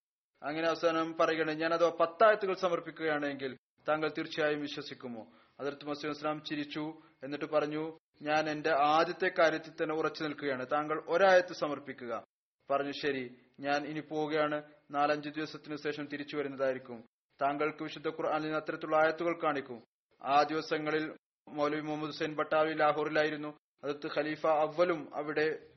അങ്ങനെ 0.43 0.67
അവസാനം 0.67 1.17
പറയുകയാണ് 1.17 1.73
അഥവാ 1.73 1.89
പത്തായത്തുകൾ 1.89 2.53
സമർപ്പിക്കുകയാണെങ്കിൽ 2.53 3.57
താങ്കൾ 3.89 4.13
തീർച്ചയായും 4.17 4.61
വിശ്വസിക്കുമോ? 4.61 5.27
അതിർത്ത് 5.61 5.85
മസീം 5.85 6.11
ഇസ്ലാം 6.11 6.43
ചിരിച്ചു 6.43 7.01
എന്നിട്ട് 7.23 7.45
പറഞ്ഞു 7.45 7.99
ഞാൻ 8.21 8.49
എന്റെ 8.49 8.71
ആദ്യത്തെ 8.71 9.31
കാര്യത്തിൽ 9.39 9.83
തന്നെ 9.83 9.95
ഉറച്ചു 9.95 10.23
നിൽക്കുകയാണ്. 10.23 10.65
താങ്കൾ 10.71 11.03
ഒരായത്ത് 11.07 11.53
സമർപ്പിക്കുക. 11.53 12.23
പറഞ്ഞു 12.69 12.91
ശരി 12.91 13.35
ഞാൻ 13.59 13.85
ഇനി 13.85 13.99
പോവുകയാണ്. 13.99 14.63
നാലഞ്ച് 14.91 15.29
ദിവസത്തിനു 15.29 15.75
ശേഷം 15.75 16.05
തിരിച്ചു 16.05 16.37
വരുന്നതായിരിക്കും. 16.37 17.03
താങ്കൾക്ക് 17.41 17.83
വിശുദ്ധ 17.83 18.07
ഖുർആാനിൽ 18.07 18.55
അത്തരത്തിലുള്ള 18.55 18.97
ആയത്തുകൾ 18.97 19.39
കാണിക്കും. 19.43 19.83
ആ 20.23 20.43
ദിവസങ്ങളിൽ 20.43 21.15
മൗലവി 21.47 21.81
മുഹമ്മദ് 21.81 22.11
ഹുസൈൻ 22.11 22.35
ബട്ടാവി 22.35 22.73
ലാഹോറിലായിരുന്നു. 22.73 23.57
അതിർത്ത് 23.83 24.09
ഖലീഫ 24.17 24.47
അവലും 24.47 25.15
അവിടെ 25.15 25.67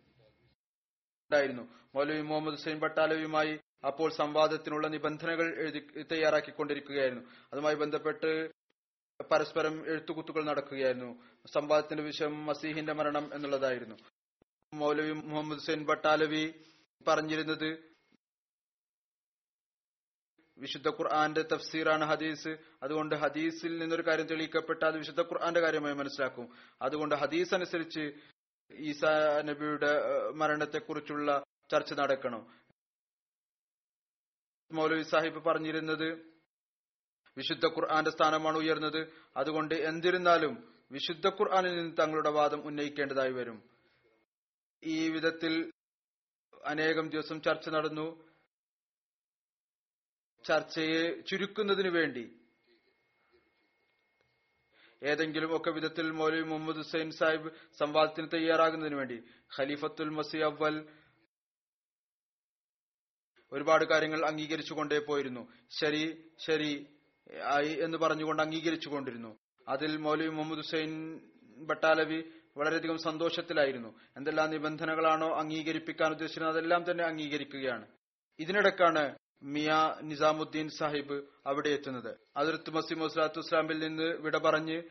ഉണ്ടായിരുന്നു. 1.23 1.63
മൗലവി 1.95 2.21
മുഹമ്മദ് 2.21 2.55
ഹുസൈൻ 2.55 2.79
ബട്ടാലവിയുമായി 2.79 3.61
അപ്പോൾ 3.87 4.11
സംവാദത്തിനുള്ള 4.11 4.89
നിബന്ധനകൾ 4.89 5.61
എഴുതി 5.61 6.03
തയ്യാറാക്കിക്കൊണ്ടിരിക്കുകയായിരുന്നു. 6.13 7.25
അതുമായി 7.53 7.75
ബന്ധപ്പെട്ട് 7.75 8.64
പരസ്പരം 9.23 9.87
എഴുത്തുകുത്തുകൾ 9.87 10.45
നടക്കുകയായിരുന്നു. 10.45 11.23
സംവാദത്തിന്റെ 11.47 12.03
വിഷയം 12.03 12.47
മസീഹിന്റെ 12.47 12.93
മരണം 12.93 13.35
എന്നുള്ളതായിരുന്നു. 13.35 13.95
മൗലവി 14.75 15.13
മുഹമ്മദ് 15.13 15.59
ഹുസൈൻ 15.59 15.85
ബട്ടാലവി 15.85 16.55
പറഞ്ഞിരുന്നത് 17.09 17.95
വിശുദ്ധ 20.59 20.89
ഖുർആന്റെ 20.89 21.43
തഫ്സീറാണ് 21.43 22.05
ഹദീസ്. 22.05 22.49
അതുകൊണ്ട് 22.83 23.15
ഹദീസിൽ 23.15 23.79
നിന്നൊരു 23.79 24.03
കാര്യം 24.03 24.27
തെളിയിക്കപ്പെട്ടാൽ 24.27 24.89
അത് 24.89 24.99
വിശുദ്ധ 24.99 25.21
ഖുർആന്റെ 25.21 25.61
കാര്യമായി 25.61 25.95
മനസ്സിലാക്കും. 25.95 26.49
അതുകൊണ്ട് 26.83 27.15
ഹദീസ് 27.15 27.55
അനുസരിച്ച് 27.55 28.13
ഈസ 28.73 29.05
നബിയുടെ 29.45 29.93
മരണത്തെക്കുറിച്ചുള്ള 30.31 31.45
ചർച്ച 31.71 31.93
നടക്കണം. 31.93 32.55
മൗലവി 34.73 35.03
സാഹിബ് 35.03 35.45
പറഞ്ഞിരുന്നത് 35.45 36.34
വിശുദ്ധ 37.37 37.67
ഖുർആന്റെ 37.67 38.11
സ്ഥാനമാണ് 38.11 38.57
ഉയർന്നത്. 38.57 39.13
അതുകൊണ്ട് 39.37 39.75
എന്തിരുന്നാലും 39.75 40.75
വിശുദ്ധ 40.93 41.29
ഖുർആനിൽ 41.29 41.77
നിന്ന് 41.77 41.97
തങ്ങളുടെ 41.99 42.31
വാദം 42.31 42.63
ഉന്നയിക്കേണ്ടതായി 42.63 43.33
വരും. 43.33 43.63
ഈ 44.85 45.09
വിധത്തിൽ 45.09 45.73
അനേകം 46.65 47.09
ദിവസം 47.09 47.43
ചർച്ച 47.43 47.69
നടന്നു. 47.69 48.35
ചർച്ചയെ 50.45 51.21
ചുരുക്കുന്നതിനു 51.21 51.89
വേണ്ടി 51.89 52.41
ഏതെങ്കിലും 55.03 55.57
ഒക്കെ 55.57 55.71
വിധത്തിൽ 55.71 56.11
മൗലവി 56.11 56.43
മുഹമ്മദ് 56.43 56.77
ഹുസൈൻ 56.77 57.11
സാഹിബ് 57.11 57.53
സംവാദത്തിന് 57.79 58.29
തയ്യാറാകുന്നതിന് 58.33 58.95
വേണ്ടി 58.95 59.23
ഖലീഫത്തുൽ 59.59 60.09
മസി 60.09 60.39
അവൽ 60.39 60.89
ഒരുപാട് 63.53 63.85
കാര്യങ്ങൾ 63.85 64.27
അംഗീകരിച്ചു 64.27 64.75
കൊണ്ടേ 64.75 64.99
പോയിരുന്നു. 64.99 65.53
ശരി 65.71 66.31
ശരി. 66.39 66.94
ആയി 67.43 67.79
എന്ന് 67.81 67.99
പറഞ്ഞുകൊണ്ട് 67.99 68.43
അംഗീകരിച്ചു 68.43 68.89
കൊണ്ടിരുന്നു 68.89 69.37
അതിൽ 69.69 69.97
മൗലവി 69.97 70.29
മുഹമ്മദ് 70.29 70.59
ഹുസൈൻ 70.59 71.21
ബട്ടാലവി 71.57 72.25
വളരെയധികം 72.57 72.99
സന്തോഷത്തിലായിരുന്നു. 72.99 73.99
എന്തെല്ലാം 74.17 74.51
നിബന്ധനകളാണോ 74.51 75.39
അംഗീകരിപ്പിക്കാൻ 75.39 76.11
ഉദ്ദേശിക്കുന്നത് 76.11 76.57
അതെല്ലാം 76.57 76.91
തന്നെ 76.91 77.05
അംഗീകരിക്കുകയാണ്. 77.05 77.87
ഇതിനിടക്കാണ് 78.39 79.15
മിയ 79.43 79.95
നിസാമുദ്ദീൻ 80.03 80.69
സാഹിബ് 80.69 81.23
അവിടെ 81.47 81.69
എത്തുന്നത്. 81.69 82.17
അതിർത്ത് 82.37 82.71
മസീം 82.71 82.99
മുസ്ലാത്തു 82.99 83.39
ഇസ്ലാമിൽ 83.39 83.79
നിന്ന് 83.79 84.03
വിട 84.03 84.37
പറഞ്ഞ് 84.37 84.83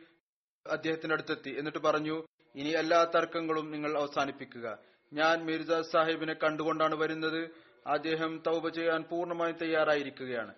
അദ്ദേഹത്തിന്റെ 0.71 1.13
അടുത്തെത്തി. 1.13 1.55
എന്നിട്ട് 1.57 1.79
പറഞ്ഞു 1.79 2.23
ഇനി 2.55 2.69
എല്ലാ 2.69 3.03
തർക്കങ്ങളും 3.03 3.71
നിങ്ങൾ 3.71 3.97
അവസാനിപ്പിക്കുക. 3.97 4.77
ഞാൻ 5.13 5.45
മിർജ 5.45 5.71
സാഹിബിനെ 5.91 6.33
കണ്ടുകൊണ്ടാണ് 6.33 6.95
വരുന്നത്. 6.95 7.49
അദ്ദേഹം 7.87 8.43
തൗബ 8.47 8.69
ചെയ്യാൻ 8.69 9.03
പൂർണമായും 9.03 9.57
തയ്യാറായിരിക്കുകയാണ്. 9.61 10.53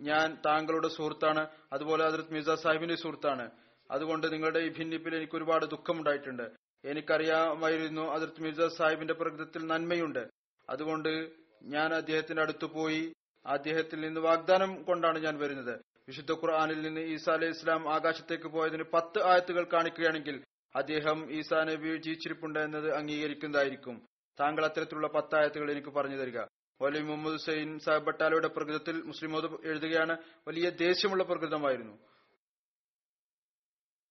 ഞാൻ 0.00 0.38
താങ്കളുടെ 0.46 0.88
സുഹൃത്താണ്. 0.88 1.48
അതുപോലെ 1.72 2.04
അതിർത്ത് 2.04 2.34
മിർസ 2.34 2.50
സാഹിബിന്റെ 2.50 2.94
സുഹൃത്താണ്. 2.94 3.50
അതുകൊണ്ട് 3.90 4.32
നിങ്ങളുടെ 4.32 4.58
ഈ 4.58 4.68
ഭിന്നിപ്പിൽ 4.68 5.16
എനിക്ക് 5.16 5.36
ഒരുപാട് 5.36 5.66
ദുഃഖമുണ്ടായിട്ടുണ്ട്. 5.66 6.50
എനിക്കറിയാമായിരുന്നു 6.84 8.02
അതിർത്ത് 8.02 8.42
മിർസ 8.42 8.76
സാഹിബിന്റെ 8.78 9.14
പ്രകൃതത്തിൽ 9.14 9.66
നന്മയുണ്ട്. 9.66 10.28
അതുകൊണ്ട് 10.68 11.30
ഞാൻ 11.62 11.94
അദ്ദേഹത്തിന്റെ 11.94 12.42
അടുത്ത് 12.42 12.64
പോയി 12.64 13.12
അദ്ദേഹത്തിൽ 13.46 14.00
നിന്ന് 14.00 14.20
വാഗ്ദാനം 14.20 14.82
കൊണ്ടാണ് 14.82 15.18
ഞാൻ 15.18 15.38
വരുന്നത്. 15.38 15.80
വിശുദ്ധ 16.08 16.32
ഖുർആാനിൽ 16.32 16.82
നിന്ന് 16.82 17.00
ഈസാ 17.00 17.32
അലൈഹി 17.32 17.50
ഇസ്ലാം 17.50 17.94
ആകാശത്തേക്ക് 17.94 18.44
പോയതിന് 18.44 18.84
പത്ത് 18.94 19.22
ആയത്തുകൾ 19.22 19.66
കാണിക്കുകയാണെങ്കിൽ 19.72 20.44
അദ്ദേഹം 20.76 21.32
ഈസാനെ 21.32 21.72
നബി 21.72 21.96
ജീവിച്ചിരിപ്പുണ്ട് 21.96 22.58
എന്നത് 22.58 22.94
അംഗീകരിക്കുന്നതായിരിക്കും. 22.94 24.06
താങ്കൾ 24.40 24.64
അത്തരത്തിലുള്ള 24.64 25.06
പത്ത് 25.06 25.36
ആയത്തുകൾ 25.36 25.70
എനിക്ക് 25.70 25.88
പറഞ്ഞു 25.88 26.16
തരിക. 26.16 26.40
വലിയ 26.82 27.00
മുഹമ്മദ് 27.00 27.32
ഹുസൈൻ 27.32 27.78
സാഹിബ് 27.78 28.04
ബട്ടാലയുടെ 28.04 28.48
പ്രകൃതത്തിൽ 28.48 29.02
മുസ്ലിം 29.02 29.32
മോദ് 29.32 29.50
എഴുതുകയാണ്. 29.64 30.16
വലിയ 30.48 30.70
ദേഷ്യമുള്ള 30.70 31.22
പ്രകൃതമായിരുന്നു. 31.22 31.98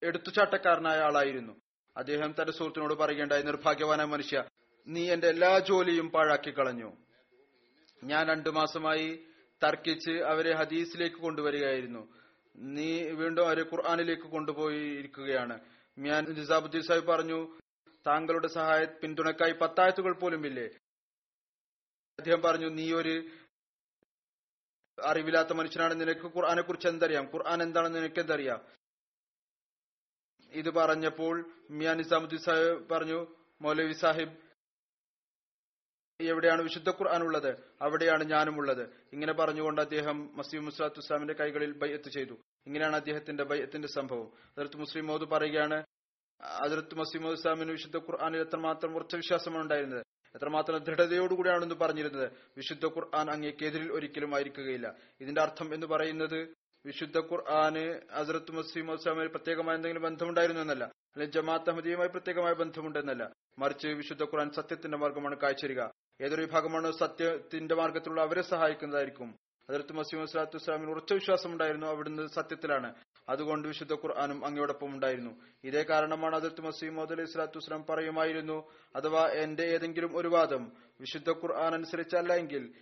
എടുത്തുചാട്ടക്കാരനായ 0.02 0.98
ആളായിരുന്നു. 0.98 1.60
അദ്ദേഹം 1.96 2.34
തന്റെ 2.40 2.52
സുഹൃത്തിനോട് 2.52 2.94
പറയുകയുണ്ടായി 2.94 3.42
നിർഭാഗ്യവാനായ 3.42 4.06
മനുഷ്യ 4.06 4.44
നീ 4.88 5.10
എന്റെ 5.10 5.28
എല്ലാ 5.28 5.58
ജോലിയും 5.58 6.10
പാഴാക്കി 6.10 6.58
കളഞ്ഞു. 6.58 6.92
ഞാൻ 8.04 8.28
രണ്ടു 8.28 8.50
മാസമായി 8.50 9.24
തർക്കിച്ച് 9.64 10.10
അവരെ 10.10 10.54
ഹദീസിലേക്ക് 10.54 11.16
കൊണ്ടുവരികയായിരുന്നു. 11.16 12.12
നീ 12.56 13.02
വീണ്ടും 13.02 13.46
അവരെ 13.46 13.62
ഖുർആാനിലേക്ക് 13.62 14.22
കൊണ്ടുപോയിരിക്കുകയാണ്. 14.22 15.60
ഞാൻ 15.98 16.24
നിസാബുദ്ദീൻ 16.24 16.82
സാഹിബ് 16.82 17.06
പറഞ്ഞു 17.06 17.58
താങ്കളുടെ 18.06 18.48
സഹായ 18.48 18.84
പിന്തുണക്കായി 18.84 19.52
പത്തായത്തുകൾ 19.52 20.12
പോലും 20.12 20.46
ഇല്ലേ 20.46 20.68
അദ്ദേഹം 22.18 22.42
പറഞ്ഞു 22.42 22.68
നീ 22.68 22.92
ഒരു 22.92 23.30
അറിവില്ലാത്ത 25.04 25.52
മനുഷ്യനാണ്. 25.52 26.00
നിനക്ക് 26.00 26.26
ഖുർആനെ 26.26 26.62
കുറിച്ച് 26.62 26.88
എന്തറിയാം? 26.88 27.24
ഖുർആൻ 27.24 27.62
എന്താണെന്ന് 27.62 27.98
നിനക്ക് 27.98 28.20
എന്തറിയാം 28.20 28.60
ഇത് 30.50 30.70
പറഞ്ഞപ്പോൾ 30.70 31.50
മിയാൻ 31.70 31.96
നിസാമുദ്ദീൻ 31.96 32.40
സാഹിബ് 32.40 32.88
പറഞ്ഞു 32.90 33.36
മൗലവി 33.60 33.92
സാഹിബ് 33.92 34.50
എവിടെയാണ് 36.20 36.62
വിശുദ്ധ 36.62 36.88
ഖുർആൻ 36.88 37.22
ഉള്ളത്? 37.22 37.74
അവിടെയാണ് 37.82 38.24
ഞാനും 38.24 38.56
ഉള്ളത്. 38.56 38.90
ഇങ്ങനെ 39.12 39.32
പറഞ്ഞുകൊണ്ട് 39.32 39.80
അദ്ദേഹം 39.80 40.36
മസീം 40.36 40.64
മുസ്ലാത്തു 40.64 40.98
ഇസ്ലാമിന്റെ 40.98 41.34
കൈകളിൽ 41.34 41.72
ബയ്യത്ത് 41.72 42.10
ചെയ്തു. 42.10 42.34
ഇങ്ങനെയാണ് 42.66 42.96
അദ്ദേഹത്തിന്റെ 42.96 43.44
ബയ്യത്തിന്റെ 43.44 43.88
സംഭവം. 43.88 44.32
അതിർത്ത് 44.58 44.76
മുസ്ലിം 44.76 45.06
മോദ് 45.06 45.22
പറയുകയാണ് 45.22 45.84
അതിർത്ത് 46.40 46.94
മസീം 46.94 47.32
ഇസ്ലാമിന് 47.32 47.70
വിശുദ്ധ 47.70 47.96
ഖുർആാനിൽ 47.96 48.40
എത്രമാത്രം 48.40 48.94
ഉറച്ച 48.94 49.14
വിശ്വാസമാണ് 49.14 49.62
ഉണ്ടായിരുന്നത്? 49.62 50.06
എത്രമാത്രം 50.34 50.78
ദൃഢതയോടുകൂടിയാണെന്ന് 50.78 51.74
പറഞ്ഞിരുന്നത് 51.74 52.32
വിശുദ്ധ 52.56 52.86
ഖുർആൻ 52.86 53.30
അങ്ങേക്കെതിരിൽ 53.30 53.92
ഒരിക്കലും 53.92 54.34
ആയിരിക്കുകയില്ല. 54.34 54.94
ഇതിന്റെ 55.20 55.40
അർത്ഥം 55.40 55.74
എന്ന് 55.74 55.86
പറയുന്നത് 55.86 56.54
വിശുദ്ധ 56.86 57.18
ഖുർആന് 57.18 58.00
അസറത്ത് 58.10 58.52
മസീം 58.52 58.92
അസ്ലാമിൽ 58.92 59.26
പ്രത്യേകമായ 59.26 59.74
എന്തെങ്കിലും 59.74 60.02
ബന്ധമുണ്ടായിരുന്നു 60.02 60.62
എന്നല്ല. 60.62 60.84
അല്ലെങ്കിൽ 60.84 61.34
ജമാഅത്ത് 61.34 61.70
അഹമ്മദിയുമായി 61.70 62.08
പ്രത്യേകമായ 62.08 62.52
ബന്ധമുണ്ടെന്നല്ല. 62.52 63.32
മറിച്ച് 63.58 63.88
വിശുദ്ധ 63.88 64.22
ഖുർആൻ 64.24 64.50
സത്യത്തിന്റെ 64.50 64.98
മാർഗമാണ് 64.98 65.36
കാഴ്ചരിക 65.36 65.80
ഏതൊരു 66.20 66.40
വിഭാഗമാണ് 66.40 66.92
സത്യത്തിന്റെ 66.92 67.74
മാർഗത്തിലുള്ള 67.74 68.20
അവരെ 68.20 68.42
സഹായിക്കുന്നതായിരിക്കും. 68.42 69.36
ഹസരത്ത് 69.70 69.92
മസീം 69.92 70.26
സ്വലാത്തു 70.26 70.56
വസ്സലാമിന് 70.56 70.90
ഉറച്ച 70.90 71.12
വിശ്വാസം 71.12 71.52
ഉണ്ടായിരുന്നു 71.52 71.86
അവിടുന്ന് 71.86 72.26
സത്യത്തിലാണ്. 72.26 72.94
അതുകൊണ്ട് 73.28 73.68
വിശുദ്ധ 73.68 73.94
ഖുർആാനും 73.94 74.46
അങ്ങയോടൊപ്പം 74.46 74.94
ഉണ്ടായിരുന്നു. 74.94 75.40
ഇതേ 75.64 75.82
കാരണമാണ് 75.82 76.36
അതിർത്ത് 76.36 76.60
മസീം 76.60 76.94
മോദ് 76.94 77.12
അലൈഹി 77.12 77.30
സ്വലാത്തു 77.30 77.58
വസ്ലാം 77.58 77.84
പറയുമായിരുന്നു 77.90 78.70
അഥവാ 78.96 79.28
എന്റെ 79.28 79.62
ഏതെങ്കിലും 79.62 80.16
ഒരു 80.16 80.28
വാദം 80.28 80.72
വിശുദ്ധ 81.00 81.30
ഖുർആൻ 81.30 81.74
അനുസരിച്ചല്ല 81.74 82.32
എങ്കിൽ 82.32 82.74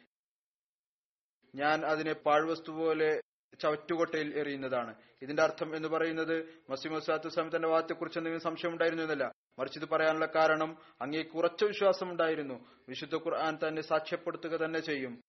ഞാൻ 1.54 1.84
അതിനെ 1.84 2.12
പാഴ്വസ്തു 2.12 2.70
പോലെ 2.70 3.20
ചവറ്റുകൊട്ടയിൽ 3.60 4.38
എറിയുന്നതാണ്. 4.38 4.94
ഇതിന്റെ 5.22 5.42
അർത്ഥം 5.42 5.76
എന്ന് 5.76 5.88
പറയുന്നത് 5.88 6.64
മസീം 6.70 7.00
സ്വലാത്തു 7.00 7.26
വസ്ലാം 7.26 7.56
തന്റെ 7.56 7.68
വാദത്തെക്കുറിച്ച് 7.68 8.18
എന്തെങ്കിലും 8.18 8.42
സംശയം 8.42 8.72
ഉണ്ടായിരുന്നു 8.72 9.04
എന്നല്ല. 9.04 9.32
മറിച്ച് 9.58 9.78
ഇത് 9.78 9.88
പറയാനുള്ള 9.88 10.26
കാരണം 10.26 10.76
അങ്ങേക്ക് 11.00 11.36
ഉറച്ച 11.36 11.64
വിശ്വാസം 11.64 12.10
ഉണ്ടായിരുന്നു. 12.10 12.68
വിശുദ്ധ 12.88 13.14
ഖുർആൻ 13.14 13.58
തന്നെ 13.68 13.82
സാക്ഷ്യപ്പെടുത്തുക 13.82 14.56
തന്നെ 14.56 14.80
ചെയ്യും. 14.80 15.20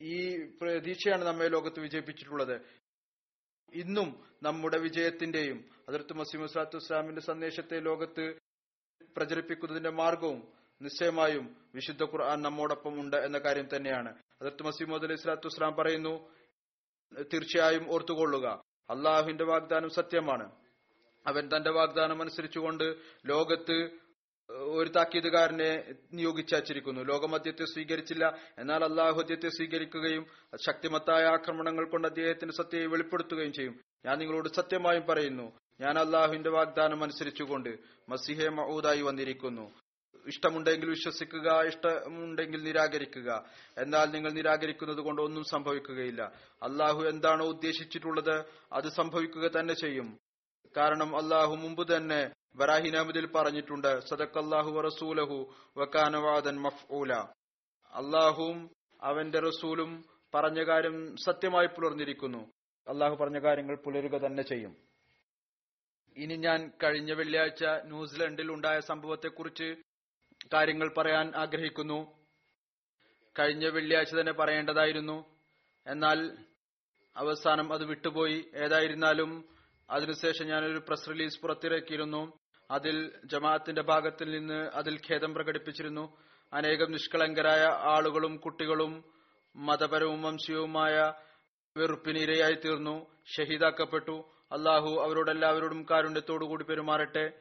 ഈ 0.00 0.46
പ്രതീക്ഷയാണ് 0.62 1.24
നമ്മെ 1.24 1.48
ലോകത്ത് 1.48 1.80
വിജയിപ്പിച്ചിട്ടുള്ളത്. 1.80 2.60
ഇന്നും 3.74 4.24
നമ്മുടെ 4.42 4.78
വിജയത്തിന്റെയും 4.78 5.64
അതിർത്ത് 5.88 6.12
മസീം 6.12 6.42
വസ്ലാത്തു 6.42 6.76
വസ്ലാമിന്റെ 6.76 7.20
സന്ദേശത്തെ 7.20 7.80
ലോകത്ത് 7.80 8.38
പ്രചരിപ്പിക്കുന്നതിന്റെ 9.16 9.90
മാർഗവും 9.90 10.52
നിശ്ചയമായും 10.82 11.56
വിശുദ്ധ 11.74 12.02
ഖുർആൻ 12.02 12.42
നമ്മോടൊപ്പം 12.42 13.00
ഉണ്ട് 13.00 13.16
എന്ന 13.16 13.38
കാര്യം 13.38 13.68
തന്നെയാണ്. 13.76 14.22
അതിർത്ത് 14.40 14.62
മസീമദ് 14.62 15.04
അലൈഹി 15.04 15.20
സ്വലാത്തു 15.20 15.46
വസ്ലാം 15.46 15.74
പറയുന്നു 15.74 16.34
തീർച്ചയായും 17.22 17.92
ഓർത്തുകൊള്ളുക 17.92 18.46
അള്ളാഹുവിന്റെ 18.90 19.44
വാഗ്ദാനം 19.44 19.90
സത്യമാണ്. 19.90 20.52
അവൻ 21.26 21.48
തന്റെ 21.56 21.70
വാഗ്ദാനം 21.70 22.20
അനുസരിച്ചുകൊണ്ട് 22.20 22.84
ലോകത്ത് 23.26 24.07
ഒരു 24.50 24.88
താക്കീതുകാരനെ 24.88 25.94
നിയോഗിച്ചയച്ചിരിക്കുന്നു. 26.12 27.00
ലോകമദ്യത്തെ 27.00 27.64
സ്വീകരിച്ചില്ല. 27.64 28.36
എന്നാൽ 28.58 28.84
അള്ളാഹുദ്യത്തെ 28.84 29.48
സ്വീകരിക്കുകയും 29.48 30.26
ശക്തിമത്തായ 30.66 31.24
ആക്രമണങ്ങൾ 31.24 31.90
കൊണ്ട് 31.90 32.08
അദ്ദേഹത്തിന്റെ 32.08 32.54
സത്യയെ 32.54 32.86
വെളിപ്പെടുത്തുകയും 32.86 33.52
ചെയ്യും. 33.52 33.80
ഞാൻ 34.06 34.18
നിങ്ങളോട് 34.18 34.48
സത്യമായും 34.48 35.06
പറയുന്നു. 35.06 35.52
ഞാൻ 35.80 35.98
അള്ളാഹുവിന്റെ 35.98 36.50
വാഗ്ദാനം 36.50 37.02
അനുസരിച്ചുകൊണ്ട് 37.02 37.78
മസിഹെ 38.08 38.48
മഹൂദായി 38.48 39.02
വന്നിരിക്കുന്നു. 39.02 39.72
ഇഷ്ടമുണ്ടെങ്കിൽ 40.26 40.88
വിശ്വസിക്കുക 40.88 41.62
ഇഷ്ടമുണ്ടെങ്കിൽ 41.66 42.62
നിരാകരിക്കുക. 42.62 43.44
എന്നാൽ 43.78 44.06
നിങ്ങൾ 44.06 44.32
നിരാകരിക്കുന്നത് 44.32 45.00
കൊണ്ട് 45.00 45.22
ഒന്നും 45.22 45.44
സംഭവിക്കുകയില്ല. 45.44 46.32
അള്ളാഹു 46.62 47.04
എന്താണോ 47.04 47.44
ഉദ്ദേശിച്ചിട്ടുള്ളത് 47.46 48.44
അത് 48.72 48.88
സംഭവിക്കുക 48.88 49.50
തന്നെ 49.50 49.74
ചെയ്യും. 49.74 50.18
കാരണം 50.76 51.16
അള്ളാഹു 51.16 51.54
മുമ്പ് 51.54 51.96
തന്നെ 51.96 52.30
ബറാഹിനാമിദിൽ 52.54 53.26
പറഞ്ഞിട്ടുണ്ട് 53.26 54.00
സദക്കല്ലാഹു 54.00 54.80
റസൂലഹു 54.80 55.54
വക്കാനവാദൻ 55.76 56.60
മഫ്ഊല. 56.60 57.12
അള്ളാഹുവും 57.92 58.70
അവന്റെ 59.02 59.38
റസൂലും 59.38 60.04
പറഞ്ഞ 60.34 60.64
കാര്യം 60.64 61.16
സത്യമായി 61.16 61.66
പുലർന്നിരിക്കുന്നു. 61.66 62.52
അള്ളാഹു 62.88 63.16
പറഞ്ഞ 63.16 63.38
കാര്യങ്ങൾ 63.38 63.76
പുലരുക 63.76 64.18
തന്നെ 64.18 64.42
ചെയ്യും. 64.42 64.76
ഇനി 66.16 66.36
ഞാൻ 66.36 66.72
കഴിഞ്ഞ 66.82 67.12
വെള്ളിയാഴ്ച 67.12 67.64
ന്യൂസിലൻഡിൽ 67.64 68.52
ഉണ്ടായ 68.52 68.80
സംഭവത്തെക്കുറിച്ച് 68.80 69.76
കാര്യങ്ങൾ 70.54 70.94
പറയാൻ 70.98 71.32
ആഗ്രഹിക്കുന്നു. 71.36 72.18
കഴിഞ്ഞ 73.38 73.68
വെള്ളിയാഴ്ച 73.68 74.14
തന്നെ 74.14 74.32
പറയേണ്ടതായിരുന്നു. 74.32 75.24
എന്നാൽ 75.86 76.38
അവസാനം 77.16 77.72
അത് 77.72 77.84
വിട്ടുപോയി. 77.84 78.50
ഏതായിരുന്നാലും 78.54 79.57
അതിനുശേഷം 79.90 80.46
ഞാനൊരു 80.46 80.78
പ്രസ് 80.88 81.08
റിലീസ് 81.08 81.40
പുറത്തിറക്കിയിരുന്നു. 81.40 82.38
അതിൽ 82.70 83.12
ജമാഅത്തിന്റെ 83.24 83.82
ഭാഗത്തിൽ 83.82 84.30
നിന്ന് 84.30 84.70
അതിൽ 84.74 85.00
ഖേദം 85.10 85.34
പ്രകടിപ്പിച്ചിരുന്നു. 85.34 86.16
അനേകം 86.52 86.92
നിഷ്കളങ്കരായ 86.92 87.62
ആളുകളും 87.64 88.36
കുട്ടികളും 88.36 89.04
മതപരവും 89.56 90.22
വംശീയവുമായ 90.22 91.12
വെറുപ്പിനിരയായി 91.76 92.52
തീർന്നു 92.52 93.06
ഷഹീദാക്കപ്പെട്ടു. 93.36 94.32
അള്ളാഹു 94.52 95.00
അവരോടെല്ലാവരോടും 95.00 95.86
കാരുണ്യത്തോടുകൂടി 95.90 96.64
പെരുമാറട്ടെ. 96.64 97.32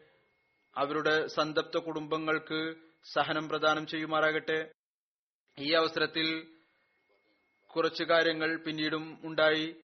അവരുടെ 0.77 1.27
സന്തപ്ത 1.27 1.77
കുടുംബങ്ങൾക്ക് 1.77 2.75
സഹനം 3.13 3.49
പ്രദാനം 3.49 3.87
ചെയ്യുമാറാകട്ടെ. 3.87 4.71
ഈ 5.59 5.73
അവസരത്തിൽ 5.73 6.47
കുറച്ചു 7.65 8.03
കാര്യങ്ങൾ 8.03 8.57
പിന്നീടും 8.57 9.19
ഉണ്ടായി. 9.23 9.75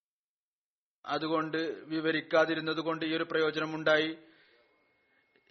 അതുകൊണ്ട് 1.06 1.58
വിവരിക്കാതിരുന്നത് 1.86 2.80
കൊണ്ട് 2.80 3.06
ഈ 3.06 3.16
ഒരു 3.16 3.24
പ്രയോജനമുണ്ടായി. 3.32 4.18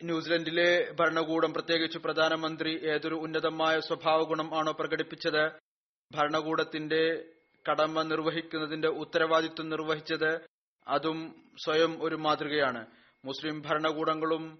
ന്യൂസിലൻഡിലെ 0.02 0.92
ഭരണകൂടം 1.00 1.52
പ്രത്യേകിച്ച് 1.52 1.98
പ്രധാനമന്ത്രി 1.98 2.80
ഏതൊരു 2.82 3.14
ഉന്നതമായ 3.14 3.80
സ്വഭാവ 3.80 4.22
ഗുണം 4.22 4.58
ആണോ 4.58 4.72
പ്രകടിപ്പിച്ചത്? 4.72 5.52
ഭരണകൂടത്തിന്റെ 6.12 7.24
കടമ 7.70 8.02
നിർവഹിക്കുന്നതിന്റെ 8.02 8.88
ഉത്തരവാദിത്വം 8.88 9.68
നിർവഹിച്ചത് 9.68 10.40
അതും 10.88 11.50
സ്വയം 11.64 12.02
ഒരു 12.02 12.14
മാതൃകയാണ്. 12.14 12.86
മുസ്ലിം 13.24 13.62
ഭരണകൂടങ്ങളും 13.62 14.58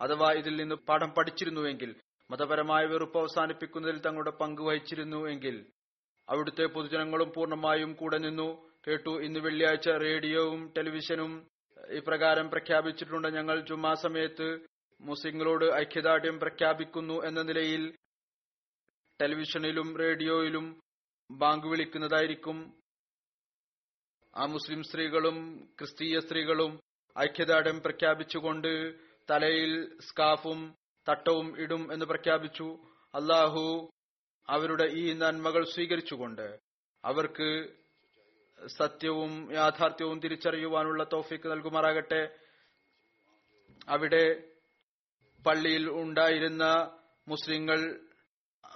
അഥവാ 0.00 0.32
ഇതിൽ 0.32 0.56
നിന്ന് 0.56 0.74
പാഠം 0.74 1.10
പഠിച്ചിരുന്നുവെങ്കിൽ 1.10 1.94
മതപരമായ 2.30 2.84
വെറുപ്പ് 2.84 3.18
അവസാനിപ്പിക്കുന്നതിൽ 3.18 4.00
തങ്ങളുടെ 4.00 4.30
പങ്ക് 4.30 4.62
വഹിച്ചിരുന്നുവെങ്കിൽ 4.62 5.66
അവിടുത്തെ 6.28 6.66
പൊതുജനങ്ങളും 6.66 7.32
പൂർണമായും 7.36 7.92
കൂടെ 7.92 8.18
നിന്നു. 8.18 8.65
കേട്ടു. 8.88 9.10
ഇന്ന് 9.10 9.40
വെള്ളിയാഴ്ച 9.40 9.88
റേഡിയോവും 9.88 10.72
ടെലിവിഷനും 10.76 11.48
ഇപ്രകാരം 11.90 12.50
പ്രഖ്യാപിച്ചിട്ടുണ്ട്. 12.50 13.28
ഞങ്ങൾ 13.28 13.60
ജുമാ 13.60 13.94
സമയത്ത് 13.94 14.58
മുസ്ലിങ്ങളോട് 15.00 15.64
ഐക്യദാർഢ്യം 15.64 16.40
പ്രഖ്യാപിക്കുന്നു 16.40 17.24
എന്ന 17.24 17.42
നിലയിൽ 17.42 17.96
ടെലിവിഷനിലും 19.20 19.98
റേഡിയോയിലും 19.98 20.80
ബാങ്ക് 21.30 21.66
വിളിക്കുന്നതായിരിക്കും. 21.66 22.58
ആ 24.36 24.46
മുസ്ലിം 24.46 24.82
സ്ത്രീകളും 24.82 25.68
ക്രിസ്തീയ 25.78 26.20
സ്ത്രീകളും 26.20 26.80
ഐക്യദാർഢ്യം 27.18 27.80
പ്രഖ്യാപിച്ചുകൊണ്ട് 27.80 28.94
തലയിൽ 29.30 29.98
സ്കാഫും 30.00 30.74
തട്ടവും 31.08 31.60
ഇടും 31.60 31.92
എന്ന് 31.92 32.06
പ്രഖ്യാപിച്ചു. 32.06 32.68
അള്ളാഹു 33.14 33.90
അവരുടെ 34.48 34.84
ഈ 34.84 35.12
നന്മകൾ 35.12 35.64
സ്വീകരിച്ചുകൊണ്ട് 35.64 36.58
അവർക്ക് 37.04 37.68
സത്യവും 38.66 39.52
യാഥാർത്ഥ്യവും 39.52 40.20
തിരിച്ചറിയുവാനുള്ള 40.20 41.04
തോഫിക്ക് 41.04 41.50
നൽകുമാറാകട്ടെ. 41.50 42.38
അവിടെ 43.88 44.42
പള്ളിയിൽ 45.46 45.90
ഉണ്ടായിരുന്ന 45.90 46.64
മുസ്ലിങ്ങൾ 47.28 48.00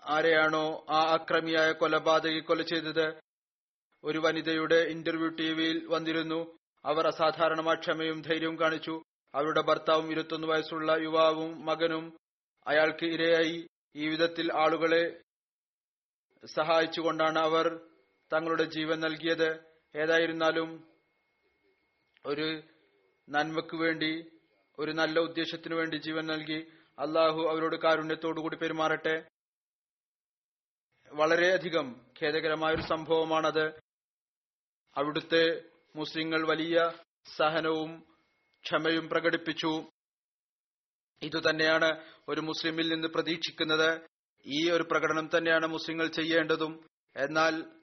ആരെയാണോ 0.07 0.87
ആ 0.91 1.03
അക്രമിയായ 1.03 1.72
കൊലപാതകി 1.72 2.41
കൊല 2.41 2.62
ചെയ്തത്? 2.62 3.20
ഒരു 4.05 4.18
വനിതയുടെ 4.18 4.74
ഇന്റർവ്യൂ 4.74 5.28
ടിവിയിൽ 5.28 5.87
വന്നിരുന്നു. 5.87 6.59
അവർ 6.85 7.07
അസാധാരണമായ 7.07 7.74
ക്ഷമയും 7.74 8.22
ധൈര്യവും 8.22 8.61
കാണിച്ചു. 8.61 9.03
അവരുടെ 9.35 9.61
ഭർത്താവും 9.61 10.11
ഇരുപത്തൊന്ന് 10.11 10.47
വയസ്സുള്ള 10.47 10.97
യുവാവും 11.03 11.66
മകനും 11.66 12.18
അയാൾക്ക് 12.66 13.05
ഇരയായി. 13.05 13.66
ഈ 13.97 14.09
വിധത്തിൽ 14.09 14.53
ആളുകളെ 14.53 15.20
സഹായിച്ചുകൊണ്ടാണ് 16.47 17.39
അവർ 17.39 17.81
തങ്ങളുടെ 18.33 18.64
ജീവൻ 18.64 19.01
നൽകിയത്. 19.01 19.69
ഏതായിരുന്നാലും 19.95 20.88
ഒരു 22.26 22.62
നന്മക്ക് 23.28 23.76
വേണ്ടി 23.76 24.30
ഒരു 24.78 24.93
നല്ല 24.93 25.20
ഉദ്ദേശത്തിനു 25.20 25.74
വേണ്ടി 25.74 25.97
ജീവൻ 25.97 26.26
നൽകി 26.26 26.72
അള്ളാഹു 26.99 27.41
അവരോട് 27.51 27.76
കാരുണ്യത്തോടുകൂടി 27.76 28.57
പെരുമാറട്ടെ. 28.57 29.28
വളരെയധികം 31.12 32.07
ഖേദകരമായ 32.22 32.74
ഒരു 32.74 32.82
സംഭവമാണത്. 32.82 33.80
അവിടുത്തെ 34.97 35.62
മുസ്ലിങ്ങൾ 35.97 36.49
വലിയ 36.49 36.91
സഹനവും 37.36 38.01
ക്ഷമയും 38.64 39.09
പ്രകടിപ്പിച്ചു. 39.09 39.91
ഇതുതന്നെയാണ് 41.22 42.05
ഒരു 42.28 42.41
മുസ്ലിമിൽ 42.41 42.88
നിന്ന് 42.88 43.09
പ്രതീക്ഷിക്കുന്നത്. 43.09 44.01
ഈ 44.47 44.70
ഒരു 44.70 44.82
പ്രകടനം 44.82 45.30
തന്നെയാണ് 45.36 45.66
മുസ്ലിങ്ങൾ 45.66 46.09
ചെയ്യേണ്ടതും. 46.09 46.86
എന്നാൽ 47.16 47.80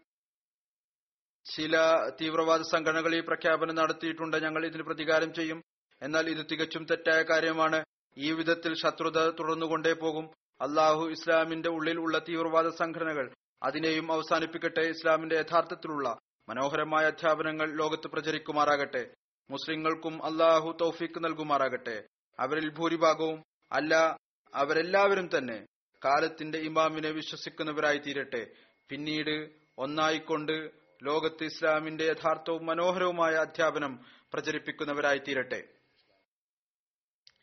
ചില 1.55 1.77
തീവ്രവാദ 2.21 2.61
സംഘടനകൾ 2.61 3.15
ഈ 3.15 3.19
പ്രഖ്യാപനം 3.19 3.75
നടത്തിയിട്ടുണ്ട്. 3.75 4.37
ഞങ്ങൾ 4.37 4.65
ഇതിന് 4.65 4.83
പ്രതികാരം 4.83 5.33
ചെയ്യും. 5.33 5.61
എന്നാൽ 6.01 6.29
ഇത് 6.29 6.45
തികച്ചും 6.51 6.85
തെറ്റായ 6.85 7.21
കാര്യമാണ്. 7.21 7.83
ഈ 8.17 8.31
വിധത്തിൽ 8.31 8.73
ശത്രുത 8.73 9.29
തുടർന്നുകൊണ്ടേ 9.29 9.93
പോകും. 9.93 10.25
അള്ളാഹു 10.61 11.05
ഇസ്ലാമിന്റെ 11.09 11.69
ഉള്ളിൽ 11.69 11.99
ഉള്ള 11.99 12.19
തീവ്രവാദ 12.19 12.69
സംഘടനകൾ 12.69 13.33
അതിനെയും 13.63 14.11
അവസാനിപ്പിക്കട്ടെ. 14.11 14.81
ഇസ്ലാമിന്റെ 14.81 15.35
യഥാർത്ഥത്തിലുള്ള 15.35 16.17
മനോഹരമായ 16.49 17.05
അധ്യാപനങ്ങൾ 17.05 17.77
ലോകത്ത് 17.77 18.07
പ്രചരിക്കുമാറാകട്ടെ. 18.07 19.13
മുസ്ലിങ്ങൾക്കും 19.49 20.25
അള്ളാഹു 20.25 20.77
തൗഫീക്ക് 20.81 21.23
നൽകുമാറാകട്ടെ. 21.23 22.03
അവരിൽ 22.39 22.69
ഭൂരിഭാഗവും 22.69 23.43
അല്ല 23.71 24.17
അവരെല്ലാവരും 24.53 25.29
തന്നെ 25.37 25.65
കാലത്തിന്റെ 26.05 26.57
ഇമാമിനെ 26.57 27.09
വിശ്വസിക്കുന്നവരായി 27.09 27.97
തീരട്ടെ 27.97 28.47
പിന്നീട് 28.89 29.49
ഒന്നായിക്കൊണ്ട് 29.77 30.86
ലോകത്ത് 31.03 31.43
ഇസ്ലാമിന്റെ 31.43 32.03
യഥാർത്ഥവും 32.03 32.65
മനോഹരവുമായ 32.65 33.33
അധ്യാപനം 33.33 34.05
പ്രചരിപ്പിക്കുന്നവരായി 34.33 35.17
തീരട്ടെ 35.17 35.67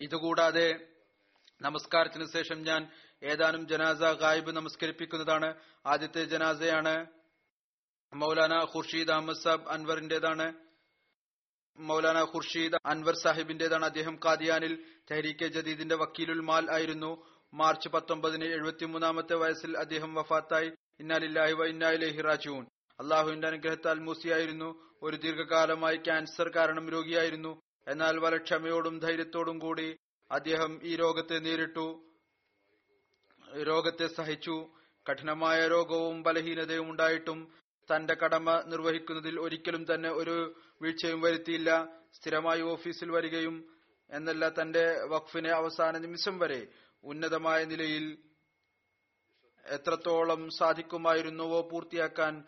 ഇതുകൂടാതെ 0.00 0.88
നമസ്കാരത്തിന് 1.62 2.32
ശേഷം 2.32 2.62
ഞാൻ 2.62 2.90
ഏതാനും 3.22 3.68
ജനാസ 3.68 3.98
ഗായിബ് 3.98 4.50
നമസ്കരിപ്പിക്കുന്നതാണ്. 4.50 5.54
ആദ്യത്തെ 5.86 6.24
ജനാസയാണ് 6.24 7.06
മൗലാന 8.14 8.58
ഖുർഷീദ് 8.58 9.10
അഹമ്മദ് 9.10 9.42
സാബ് 9.42 9.68
അൻവറിന്റേതാണ്. 9.68 10.54
മൗലാന 11.78 12.22
ഖുർഷീദ് 12.22 12.74
അൻവർ 12.86 13.14
സാഹിബിന്റേതാണ്. 13.14 13.84
അദ്ദേഹം 13.84 14.18
കാദിയാനിൽ 14.24 14.84
തെഹരീക്കെ 15.10 15.46
ജദീദിന്റെ 15.46 15.94
വക്കീലുൽ 15.94 16.40
മാൽ 16.40 16.70
ആയിരുന്നു. 16.70 17.26
മാർച്ച് 17.54 17.88
പത്തൊമ്പതിന് 17.88 18.44
എഴുപത്തിമൂന്നാമത്തെ 18.44 19.34
വയസ്സിൽ 19.34 19.78
അദ്ദേഹം 19.78 20.14
വഫാത്തായി. 20.14 20.72
ഇന്നാലില്ലാഹി 21.00 21.52
വ 21.52 21.64
ഇന്നായിലേഹി 21.64 22.20
റാജുവും 22.20 22.73
അള്ളാഹുവിന്റെ 23.00 23.46
അനുഗ്രഹത്താൽ 23.48 23.98
മൂസിയായിരുന്നു. 23.98 24.96
ഒരു 25.02 25.16
ദീർഘകാലമായി 25.16 25.96
ക്യാൻസർ 25.96 26.48
കാരണം 26.48 26.88
രോഗിയായിരുന്നു. 26.88 27.62
എന്നാൽ 27.88 28.18
വളരെ 28.18 28.36
ക്ഷമയോടും 28.36 28.98
ധൈര്യത്തോടും 28.98 29.58
കൂടി 29.58 29.96
അദ്ദേഹം 30.30 30.80
ഈ 30.82 30.96
രോഗത്തെ 30.96 31.38
നേരിട്ടു. 31.38 31.86
രോഗത്തെ 33.62 34.06
സഹിച്ചു. 34.06 34.70
കഠിനമായ 35.10 35.68
രോഗവും 35.68 36.22
ബലഹീനതയും 36.22 36.90
ഉണ്ടായിട്ടും 36.90 37.52
തന്റെ 37.88 38.14
കടമ 38.14 38.62
നിർവഹിക്കുന്നതിൽ 38.66 39.40
ഒരിക്കലും 39.40 39.94
തന്നെ 39.94 40.10
ഒരു 40.10 40.54
വീഴ്ചയും 40.82 41.20
വരുത്തിയില്ല. 41.20 41.70
സ്ഥിരമായി 42.12 42.60
ഓഫീസിൽ 42.60 43.10
വരികയും 43.10 43.56
എന്നല്ല 44.10 44.48
തന്റെ 44.48 45.04
വഖഫിനെ 45.04 45.50
അവസാന 45.50 45.98
നിമിഷം 45.98 46.38
വരെ 46.38 46.66
ഉന്നതമായ 47.04 47.64
നിലയിൽ 47.64 48.18
എത്രത്തോളം 49.64 50.50
സാധിക്കുമായിരുന്നുവോ 50.50 51.68
പൂർത്തിയാക്കാൻ 51.72 52.44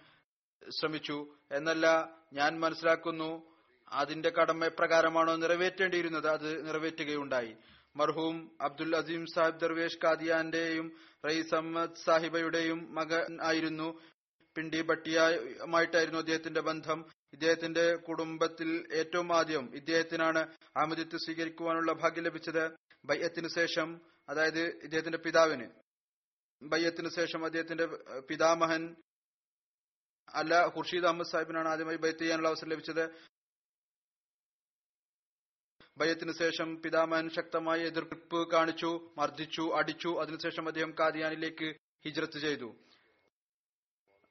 ശ്രമിച്ചു. 0.81 1.37
എന്നല്ല 1.53 2.11
ഞാൻ 2.33 2.61
മനസ്സിലാക്കുന്നു 2.61 3.57
അതിന്റെ 3.89 4.31
കടമ 4.31 4.65
എപ്രകാരമാണോ 4.65 5.37
നിറവേറ്റേണ്ടിയിരുന്നത് 5.37 6.29
അത് 6.29 6.67
നിറവേറ്റുകയുണ്ടായി. 6.69 7.57
മർഹൂം 7.97 8.57
അബ്ദുൽ 8.61 8.97
അസീം 8.97 9.27
സാഹിബ് 9.27 9.61
ദർവേഷ് 9.61 9.99
കാദിയാന്റെയും 10.05 10.93
റയീസ് 11.27 11.55
അഹമ്മദ് 11.55 11.95
സാഹിബയുടെയും 12.05 12.95
മകൻ 12.95 13.39
ആയിരുന്നു. 13.43 14.01
പിണ്ടി 14.57 14.83
ഭട്ടിയുമായിട്ടായിരുന്നു 14.83 16.19
അദ്ദേഹത്തിന്റെ 16.19 16.61
ബന്ധം. 16.61 17.05
ഇദ്ദേഹത്തിന്റെ 17.33 17.97
കുടുംബത്തിൽ 17.97 18.89
ഏറ്റവും 18.93 19.37
ആദ്യം 19.37 19.75
ഇദ്ദേഹത്തിനാണ് 19.75 20.39
അഹമ്മദിത്ത് 20.77 21.17
സ്വീകരിക്കുവാനുള്ള 21.17 21.93
ഭാഗ്യം 21.93 22.25
ലഭിച്ചത് 22.25 22.71
ബയ്യത്തിന് 23.05 23.49
ശേഷം 23.49 24.01
അതായത് 24.29 24.61
ഇദ്ദേഹത്തിന്റെ 24.61 25.19
പിതാവിന്. 25.19 25.71
ബയ്യത്തിന് 26.63 27.11
ശേഷം 27.11 27.45
അദ്ദേഹത്തിന്റെ 27.45 27.87
പിതാമഹൻ 28.21 28.97
അല്ല 30.35 30.67
ഖുർഷീദ് 30.67 31.05
അഹമ്മദ് 31.05 31.29
സാഹിബിനാണ് 31.29 31.69
ആദ്യമായി 31.69 31.97
ബൈത്ത് 31.97 32.19
ചെയ്യാനുള്ള 32.19 32.49
അവസരം 32.49 32.69
ലഭിച്ചത്. 32.69 33.11
ബയത്തിന് 35.99 36.33
ശേഷം 36.39 36.83
പിതാമഹൻ 36.83 37.31
ശക്തമായി 37.31 37.81
എതിർപ്പ് 37.81 38.51
കാണിച്ചു 38.51 39.11
മർദ്ദിച്ചു 39.19 39.77
അടിച്ചു. 39.77 40.21
അതിനുശേഷം 40.21 40.67
അദ്ദേഹം 40.67 40.95
കാദിയാനിലേക്ക് 41.01 41.77
ഹിജ്രത്ത് 42.05 42.39
ചെയ്തു. 42.39 42.77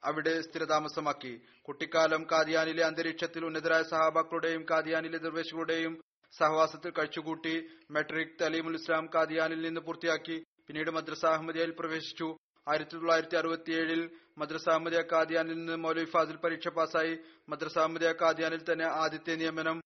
അവിടെ 0.04 0.42
സ്ഥിരതാമസമാക്കി. 0.42 1.42
കുട്ടിക്കാലം 1.68 2.28
കാദിയാനിലെ 2.32 2.86
അന്തരീക്ഷത്തിൽ 2.86 3.46
ഉന്നതരായ 3.46 3.84
സഹാബാക്കളുടെയും 3.84 4.66
കാദിയാനിലെ 4.70 5.18
ദർവേശുകളുടെയും 5.18 6.02
സഹവാസത്തിൽ 6.38 6.92
കഴിച്ചുകൂട്ടി. 6.92 7.68
മെട്രിക് 7.92 8.40
തലീമുൽ 8.42 8.76
ഇസ്ലാം 8.76 9.10
കാദിയാനിൽ 9.16 9.62
നിന്ന് 9.62 9.82
പൂർത്തിയാക്കി. 9.82 10.44
പിന്നീട് 10.68 10.92
മദ്രസ 10.92 11.26
അഹമ്മദിയയിൽ 11.26 11.72
പ്രവേശിച്ചു. 11.72 12.38
ആയിരത്തി 12.68 12.96
തൊള്ളായിരത്തി 12.96 13.36
അറുപത്തിയേഴിൽ 13.36 14.00
മദ്രസ 14.38 14.70
അഹമ്മദിയ 14.70 15.02
കാദിയാനിൽ 15.02 15.54
നിന്ന് 15.54 15.76
മൗലവി 15.76 16.06
ഫാസിൽ 16.06 16.36
പരീക്ഷ 16.36 16.68
പാസായി 16.68 17.20
മദ്രസ 17.50 17.78
അഹമ്മദിയ 17.78 18.12
കാദിയാനിൽ 18.12 18.62
തന്നെ 18.64 18.86
ആദ്യത്തെ 18.86 19.36
നിയമനം 19.36 19.82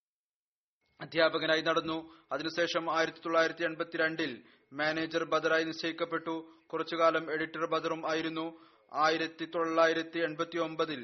അധ്യാപകനായി 1.01 1.61
നടന്നു. 1.61 1.97
അതിനുശേഷം 2.31 2.97
ആയിരത്തി 2.97 3.19
തൊള്ളായിരത്തി 3.19 3.63
എൺപത്തിരണ്ടിൽ 3.63 4.43
മാനേജർ 4.73 5.23
ബദറായി 5.23 5.63
നിശ്ചയിക്കപ്പെട്ടു. 5.63 6.35
കുറച്ചുകാലം 6.73 7.33
എഡിറ്റർ 7.33 7.65
ബദറും 7.65 8.09
ആയിരുന്നു. 8.09 8.45
ആയിരത്തി 8.93 9.45
തൊള്ളായിരത്തി 9.45 10.19
എൺപത്തി 10.19 10.57
ഒമ്പതിൽ 10.57 11.01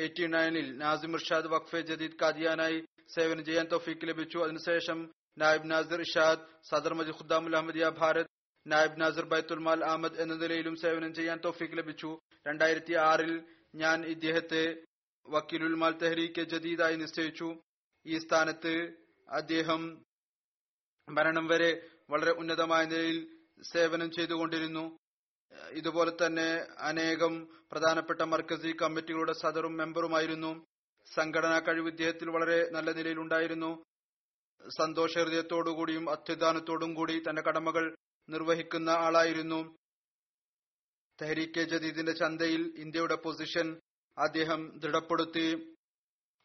എയ്റ്റി 0.00 0.26
നയനിൽ 0.26 0.78
നാസിം 0.78 1.12
ഇർഷാദ് 1.12 1.46
വഖഫെ 1.46 1.80
ജദീദ് 1.80 2.18
കാദിയാനായി 2.22 2.78
സേവനം 3.14 3.44
ചെയ്യാൻ 3.44 3.66
തൗഫീക്ക് 3.72 4.08
ലഭിച്ചു. 4.08 4.38
അതിനുശേഷം 4.38 5.10
നായബ് 5.38 5.70
നാസിർ 5.70 6.00
ഇഷാദ് 6.00 6.46
സദർ 6.70 6.94
മജി 6.94 7.10
ഖുദ്ദാമുൽ 7.10 7.56
അഹമ്മദിയ 7.56 7.88
ഭാരത് 7.88 8.35
നായിബ് 8.66 9.00
നാസർ 9.00 9.24
ബൈത്തുൽ 9.24 9.58
മാൽ 9.58 9.84
അഹമ്മദ് 9.84 10.20
എന്ന 10.20 10.34
നിലയിലും 10.34 10.76
സേവനം 10.76 11.14
ചെയ്യാൻ 11.14 11.38
തൗഫീക്ക് 11.44 11.78
ലഭിച്ചു. 11.78 12.18
രണ്ടായിരത്തി 12.46 12.94
ആറിൽ 12.94 13.32
ഞാൻ 13.74 14.04
ഇദ്ദേഹത്തെ 14.04 14.62
വക്കീലുൽ 15.26 15.74
മാൽ 15.74 15.92
തെഹരീക്ക് 15.92 16.42
ജദീദായി 16.42 16.96
നിശ്ചയിച്ചു. 16.96 17.48
ഈ 18.06 18.18
സ്ഥാനത്ത് 18.18 18.74
അദ്ദേഹം 19.28 19.82
മരണം 21.08 21.46
വരെ 21.46 21.70
വളരെ 22.10 22.32
ഉന്നതമായ 22.32 22.84
നിലയിൽ 22.84 23.18
സേവനം 23.72 24.10
ചെയ്തുകൊണ്ടിരുന്നു. 24.10 24.84
ഇതുപോലെ 25.70 26.12
തന്നെ 26.12 26.48
അനേകം 26.78 27.34
പ്രധാനപ്പെട്ട 27.72 28.22
മർക്കസി 28.22 28.72
കമ്മിറ്റികളുടെ 28.82 29.32
സദറും 29.32 29.76
മെമ്പറുമായിരുന്നു. 29.76 30.52
സംഘടനാ 31.06 31.58
കഴിവ് 31.58 31.88
ഇദ്ദേഹത്തിൽ 31.88 32.28
വളരെ 32.30 32.58
നല്ല 32.70 32.90
നിലയിലുണ്ടായിരുന്നു 32.90 33.70
സന്തോഷ 34.78 35.18
ഹൃദയത്തോടുകൂടിയും 35.18 36.10
അത്യുദാനത്തോടും 36.10 36.94
കൂടി 36.94 37.22
തന്റെ 37.28 37.42
കടമകൾ 37.42 37.84
നിർവഹിക്കുന്ന 38.28 38.90
ആളായിരുന്നു. 38.90 39.76
തെഹരീക്കെ 41.22 41.62
ജദീദിന്റെ 41.62 42.12
ചന്തയിൽ 42.12 42.74
ഇന്ത്യയുടെ 42.76 43.14
പൊസിഷൻ 43.14 43.80
അദ്ദേഹം 44.18 44.78
ദൃഢപ്പെടുത്തി. 44.78 45.74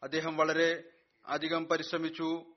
അദ്ദേഹം 0.02 0.36
വളരെ 0.36 0.84
അധികം 1.26 1.64
പരിശ്രമിച്ചു. 1.64 2.54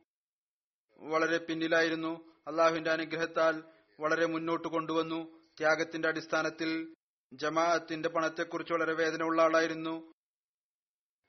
വളരെ 0.98 1.38
പിന്നിലായിരുന്നു. 1.38 2.40
അള്ളാഹുവിന്റെ 2.48 2.92
അനുഗ്രഹത്താൽ 2.92 3.64
വളരെ 4.00 4.26
മുന്നോട്ട് 4.26 4.68
കൊണ്ടുവന്നു. 4.68 5.40
ത്യാഗത്തിന്റെ 5.58 6.08
അടിസ്ഥാനത്തിൽ 6.08 6.96
ജമാഅത്തിന്റെ 7.34 8.10
പണത്തെക്കുറിച്ച് 8.10 8.74
വളരെ 8.74 8.94
വേദന 8.94 9.24
ഉള്ള 9.24 9.42
ആളായിരുന്നു. 9.42 10.14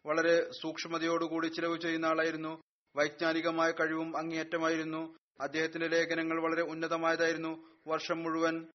വളരെ 0.07 0.51
സൂക്ഷ്മതയോടുകൂടി 0.53 1.47
ചിലവ് 1.47 1.81
ചെയ്യുന്ന 1.81 2.07
ആളായിരുന്നു. 2.07 2.61
വൈജ്ഞാനികമായ 2.97 3.71
കഴിവും 3.71 4.17
അങ്ങേയറ്റമായിരുന്നു. 4.17 5.17
അദ്ദേഹത്തിന്റെ 5.41 5.87
ലേഖനങ്ങൾ 5.87 6.43
വളരെ 6.43 6.63
ഉന്നതമായതായിരുന്നു. 6.63 7.53
വർഷം 7.87 8.23
മുഴുവൻ 8.23 8.67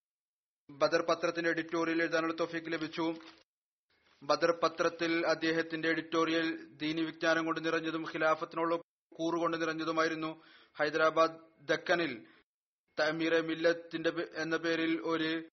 ബദർ 0.70 1.02
പത്രത്തിന്റെ 1.02 1.50
എഡിറ്റോറിയൽ 1.50 2.02
എഴുതാനുള്ള 2.02 2.34
തോഫിക്ക് 2.40 2.72
ലഭിച്ചു. 2.72 3.16
ബദർ 4.24 4.52
പത്രത്തിൽ 4.64 5.28
അദ്ദേഹത്തിന്റെ 5.28 5.90
എഡിറ്റോറിയൽ 5.90 6.68
ദീനി 6.76 7.02
വിജ്ഞാനം 7.02 7.46
കൊണ്ട് 7.46 7.66
നിറഞ്ഞതും 7.66 8.04
ഖിലാഫത്തിനുള്ള 8.04 8.76
കൂറുകൊണ്ട് 9.14 9.62
നിറഞ്ഞതുമായിരുന്നു. 9.62 10.42
ഹൈദരാബാദ് 10.80 11.40
ദക്കനിൽ 11.62 12.26
തമീറെ 13.00 13.42
മില്ലത്തിന്റെ 13.42 14.12
എന്ന 14.36 14.58
പേരിൽ 14.58 15.02
ഒരു 15.04 15.44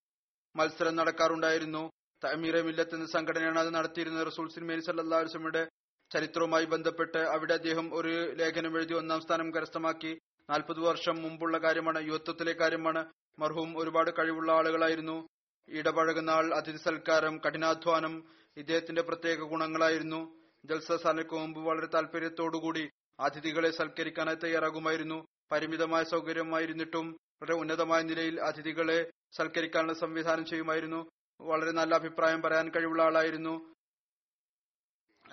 മത്സരം 0.55 0.95
നടക്കാറുണ്ടായിരുന്നു. 0.95 1.91
തമീറെ 2.23 2.61
മില്ലത്ത് 2.61 2.95
എന്ന 2.95 3.05
സംഘടനയാണ് 3.05 3.59
അത് 3.59 3.73
നടത്തിയിരുന്നത്. 3.73 4.27
റസൂൽ 4.27 4.49
സിൻമേനി 4.49 4.81
സല്ലാ 4.81 5.17
വസ്ലമിയുടെ 5.17 5.69
ചരിത്രവുമായി 6.13 6.65
ബന്ധപ്പെട്ട് 6.65 7.17
അവിടെ 7.17 7.53
അദ്ദേഹം 7.53 7.95
ഒരു 7.95 8.31
ലേഖനം 8.35 8.77
എഴുതി 8.77 8.93
ഒന്നാം 8.93 9.21
സ്ഥാനം 9.21 9.55
കരസ്ഥമാക്കി. 9.55 10.19
നാൽപ്പത് 10.49 10.79
വർഷം 10.79 11.21
മുമ്പുള്ള 11.21 11.57
കാര്യമാണ് 11.57 12.07
യുവത്വത്തിലെ 12.07 12.51
കാര്യമാണ്. 12.51 13.05
മർഹൂം 13.39 13.77
ഒരുപാട് 13.77 14.11
കഴിവുള്ള 14.11 14.51
ആളുകളായിരുന്നു. 14.51 15.27
ഇടപഴകുന്ന 15.69 16.29
ആൾ 16.29 16.53
അതിഥി 16.53 16.77
സൽക്കാരം 16.77 17.37
കഠിനാധ്വാനം 17.37 18.23
ഇദ്ദേഹത്തിന്റെ 18.57 19.01
പ്രത്യേക 19.01 19.39
ഗുണങ്ങളായിരുന്നു. 19.39 20.39
ജൽസ 20.65 20.91
സാലയ്ക്ക് 20.91 21.33
മുമ്പ് 21.33 21.59
വളരെ 21.59 21.85
താല്പര്യത്തോടുകൂടി 21.85 22.89
അതിഥികളെ 23.19 23.69
സൽക്കരിക്കാനായി 23.71 24.35
തയ്യാറാകുമായിരുന്നു. 24.35 25.25
പരിമിതമായ 25.51 26.03
സൗകര്യമായിരുന്നിട്ടും 26.03 27.11
വളരെ 27.11 27.55
ഉന്നതമായ 27.55 28.01
നിലയിൽ 28.01 28.41
അതിഥികളെ 28.41 29.11
സൽക്കരിക്കാനുള്ള 29.37 29.93
സംവിധാനം 29.93 30.45
ചെയ്യുമായിരുന്നു. 30.45 31.09
വളരെ 31.41 31.71
നല്ല 31.71 31.95
അഭിപ്രായം 31.95 32.41
പറയാൻ 32.41 32.69
കഴിവുള്ള 32.69 33.03
ആളായിരുന്നു. 33.03 33.75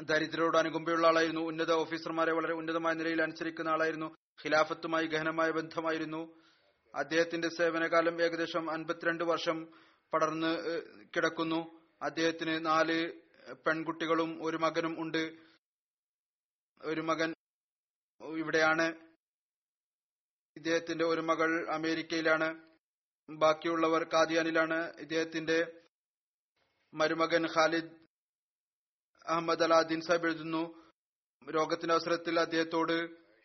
ദരിദ്രരോട് 0.02 0.56
അനുകമ്പയുള്ള 0.56 1.06
ആളായിരുന്നു. 1.06 1.40
ഉന്നത 1.40 1.72
ഓഫീസർമാരെ 1.72 2.32
വളരെ 2.32 2.52
ഉന്നതമായ 2.52 2.94
നിലയിൽ 2.94 3.22
അനുസരിക്കുന്ന 3.22 3.68
ആളായിരുന്നു. 3.68 4.06
ഖിലാഫത്തുമായി 4.44 5.06
ഗഹനമായ 5.06 5.50
ബന്ധമായിരുന്നു. 5.50 6.42
അദ്ദേഹത്തിന്റെ 6.94 7.48
സേവനകാലം 7.48 8.22
ഏകദേശം 8.22 8.70
അൻപത്തിരണ്ട് 8.70 9.24
വർഷം 9.24 9.68
പടർന്ന് 10.12 10.82
കിടക്കുന്നു. 11.16 11.80
അദ്ദേഹത്തിന് 12.02 12.66
നാല് 12.66 13.12
പെൺകുട്ടികളും 13.66 14.44
ഒരു 14.44 14.56
മകനും 14.56 15.02
ഉണ്ട്. 15.02 15.36
ഒരു 16.82 17.00
മകൻ 17.00 17.34
ഇവിടെയാണ്. 18.24 18.94
ഇദ്ദേഹത്തിന്റെ 20.56 21.04
ഒരു 21.04 21.20
മകൾ 21.20 21.70
അമേരിക്കയിലാണ്. 21.70 22.62
ബാക്കിയുള്ളവർ 23.30 24.04
കാദിയാനിലാണ് 24.04 24.92
ഇദ്ദേഹത്തിന്റെ 24.98 25.80
മരുമകൻ 26.94 27.46
ഖാലിദ് 27.46 28.05
അഹമ്മദ് 29.28 29.62
അലാദ്ദീൻ 29.62 30.00
സാഹിബ് 30.00 30.26
എഴുതുന്നു. 30.26 30.62
രോഗത്തിന്റെ 31.50 31.94
അവസരത്തിൽ 31.94 32.40
അദ്ദേഹത്തോട് 32.40 32.92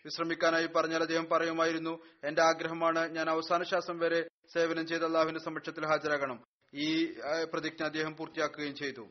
വിശ്രമിക്കാനായി 0.06 0.68
പറഞ്ഞാൽ 0.68 1.02
അദ്ദേഹം 1.02 1.26
പറയുമായിരുന്നു 1.26 1.94
എന്റെ 2.24 2.42
ആഗ്രഹമാണ് 2.42 3.10
ഞാൻ 3.10 3.30
അവസാന 3.30 3.64
ശ്വാസം 3.64 4.00
വരെ 4.00 4.28
സേവനം 4.54 4.88
ചെയ്ത് 4.88 5.06
അള്ളാഹുവിന്റെ 5.06 5.42
സമക്ഷത്തിൽ 5.42 5.86
ഹാജരാകണം. 5.86 6.44
ഈ 6.74 7.14
പ്രതിജ്ഞ 7.54 7.84
അദ്ദേഹം 7.86 8.16
പൂർത്തിയാക്കുകയും 8.16 8.76
ചെയ്തു. 8.76 9.06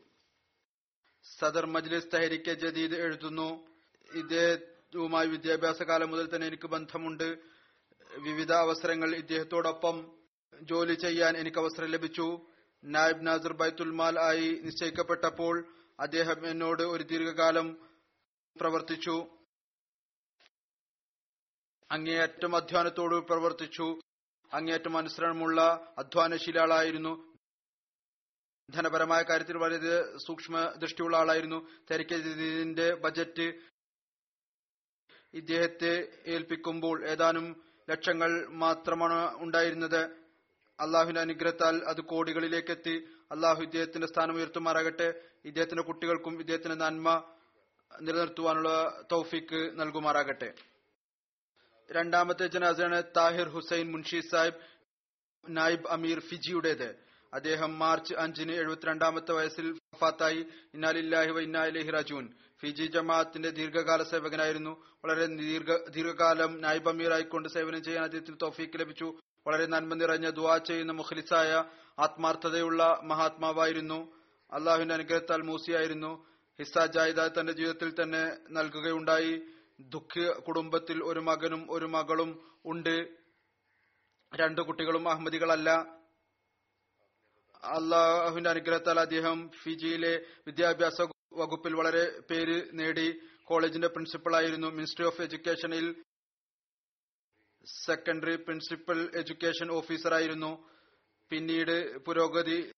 സദർ 1.39 1.65
മജ്ലിസ് 1.65 2.07
തഹരിക്ക 2.13 2.53
ജദീദ് 2.53 2.95
എഴുതുന്നു 2.95 3.49
ഇദ്ദേഹവുമായി 4.13 5.27
വിദ്യാഭ്യാസ 5.27 5.83
കാലം 5.83 6.09
മുതൽ 6.11 6.35
തന്നെ 6.35 6.47
എനിക്ക് 6.47 6.67
ബന്ധമുണ്ട്. 6.67 7.27
വിവിധ 8.17 8.51
അവസരങ്ങൾ 8.51 9.15
ഇദ്ദേഹത്തോടൊപ്പം 9.15 9.97
ജോലി 10.61 10.93
ചെയ്യാൻ 10.93 11.37
എനിക്ക് 11.37 11.57
അവസരം 11.57 11.87
ലഭിച്ചു. 11.87 12.47
നായബ് 12.83 13.27
നാസർ 13.27 13.53
ബൈത്തുൽമാൽ 13.53 14.19
ആയി 14.19 14.59
നിശ്ചയിക്കപ്പെട്ടപ്പോൾ 14.63 15.55
അദ്ദേഹം 16.01 16.49
എന്നോട് 16.49 16.83
ഒരു 16.83 17.03
ദീർഘകാലം 17.03 17.89
പ്രവർത്തിച്ചു. 18.61 19.37
അങ്ങേയറ്റം 21.91 22.55
അധ്വാനത്തോട് 22.55 23.15
പ്രവർത്തിച്ചു. 23.15 23.99
അങ്ങേയറ്റം 24.53 24.97
അനുസരണമുള്ള 24.97 25.93
അധ്വാനശീല 25.97 26.59
ആളായിരുന്നു 26.59 27.37
ധനപരമായ 28.69 29.21
കാര്യത്തിൽ 29.21 29.57
വളരെ 29.57 30.17
സൂക്ഷ്മ 30.17 30.73
ദൃഷ്ടിയുള്ള 30.77 31.17
ആളായിരുന്നു. 31.17 31.69
തിരക്കേതിന്റെ 31.91 32.93
ബജറ്റ് 32.93 33.53
ഇദ്ദേഹത്തെ 35.33 36.23
ഏൽപ്പിക്കുമ്പോൾ 36.27 37.07
ഏതാനും 37.07 37.63
ലക്ഷങ്ങൾ 37.89 38.47
മാത്രമാണ് 38.47 39.35
ഉണ്ടായിരുന്നത്. 39.35 40.20
അള്ളാഹുവിന്റെ 40.81 41.21
അനുഗ്രഹത്താൽ 41.21 41.75
അത് 41.85 42.01
കോടികളിലേക്ക് 42.01 42.71
എത്തി 42.71 42.95
അള്ളാഹു 43.31 43.61
ഇദ്ദേഹത്തിന്റെ 43.61 44.07
സ്ഥാനം 44.07 44.35
ഉയർത്തുമാറാകട്ടെ. 44.35 45.09
ഇദ്ദേഹത്തിന്റെ 45.45 45.83
കുട്ടികൾക്കും 45.83 46.39
ഇദ്ദേഹത്തിന്റെ 46.39 46.77
നന്മ 46.85 47.09
നിലനിർത്തുവാനുള്ള 47.91 48.71
തൗഫീക്ക് 49.11 49.61
നൽകുമാറാകട്ടെ. 49.79 50.49
രണ്ടാമത്തെ 51.89 52.45
ജനാസയാണ് 52.47 53.03
താഹിർ 53.17 53.47
ഹുസൈൻ 53.47 53.91
മുൻഷി 53.91 54.19
സാഹിബ് 54.31 54.59
നായിബ് 55.49 55.89
അമീർ 55.89 56.19
ഫിജിയുടേത്. 56.19 56.89
അദ്ദേഹം 57.33 57.79
മാർച്ച് 57.79 58.13
അഞ്ചിന് 58.13 58.51
എഴുപത്തിരണ്ടാമത്തെ 58.51 59.31
വയസ്സിൽ 59.31 59.67
ഫാത്തായി 59.99 60.41
ഇന്നാലില്ലാഹി 60.73 61.31
വ 61.31 61.39
ഇന്നാലിഹി 61.39 61.91
റജൂൻ 61.91 62.25
ഫിജി 62.61 62.85
ജമാഅത്തിന്റെ 62.85 63.49
ദീർഘകാല 63.49 64.01
സേവകനായിരുന്നു. 64.03 64.73
വളരെ 65.05 65.25
ദീർഘ 65.25 65.89
ദീർഘകാലം 65.89 66.61
നായിബ് 66.61 66.89
അമീറായിക്കൊണ്ട് 66.89 67.49
സേവനം 67.49 67.83
ചെയ്യാൻ 67.83 68.03
അദ്ദേഹത്തിന് 68.03 68.37
തോഫീക്ക് 68.41 68.79
ലഭിച്ചു. 68.79 69.07
വളരെ 69.47 69.65
നന്മ 69.65 69.93
നിറഞ്ഞ 69.93 70.29
ദുവാ 70.29 70.57
ചെയ്യുന്ന 70.57 70.91
മുഖലിസായ 70.91 71.63
ആത്മാർത്ഥതയുള്ള 71.99 72.99
മഹാത്മാവായിരുന്നു. 73.03 74.13
അള്ളാഹുവിന്റെ 74.51 74.93
അനുഗ്രഹത്താൽ 74.93 75.41
മൂസിയായിരുന്നു. 75.41 76.25
ഹിസ്സ 76.59 76.77
ജായിദ 76.79 77.19
തന്റെ 77.19 77.53
ജീവിതത്തിൽ 77.53 78.03
തന്നെ 78.03 78.37
നൽകുകയുണ്ടായി. 78.51 79.41
ദുഃഖ 79.79 80.39
കുടുംബത്തിൽ 80.39 81.03
ഒരു 81.03 81.19
മകനും 81.19 81.67
ഒരു 81.69 81.85
മകളും 81.85 82.59
ഉണ്ട്. 82.65 83.07
രണ്ടു 84.35 84.61
കുട്ടികളും 84.61 85.09
അഹമ്മദികളല്ല. 85.09 85.69
അള്ളാഹുവിന്റെ 87.63 88.49
അനുഗ്രഹത്താൽ 88.49 88.99
അദ്ദേഹം 88.99 89.49
ഫിജിയിലെ 89.63 90.25
വിദ്യാഭ്യാസ 90.47 91.01
വകുപ്പിൽ 91.33 91.75
വളരെ 91.75 92.19
പേര് 92.19 92.69
നേടി. 92.73 93.21
കോളേജിന്റെ 93.43 93.87
പ്രിൻസിപ്പളായിരുന്നു. 93.87 94.67
മിനിസ്ട്രി 94.67 95.05
ഓഫ് 95.05 95.21
എഡ്യൂക്കേഷനിൽ 95.21 96.03
സെക്കൻഡറി 97.65 98.35
പ്രിൻസിപ്പൽ 98.35 98.99
എഡ്യൂക്കേഷൻ 99.15 99.71
ഓഫീസറായിരുന്നു 99.71 100.51
പിന്നീട് 101.31 101.97
പുരോഗതി 101.97 102.71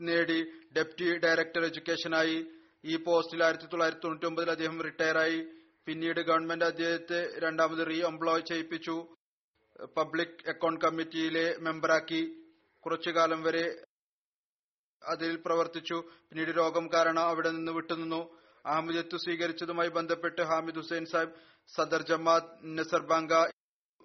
നേടി 0.00 0.38
ഡെപ്യൂട്ടി 0.76 1.18
ഡയറക്ടർ 1.18 1.64
എഡ്യൂക്കേഷനായി 1.64 2.38
ഈ 2.84 2.96
പോസ്റ്റിൽ 2.96 3.44
ആയിരത്തി 3.44 3.64
തൊള്ളായിരത്തി 3.64 4.02
തൊണ്ണൂറ്റി 4.02 4.26
ഒമ്പതിൽ 4.26 4.50
അദ്ദേഹം 4.50 4.82
റിട്ടയറായി 4.82 5.40
പിന്നീട് 5.86 6.20
ഗവൺമെന്റ് 6.20 6.64
അദ്ദേഹത്തെ 6.64 7.38
രണ്ടാമത് 7.38 7.86
റീ 7.86 7.98
എംപ്ലോയ് 8.02 8.42
ചെയ്യിപ്പിച്ചു 8.42 8.96
പബ്ലിക് 9.96 10.48
അക്കൗണ്ട് 10.48 10.84
കമ്മിറ്റിയിലെ 10.84 11.56
മെമ്പറാക്കി 11.58 12.22
കുറച്ചു 12.84 13.10
കാലം 13.10 13.42
വരെ 13.42 13.64
അതിൽ 15.02 15.36
പ്രവർത്തിച്ചു. 15.36 15.98
പിന്നീട് 16.28 16.50
രോഗം 16.50 16.88
കാരണം 16.94 17.22
അവിടെ 17.22 17.50
നിന്ന് 17.50 17.72
വിട്ടുനിന്നു. 17.72 18.39
അഹമ്മദിയത്ത് 18.66 19.16
സ്വീകരിച്ചതുമായി 19.16 19.88
ബന്ധപ്പെട്ട് 19.88 20.42
ഹാമിദ് 20.42 20.76
ഹുസൈൻ 20.76 21.06
സാഹിബ് 21.06 21.32
സദർ 21.76 22.02
ജമാഅത്ത് 22.02 22.78
നസർബാങ്ക 22.78 23.32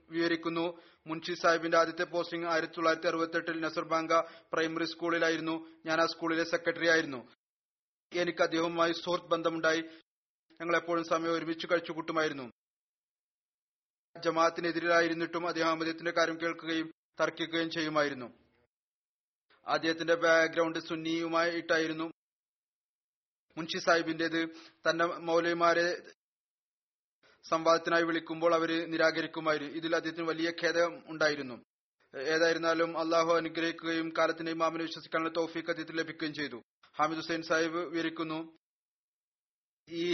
വിവരിക്കുന്നു. 0.10 0.80
മുൻഷി 1.08 1.34
സാഹിബിന്റെ 1.34 1.78
ആദ്യത്തെ 1.78 2.03
പോസ്റ്റിംഗ് 2.03 2.47
ആയിരത്തി 2.47 2.74
തൊള്ളായിരത്തി 2.74 3.08
അറുപത്തെട്ടിൽ 3.08 3.62
നസർബാങ്ക 3.62 4.14
പ്രൈമറി 4.53 4.86
സ്കൂളിലായിരുന്നു. 4.86 5.68
ഞാൻ 5.86 6.01
ആ 6.01 6.06
സ്കൂളിലെ 6.06 6.43
സെക്രട്ടറി 6.43 6.88
ആയിരുന്നു. 6.88 7.32
എനിക്ക് 8.12 8.41
അദ്ദേഹവുമായി 8.41 8.91
സുഹൃത്ത് 8.91 9.28
ബന്ധമുണ്ടായി. 9.28 9.82
ഞങ്ങൾ 10.62 10.76
എപ്പോഴും 10.76 11.03
സമയം 11.03 11.34
ഒരുമിച്ച് 11.34 11.68
കഴിച്ചു 11.72 11.91
കൂട്ടുമായിരുന്നു 11.91 12.51
ജമാഅത്തിനെതിരായിരുന്നിട്ടും 14.24 15.47
അദ്ദേഹം 15.47 15.68
അഹമ്മദത്തിന്റെ 15.68 16.12
കാര്യം 16.12 16.41
കേൾക്കുകയും 16.41 16.91
തർക്കിക്കുകയും 17.22 17.70
ചെയ്യുമായിരുന്നു. 17.70 18.26
അദ്ദേഹത്തിന്റെ 19.68 20.16
ബാക്ക്ഗ്രൗണ്ട് 20.16 20.80
സുന്നിയുമായിട്ടായിരുന്നു 20.80 22.14
മുൻഷി 23.58 23.78
സാഹിബിന്റേത് 23.78 24.41
തന്റെ 24.86 25.06
മൗലവിമാരെ 25.06 25.88
സംവാദത്തിനായി 27.45 28.03
വിളിക്കുമ്പോൾ 28.03 28.53
അവർ 28.56 28.91
നിരാകരിക്കുമായിരുന്നു. 28.91 29.74
ഇതിൽ 29.74 29.95
അദ്ദേഹത്തിന് 29.95 30.28
വലിയ 30.28 30.49
ഖേദം 30.62 31.03
ഉണ്ടായിരുന്നു. 31.08 31.66
ഏതായിരുന്നാലും 32.14 32.99
അള്ളാഹു 32.99 33.32
അനുഗ്രഹിക്കുകയും 33.34 34.14
കാലത്തിന്റെ 34.18 34.51
ഇമാമിനെ 34.51 34.84
വിശ്വസിക്കാനുള്ള 34.84 35.32
തൗഫീഖ് 35.34 35.70
അദ്ദേഹത്തിന് 35.70 35.97
ലഭിക്കുകയും 35.97 36.34
ചെയ്തു. 36.34 36.64
ഹാമിദ് 36.95 37.20
ഹുസൈൻ 37.20 37.41
സാഹിബ് 37.41 37.82
വിവരിക്കുന്നു 37.86 38.58
ഈ 39.89 40.06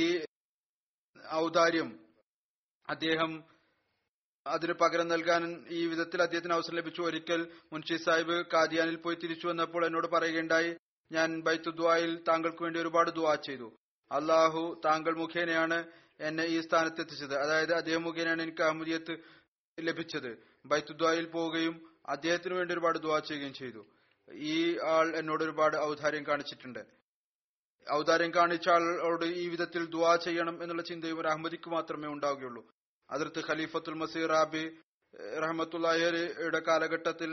ഔദാര്യം 1.31 1.89
അദ്ദേഹം 2.89 3.31
അതിന് 4.47 4.73
പകരം 4.73 5.07
നൽകാൻ 5.07 5.65
ഈ 5.69 5.85
വിധത്തിൽ 5.85 6.21
അദ്ദേഹത്തിന് 6.21 6.53
അവസരം 6.53 6.75
ലഭിച്ചു. 6.75 7.01
ഒരിക്കൽ 7.01 7.41
മുൻഷി 7.73 7.97
സാഹിബ് 8.05 8.45
കാദിയാനിൽ 8.53 8.95
പോയി 8.95 9.15
തിരിച്ചു 9.15 9.47
വന്നപ്പോൾ 9.47 9.85
എന്നോട് 9.85 10.07
പറയുകയുണ്ടായി 10.07 10.71
ഞാൻ 11.11 11.29
ബൈത്തു 11.45 11.69
ദുആയിൽ 11.69 12.11
താങ്കൾക്ക് 12.27 12.63
വേണ്ടി 12.63 12.79
ഒരുപാട് 12.79 13.09
ദുആ 13.11 13.33
ചെയ്തു. 13.47 13.67
അള്ളാഹു 14.11 14.61
താങ്കൾ 14.85 15.13
മുഖേനയാണ് 15.21 15.77
എന്നെ 16.27 16.45
ഈ 16.55 16.57
സ്ഥാനത്ത് 16.61 17.01
എത്തിച്ചത്. 17.01 17.35
അതായത് 17.43 17.73
അദ്ദേഹം 17.73 18.03
മുഖേനയാണ് 18.03 18.41
എനിക്ക് 18.41 18.63
അഹമ്മദിയത്ത് 18.67 19.13
ലഭിച്ചത്. 19.77 20.31
ബൈത്തു 20.65 20.93
ദുആയിൽ 20.93 21.25
പോവുകയും 21.35 21.75
അദ്ദേഹത്തിന് 22.05 22.53
വേണ്ടി 22.53 22.73
ഒരുപാട് 22.73 22.97
ദുആ 23.05 23.19
ചെയ്യുകയും 23.19 23.53
ചെയ്തു. 23.53 23.81
ഈ 24.53 24.55
ആൾ 24.95 25.07
എന്നോട് 25.19 25.43
ഒരുപാട് 25.43 25.77
ഔദാര്യം 25.77 26.23
കാണിച്ചിട്ടുണ്ട്. 26.27 26.81
ഔദാര്യം 27.87 28.31
കാണിച്ച 28.35 28.69
ആളോട് 28.69 29.25
ഈ 29.43 29.45
വിധത്തിൽ 29.53 29.83
ദുആ 29.95 30.11
ചെയ്യണം 30.25 30.55
എന്നുള്ള 30.63 30.83
ചിന്തയും 30.89 31.19
ഒരു 31.21 31.27
അഹമ്മദിക്ക് 31.27 31.69
മാത്രമേ 31.69 32.07
ഉണ്ടാവുകയുള്ളൂ. 32.07 32.63
അതിർത്ത് 33.09 33.41
ഖലീഫത്തുൽ 33.49 33.97
മസീർ 34.01 34.27
റാബി 34.35 34.63
റഹമത്തുല്ലാഹിയുടെ 35.43 36.59
കാലഘട്ടത്തിൽ 36.67 37.31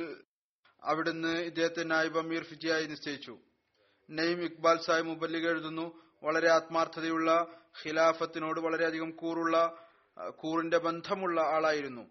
അവിടുന്ന് 0.82 1.34
ഇദ്ദേഹത്തെ 1.50 1.82
നായിബ് 1.92 2.18
അമീർ 2.18 2.42
ഫിജിയായി 2.50 2.86
നിശ്ചയിച്ചു. 2.92 3.34
നയിം 4.10 4.42
ഇക്ബാൽ 4.42 4.78
സാഹിബ് 4.78 5.06
മുബല്ലിഗ് 5.06 5.48
എഴുതുന്നു. 5.48 6.02
വളരെ 6.22 6.50
ആത്മാർത്ഥതയുള്ള 6.50 7.46
ഖിലാഫത്തിനോട് 7.86 8.60
വളരെയധികം 8.60 9.10
കൂറുള്ള 9.10 9.86
കൂറിന്റെ 10.30 10.78
ബന്ധമുള്ള 10.78 11.40
ആളായിരുന്നു. 11.40 12.10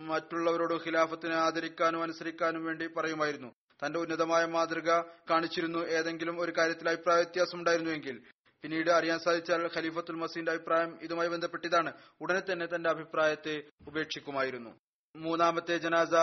മറ്റുള്ളവരോട് 0.00 0.74
ഖിലാഫത്തിനെ 0.74 1.34
ആദരിക്കാനും 1.34 2.02
അനുസരിക്കാനും 2.02 2.64
വേണ്ടി 2.64 2.86
പറയുമായിരുന്നു. 2.86 3.54
തന്റെ 3.86 3.98
ഉന്നതമായ 3.98 4.44
മാതൃക 4.44 5.00
കാണിച്ചിരുന്നു. 5.30 5.78
ഏതെങ്കിലും 5.78 6.40
ഒരു 6.40 6.52
കാര്യത്തിൽ 6.58 6.88
അഭിപ്രായ 6.88 7.16
വ്യത്യാസം 7.16 7.58
ഉണ്ടായിരുന്നുവെങ്കിൽ 7.58 8.22
പിന്നീട് 8.62 8.90
അറിയാൻ 8.90 9.18
സാധിച്ചാൽ 9.18 9.70
ഖലീഫത്തുൽ 9.76 10.14
മസീന്റെ 10.14 10.52
അഭിപ്രായം 10.52 10.98
ഇതുമായി 11.02 11.28
ബന്ധപ്പെട്ടിതാണ്. 11.28 11.92
ഉടനെ 12.20 12.52
തന്നെ 12.52 12.66
തന്റെ 12.66 12.90
അഭിപ്രായത്തെ 12.90 13.64
ഉപേക്ഷിക്കുമായിരുന്നു. 13.86 14.70
മൂന്നാമത്തെ 15.16 15.76
ജനാസ 15.76 16.14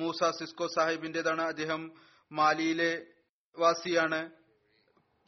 മൂസ 0.00 0.24
സിസ്കോ 0.30 0.66
സാഹിബിന്റേതാണ്. 0.66 1.42
അദ്ദേഹം 1.42 1.92
മാലിയിലെ 2.32 3.06
വാസിയാണ്. 3.58 4.20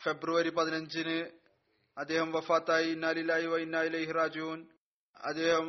ഫെബ്രുവരി 0.01 0.51
പതിനഞ്ചിന് 0.51 1.19
അദ്ദേഹം 1.97 2.33
വഫാത്തായി. 2.33 2.89
ഇന്നാലിലായി 2.91 3.47
വ 3.47 3.57
ഇന്നാലിലൈഹി 3.57 4.13
റാജുൻ 4.13 4.61
അദ്ദേഹം 5.25 5.69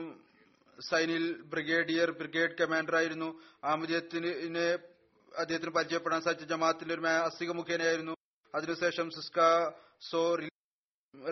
സൈനിൽ 0.90 1.41
ബ്രിഗേഡിയർ 1.41 2.11
ബ്രിഗേഡ് 2.11 2.57
കമാൻഡർ 2.57 2.95
ആയിരുന്നു 2.95 3.30
ആമുദിയത്തിന് 3.64 4.31
അദ്ദേഹത്തിന് 5.38 5.72
പരിചയപ്പെടാൻ 5.72 6.22
സാധിച്ച 6.22 6.45
ജമാഅത്തിന്റെ 6.45 6.94
ഒരു 6.94 7.07
അസിക 7.07 7.52
മുഖേനയായിരുന്നു. 7.52 8.14
അതിനുശേഷം 8.56 9.10
സിസ്ക 9.10 9.40
സോ 10.10 10.22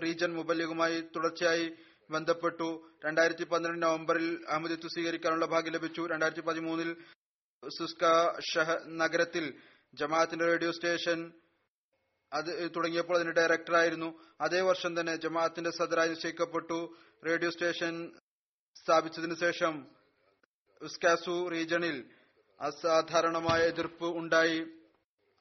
റീജൻ 0.03 0.31
മുബല്ലിഗുമായി 0.33 0.97
തുടർച്ചയായി 1.15 1.67
ബന്ധപ്പെട്ടു. 2.09 2.67
രണ്ടായിരത്തി 3.05 3.43
പന്ത്രണ്ട് 3.43 3.81
നവംബറിൽ 3.85 4.27
അഹമ്മദിത്വ 4.49 4.87
സ്വീകരിക്കാനുള്ള 4.87 5.45
ഭാഗ്യം 5.45 5.73
ലഭിച്ചു. 5.73 6.01
രണ്ടായിരത്തി 6.01 6.41
പതിമൂന്നിൽ 6.41 6.91
സുസ്ക 7.77 8.03
നഗരത്തിൽ 9.01 9.45
ജമാഅത്തിന്റെ 9.99 10.45
റേഡിയോ 10.45 10.71
സ്റ്റേഷൻ 10.71 11.33
അത് 12.33 12.71
തുടങ്ങിയപ്പോൾ 12.75 13.15
അതിന്റെ 13.15 13.41
ഡയറക്ടറായിരുന്നു 13.41 14.19
അതേ 14.41 14.61
വർഷം 14.61 14.99
തന്നെ 14.99 15.15
ജമാഅത്തിന്റെ 15.15 15.69
സദറായി 15.69 16.09
നിശ്ചയിക്കപ്പെട്ടു. 16.09 16.95
റേഡിയോ 17.25 17.51
സ്റ്റേഷൻ 17.51 18.11
സ്ഥാപിച്ചതിനു 18.75 19.35
ശേഷം 19.35 19.87
ഉസ്കാസു 20.81 21.49
റീജിയണിൽ 21.49 22.09
അസാധാരണമായ 22.61 23.59
എതിർപ്പ് 23.61 24.05
ഉണ്ടായി. 24.05 24.65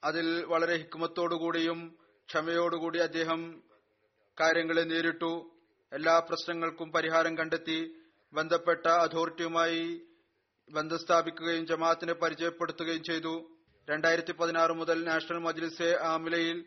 അതിൽ 0.05 0.45
വളരെ 0.45 0.77
ഹിക്മത്തോടുകൂടിയും 0.77 1.99
ക്ഷമയോടുകൂടി 2.29 2.99
അദ്ദേഹം 2.99 3.63
കാര്യങ്ങളെ 4.41 4.83
നേരിട്ടു. 4.83 5.51
എല്ലാ 5.93 6.19
പ്രശ്നങ്ങൾക്കും 6.19 6.93
പരിഹാരം 6.93 7.39
കണ്ടെത്തി. 7.39 7.97
ബന്ധപ്പെട്ട 8.33 8.87
അതോറിറ്റിയുമായി 8.87 9.83
ബന്ധം 10.73 10.99
സ്ഥാപിക്കുകയും 10.99 11.67
ജമാഅത്തിനെ 11.67 12.13
പരിചയപ്പെടുത്തുകയും 12.13 13.03
ചെയ്തു. 13.03 13.56
രണ്ടായിരത്തി 13.89 14.33
പതിനാറ് 14.33 14.71
മുതൽ 14.71 15.05
നാഷണൽ 15.05 15.39
മജ്ലിസെ 15.39 15.99
ആമിലയിൽ 16.03 16.65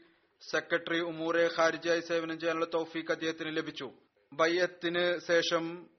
സെക്രട്ടറി 0.52 1.00
ഉമൂറെ 1.00 1.50
ഖാരിജായി 1.58 2.00
സേവനം 2.00 2.40
ചെയ്യാനുള്ള 2.40 2.68
തൗഫീഖ് 2.74 3.12
അദ്ദേഹത്തിന് 3.12 3.58
ലഭിച്ചു. 3.58 3.92
ബയ്യത്തിന് 4.34 5.20
ശേഷം 5.28 5.90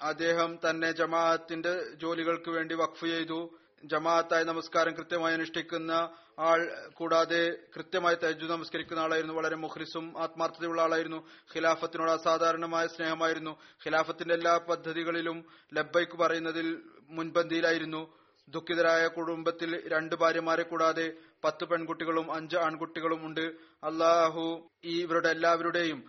അദ്ദേഹം 0.00 0.58
തന്നെ 0.70 0.92
ജമാഅത്തിന്റെ 0.92 1.84
ജോലികൾക്ക് 1.94 2.50
വേണ്ടി 2.50 2.74
വഖഫ് 2.74 3.06
ചെയ്തു. 3.06 3.58
ജമാഅത്തായ 3.84 4.42
നമസ്കാരം 4.44 4.94
കൃത്യമായി 4.94 5.34
അനുഷ്ഠിക്കുന്ന 5.34 5.92
ആൾ 6.38 6.90
കൂടാതെ 6.94 7.52
കൃത്യമായി 7.76 8.16
തജ്ജു 8.24 8.46
നമസ്കരിക്കുന്ന 8.46 9.00
ആളായിരുന്നു. 9.00 9.34
വളരെ 9.34 9.56
മുഖ്ലിസും 9.56 10.22
ആത്മാർത്ഥതയുള്ള 10.22 10.82
ആളായിരുന്നു. 10.82 11.28
ഖിലാഫത്തിനോട് 11.56 12.10
അസാധാരണമായ 12.10 12.86
സ്നേഹമായിരുന്നു. 12.86 13.50
ഖിലാഫത്തിന്റെ 13.86 14.34
എല്ലാ 14.34 14.56
പദ്ധതികളിലും 14.70 15.44
ലബ്ബൈക്ക് 15.74 16.18
പറയുന്നതിൽ 16.18 16.82
മുൻപന്തിയിലായിരുന്നു. 17.08 18.21
ദുഃഖിതരായ 18.47 19.05
കുടുംബത്തിൽ 19.15 19.71
രണ്ട് 19.87 20.15
ഭാര്യമാരെ 20.15 20.63
കൂടാതെ 20.63 21.07
പത്ത് 21.43 21.63
പെൺകുട്ടികളും 21.65 22.27
അഞ്ച് 22.33 22.57
ആൺകുട്ടികളും 22.57 23.21
ഉണ്ട് 23.27 23.45
അള്ളാഹു 23.83 24.45
ഈ 24.85 24.93
ഇവരുടെ 25.01 25.29
എല്ലാവരുടെയും 25.29 25.99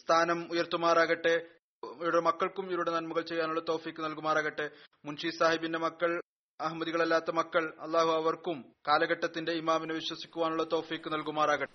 സ്ഥാനം 0.00 0.38
ഉയർത്തുമാറാകട്ടെ 0.52 1.34
ഇവരുടെ 1.82 2.22
മക്കൾക്കും 2.26 2.66
ഇവരുടെ 2.70 2.92
നന്മകൾ 2.92 3.22
ചെയ്യാനുള്ള 3.22 3.62
തോഫിക്ക് 3.68 4.02
നൽകുമാറാകട്ടെ 4.02 4.66
മുൻഷി 5.04 5.30
സാഹിബിന്റെ 5.38 5.78
മക്കൾ 5.78 6.12
അഹമ്മദികളല്ലാത്ത 6.60 7.30
മക്കൾ 7.38 7.64
അള്ളാഹു 7.80 8.10
അവർക്കും 8.12 8.58
കാലഘട്ടത്തിന്റെ 8.88 9.54
ഇമാമിനെ 9.62 9.94
വിശ്വസിക്കുവാനുള്ള 9.94 10.66
തോഫിക്ക് 10.74 11.10
നൽകുമാറാകട്ടെ 11.12 11.74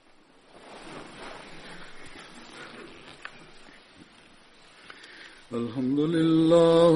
الحمد 5.54 6.00
لله 6.16 6.96